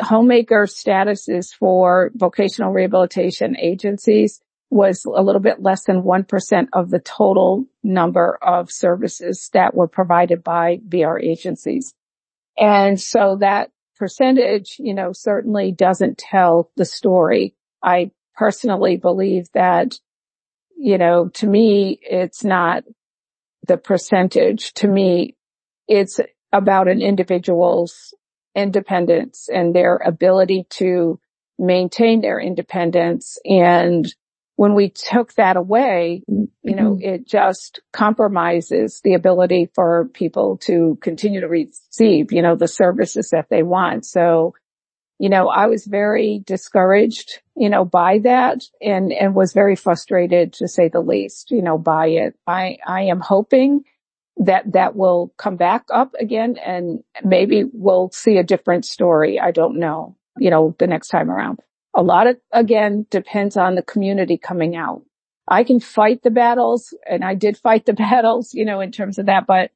homemaker 0.00 0.66
statuses 0.66 1.54
for 1.54 2.10
vocational 2.14 2.72
rehabilitation 2.72 3.56
agencies 3.58 4.40
was 4.68 5.04
a 5.04 5.22
little 5.22 5.40
bit 5.40 5.62
less 5.62 5.84
than 5.84 6.02
1% 6.02 6.66
of 6.72 6.90
the 6.90 6.98
total 6.98 7.64
number 7.84 8.36
of 8.42 8.70
services 8.70 9.48
that 9.52 9.74
were 9.74 9.86
provided 9.86 10.42
by 10.42 10.78
VR 10.88 11.22
agencies. 11.22 11.94
And 12.58 13.00
so 13.00 13.36
that 13.40 13.70
percentage, 13.96 14.76
you 14.78 14.94
know, 14.94 15.12
certainly 15.12 15.72
doesn't 15.72 16.18
tell 16.18 16.70
the 16.76 16.84
story. 16.84 17.54
I 17.82 18.10
personally 18.34 18.96
believe 18.96 19.46
that, 19.54 19.98
you 20.76 20.98
know, 20.98 21.28
to 21.34 21.46
me, 21.46 21.98
it's 22.02 22.44
not 22.44 22.84
the 23.66 23.76
percentage. 23.76 24.72
To 24.74 24.88
me, 24.88 25.36
it's 25.86 26.20
about 26.56 26.88
an 26.88 27.02
individual's 27.02 28.14
independence 28.54 29.48
and 29.52 29.74
their 29.74 29.96
ability 29.96 30.66
to 30.70 31.20
maintain 31.58 32.20
their 32.20 32.40
independence. 32.40 33.38
And 33.44 34.06
when 34.56 34.74
we 34.74 34.88
took 34.88 35.34
that 35.34 35.56
away, 35.56 36.22
you 36.26 36.48
know, 36.74 36.94
mm-hmm. 36.94 37.08
it 37.08 37.26
just 37.26 37.80
compromises 37.92 39.00
the 39.04 39.14
ability 39.14 39.70
for 39.74 40.08
people 40.14 40.56
to 40.62 40.98
continue 41.02 41.40
to 41.42 41.48
receive, 41.48 42.32
you 42.32 42.40
know, 42.40 42.56
the 42.56 42.68
services 42.68 43.30
that 43.32 43.48
they 43.50 43.62
want. 43.62 44.06
So, 44.06 44.54
you 45.18 45.28
know, 45.28 45.48
I 45.48 45.66
was 45.66 45.84
very 45.84 46.42
discouraged, 46.44 47.40
you 47.54 47.68
know, 47.68 47.84
by 47.84 48.18
that 48.20 48.62
and, 48.80 49.12
and 49.12 49.34
was 49.34 49.52
very 49.52 49.76
frustrated 49.76 50.54
to 50.54 50.68
say 50.68 50.88
the 50.88 51.00
least, 51.00 51.50
you 51.50 51.62
know, 51.62 51.76
by 51.76 52.08
it. 52.08 52.34
I, 52.46 52.78
I 52.86 53.02
am 53.02 53.20
hoping 53.20 53.84
that 54.38 54.72
that 54.72 54.94
will 54.94 55.32
come 55.38 55.56
back 55.56 55.84
up 55.92 56.14
again 56.20 56.56
and 56.64 57.02
maybe 57.24 57.64
we'll 57.72 58.10
see 58.12 58.36
a 58.36 58.44
different 58.44 58.84
story. 58.84 59.40
I 59.40 59.50
don't 59.50 59.78
know, 59.78 60.16
you 60.38 60.50
know, 60.50 60.74
the 60.78 60.86
next 60.86 61.08
time 61.08 61.30
around. 61.30 61.60
A 61.94 62.02
lot 62.02 62.26
of, 62.26 62.36
again, 62.52 63.06
depends 63.10 63.56
on 63.56 63.74
the 63.74 63.82
community 63.82 64.36
coming 64.36 64.76
out. 64.76 65.02
I 65.48 65.64
can 65.64 65.80
fight 65.80 66.22
the 66.22 66.30
battles 66.30 66.94
and 67.08 67.24
I 67.24 67.34
did 67.34 67.56
fight 67.56 67.86
the 67.86 67.92
battles, 67.94 68.52
you 68.52 68.64
know, 68.64 68.80
in 68.80 68.92
terms 68.92 69.18
of 69.18 69.26
that, 69.26 69.46
but 69.46 69.70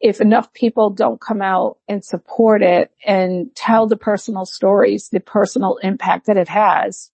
if 0.00 0.20
enough 0.20 0.52
people 0.52 0.90
don't 0.90 1.20
come 1.20 1.40
out 1.40 1.78
and 1.88 2.04
support 2.04 2.62
it 2.62 2.90
and 3.04 3.54
tell 3.54 3.86
the 3.86 3.96
personal 3.96 4.44
stories, 4.44 5.08
the 5.08 5.20
personal 5.20 5.78
impact 5.78 6.26
that 6.26 6.36
it 6.36 6.48
has, 6.48 7.10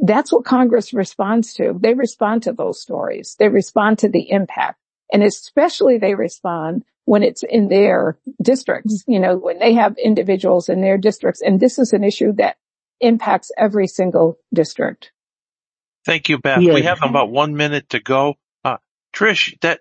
that's 0.00 0.32
what 0.32 0.44
Congress 0.44 0.92
responds 0.92 1.54
to. 1.54 1.76
They 1.80 1.94
respond 1.94 2.44
to 2.44 2.52
those 2.52 2.80
stories. 2.80 3.36
They 3.38 3.48
respond 3.48 4.00
to 4.00 4.08
the 4.08 4.30
impact. 4.30 4.78
And 5.12 5.22
especially 5.22 5.98
they 5.98 6.14
respond 6.14 6.84
when 7.04 7.22
it's 7.22 7.42
in 7.42 7.68
their 7.68 8.18
districts, 8.42 9.04
you 9.06 9.18
know, 9.18 9.36
when 9.36 9.58
they 9.58 9.74
have 9.74 9.96
individuals 9.96 10.68
in 10.68 10.82
their 10.82 10.98
districts. 10.98 11.40
And 11.40 11.58
this 11.58 11.78
is 11.78 11.92
an 11.92 12.04
issue 12.04 12.32
that 12.34 12.58
impacts 13.00 13.50
every 13.56 13.86
single 13.86 14.38
district. 14.52 15.10
Thank 16.04 16.28
you, 16.28 16.38
Beth. 16.38 16.60
Yeah. 16.60 16.74
We 16.74 16.82
have 16.82 16.98
about 17.02 17.30
one 17.30 17.56
minute 17.56 17.90
to 17.90 18.00
go. 18.00 18.34
Uh, 18.64 18.76
Trish, 19.14 19.58
that 19.60 19.80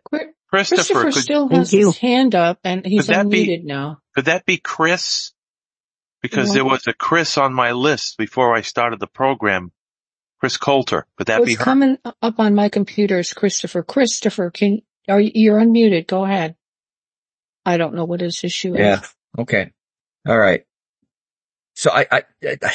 Christopher, 0.50 1.02
Christopher 1.02 1.04
could, 1.04 1.14
still 1.16 1.50
has 1.50 1.72
his 1.72 1.98
hand 1.98 2.34
up 2.34 2.60
and 2.64 2.86
he's 2.86 3.08
unmuted 3.08 3.30
be, 3.32 3.64
now. 3.64 4.00
Could 4.16 4.26
that 4.26 4.46
be 4.46 4.58
Chris? 4.58 5.34
Because 6.22 6.54
there 6.54 6.66
was 6.66 6.88
a 6.88 6.94
Chris 6.94 7.38
on 7.38 7.54
my 7.54 7.74
list 7.74 8.18
before 8.18 8.56
I 8.56 8.62
started 8.62 9.00
the 9.00 9.08
program. 9.08 9.72
Chris 10.40 10.58
Coulter. 10.58 11.06
Could 11.18 11.28
that 11.28 11.40
What's 11.40 11.52
be 11.52 11.56
her? 11.56 11.64
coming 11.64 11.98
up 12.22 12.40
on 12.40 12.56
my 12.56 12.70
computer 12.70 13.20
is 13.20 13.34
Christopher. 13.34 13.84
Christopher, 13.84 14.52
can 14.52 14.82
are 15.08 15.20
you, 15.20 15.32
you're 15.34 15.60
unmuted. 15.60 16.08
Go 16.08 16.26
ahead. 16.26 16.56
I 17.66 17.78
don't 17.78 17.96
know 17.96 18.06
what 18.06 18.22
his 18.22 18.42
issue 18.44 18.76
is. 18.76 18.80
Yeah. 18.80 19.02
Okay. 19.38 19.72
All 20.28 20.38
right. 20.38 20.64
So 21.76 21.92
I, 21.92 22.08
I, 22.12 22.24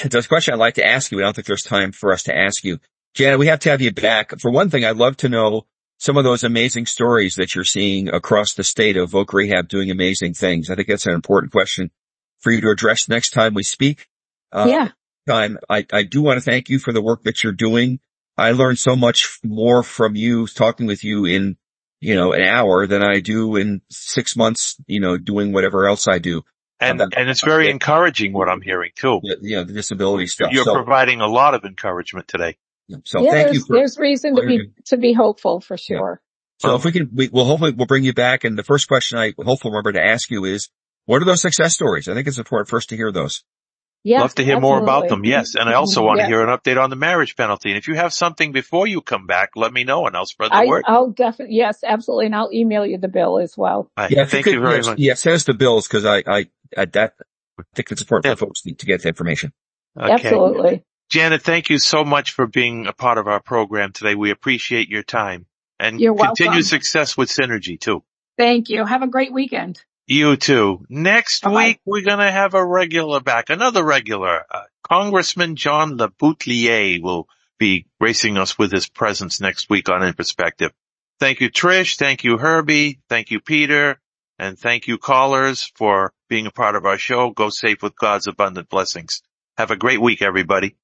there's 0.05 0.27
a 0.27 0.29
question 0.29 0.55
I'd 0.55 0.61
like 0.61 0.75
to 0.75 0.87
ask 0.87 1.11
you. 1.11 1.19
I 1.19 1.23
don't 1.23 1.35
think 1.35 1.47
there's 1.47 1.63
time 1.63 1.93
for 1.93 2.13
us 2.13 2.25
to 2.25 2.37
ask 2.37 2.63
you. 2.63 2.79
Janet, 3.15 3.39
we 3.39 3.49
have 3.49 3.61
to 3.61 3.71
have 3.71 3.81
you 3.81 3.93
back. 3.93 4.39
For 4.41 4.51
one 4.51 4.71
thing, 4.71 4.85
I'd 4.85 4.97
love 4.97 5.17
to 5.19 5.29
know 5.29 5.67
some 5.99 6.17
of 6.17 6.25
those 6.25 6.45
amazing 6.45 6.87
stories 6.87 7.37
that 7.37 7.55
you're 7.55 7.65
seeing 7.65 8.09
across 8.09 8.55
the 8.55 8.65
state 8.65 8.97
of 8.97 9.11
Voc 9.11 9.33
Rehab 9.33 9.69
doing 9.69 9.91
amazing 9.91 10.35
things. 10.35 10.71
I 10.71 10.75
think 10.75 10.89
that's 10.89 11.07
an 11.07 11.15
important 11.15 11.53
question 11.53 11.91
for 12.41 12.53
you 12.53 12.61
to 12.61 12.71
address 12.71 13.09
next 13.09 13.31
time 13.31 13.55
we 13.55 13.63
speak. 13.63 14.09
Uh, 14.51 14.67
yeah. 14.69 14.89
Time. 15.27 15.59
I, 15.69 15.87
I 15.93 16.03
do 16.03 16.23
want 16.23 16.39
to 16.39 16.45
thank 16.45 16.69
you 16.69 16.79
for 16.79 16.93
the 16.93 17.03
work 17.03 17.23
that 17.25 17.43
you're 17.43 17.53
doing. 17.53 18.01
I 18.37 18.53
learned 18.53 18.79
so 18.79 18.97
much 18.97 19.39
more 19.45 19.83
from 19.83 20.17
you 20.17 20.47
talking 20.47 20.87
with 20.87 21.05
you 21.05 21.25
in 21.25 21.57
you 22.03 22.17
know, 22.17 22.33
an 22.33 22.43
hour 22.43 22.87
than 22.89 23.01
I 23.01 23.21
do 23.21 23.55
in 23.55 23.81
six 23.89 24.37
months, 24.37 24.77
you 24.89 24.99
know, 24.99 25.17
doing 25.17 25.53
whatever 25.53 25.87
else 25.87 26.09
I 26.09 26.19
do. 26.19 26.43
And, 26.81 27.01
and 27.01 27.31
it's 27.31 27.45
very 27.45 27.71
encouraging 27.71 28.33
what 28.33 28.49
I'm 28.49 28.61
hearing 28.61 28.91
too. 28.97 29.21
You 29.23 29.57
know, 29.57 29.65
the 29.65 29.73
disability 29.73 30.27
stuff. 30.27 30.51
You're 30.51 30.65
so, 30.65 30.75
providing 30.75 31.21
a 31.21 31.29
lot 31.29 31.55
of 31.55 31.65
encouragement 31.65 32.27
today. 32.27 32.57
So 33.05 33.23
yeah, 33.23 33.31
thank 33.31 33.55
you. 33.55 33.61
For, 33.65 33.77
there's 33.77 33.99
reason 33.99 34.35
to 34.35 34.43
be, 34.43 34.73
to 34.87 34.97
be 34.97 35.13
hopeful 35.13 35.61
for 35.61 35.79
sure. 35.79 36.21
Yeah. 36.61 36.71
So 36.71 36.75
if 36.75 36.85
we 36.85 36.91
can, 36.91 37.11
we, 37.15 37.29
will 37.29 37.45
hopefully 37.45 37.71
we'll 37.71 37.87
bring 37.87 38.03
you 38.03 38.13
back. 38.13 38.43
And 38.43 38.59
the 38.59 38.65
first 38.65 38.89
question 38.89 39.19
I 39.19 39.33
hopefully 39.39 39.71
remember 39.71 39.93
to 39.93 40.05
ask 40.05 40.29
you 40.29 40.45
is, 40.45 40.71
what 41.07 41.23
are 41.23 41.25
those 41.25 41.41
success 41.41 41.75
stories? 41.75 42.09
I 42.09 42.15
think 42.15 42.27
it's 42.27 42.39
important 42.39 42.69
for 42.69 42.79
us 42.79 42.87
to 42.87 42.97
hear 42.97 43.13
those. 43.13 43.45
Yes, 44.05 44.21
Love 44.21 44.35
to 44.35 44.45
hear 44.45 44.57
absolutely. 44.57 44.69
more 44.69 44.83
about 44.83 45.09
them. 45.09 45.25
Yes. 45.25 45.55
And 45.55 45.69
I 45.69 45.75
also 45.75 46.03
want 46.03 46.19
to 46.19 46.27
hear 46.27 46.43
an 46.43 46.49
update 46.49 46.83
on 46.83 46.91
the 46.91 46.97
marriage 46.97 47.37
penalty. 47.37 47.71
And 47.71 47.79
if 47.79 47.87
you 47.87 47.95
have 47.95 48.13
something 48.13 48.51
before 48.51 48.89
you 48.89 49.01
come 49.01 49.27
back, 49.27 49.51
let 49.55 49.73
me 49.73 49.85
know 49.85 50.07
and 50.07 50.17
I'll 50.17 50.27
spread 50.27 50.51
the 50.51 50.57
I, 50.57 50.67
word. 50.67 50.83
I'll 50.89 51.11
definitely, 51.11 51.55
yes, 51.55 51.85
absolutely. 51.85 52.27
And 52.27 52.35
I'll 52.35 52.53
email 52.53 52.85
you 52.85 52.99
the 52.99 53.07
bill 53.07 53.39
as 53.39 53.57
well. 53.57 53.91
yeah, 53.97 54.25
thank 54.25 54.33
you, 54.33 54.43
could, 54.43 54.55
you 54.55 54.61
very 54.61 54.77
yes, 54.77 54.87
much. 54.87 54.99
Yeah, 54.99 55.15
send 55.15 55.35
us 55.35 55.45
the 55.45 55.55
bills 55.55 55.87
because 55.87 56.05
I, 56.05 56.25
I, 56.27 56.47
I, 56.77 56.85
that, 56.87 57.15
I 57.61 57.63
think 57.75 57.93
it's 57.93 58.01
important 58.01 58.25
yeah. 58.25 58.35
for 58.35 58.47
folks 58.47 58.63
to, 58.63 58.75
to 58.75 58.87
get 58.87 59.03
the 59.03 59.09
information. 59.09 59.53
Okay. 59.97 60.13
Absolutely. 60.13 60.83
Janet, 61.11 61.43
thank 61.43 61.71
you 61.71 61.79
so 61.79 62.05
much 62.05 62.33
for 62.33 62.47
being 62.49 62.87
a 62.87 62.93
part 62.93 63.19
of 63.19 63.29
our 63.29 63.41
program 63.41 63.93
today. 63.93 64.17
We 64.17 64.33
appreciate 64.33 64.89
your 64.89 65.05
time 65.05 65.47
and 65.79 66.01
You're 66.01 66.17
continued 66.17 66.65
success 66.65 67.17
with 67.17 67.29
Synergy 67.29 67.79
too. 67.79 68.03
Thank 68.39 68.71
you. 68.71 68.85
Have 68.85 69.03
a 69.03 69.09
great 69.09 69.33
weekend. 69.33 69.83
You 70.13 70.37
too. 70.37 70.85
Next 70.91 71.43
Bye-bye. 71.43 71.65
week, 71.65 71.81
we're 71.87 72.03
going 72.03 72.19
to 72.19 72.31
have 72.31 72.53
a 72.53 72.63
regular 72.65 73.21
back, 73.21 73.49
another 73.49 73.83
regular. 73.83 74.45
Uh, 74.51 74.65
Congressman 74.83 75.57
John 75.57 75.97
LeBoutillier 75.97 77.01
will 77.03 77.29
be 77.59 77.87
gracing 77.99 78.37
us 78.37 78.59
with 78.59 78.73
his 78.73 78.87
presence 78.87 79.41
next 79.41 79.71
week 79.71 79.89
on 79.89 80.03
In 80.03 80.13
Perspective. 80.13 80.71
Thank 81.19 81.41
you, 81.41 81.51
Trish. 81.51 81.97
Thank 81.97 82.25
you, 82.25 82.37
Herbie. 82.37 83.01
Thank 83.09 83.31
you, 83.31 83.41
Peter. 83.41 83.99
And 84.39 84.59
thank 84.59 84.87
you, 84.87 84.99
callers, 84.99 85.73
for 85.77 86.13
being 86.29 86.47
a 86.47 86.51
part 86.51 86.77
of 86.77 86.85
our 86.85 86.99
show. 86.99 87.31
Go 87.31 87.49
safe 87.49 87.83
with 87.83 87.97
God's 87.97 88.27
abundant 88.27 88.69
blessings. 88.69 89.23
Have 89.57 89.71
a 89.71 89.77
great 89.77 90.01
week, 90.01 90.21
everybody. 90.21 90.77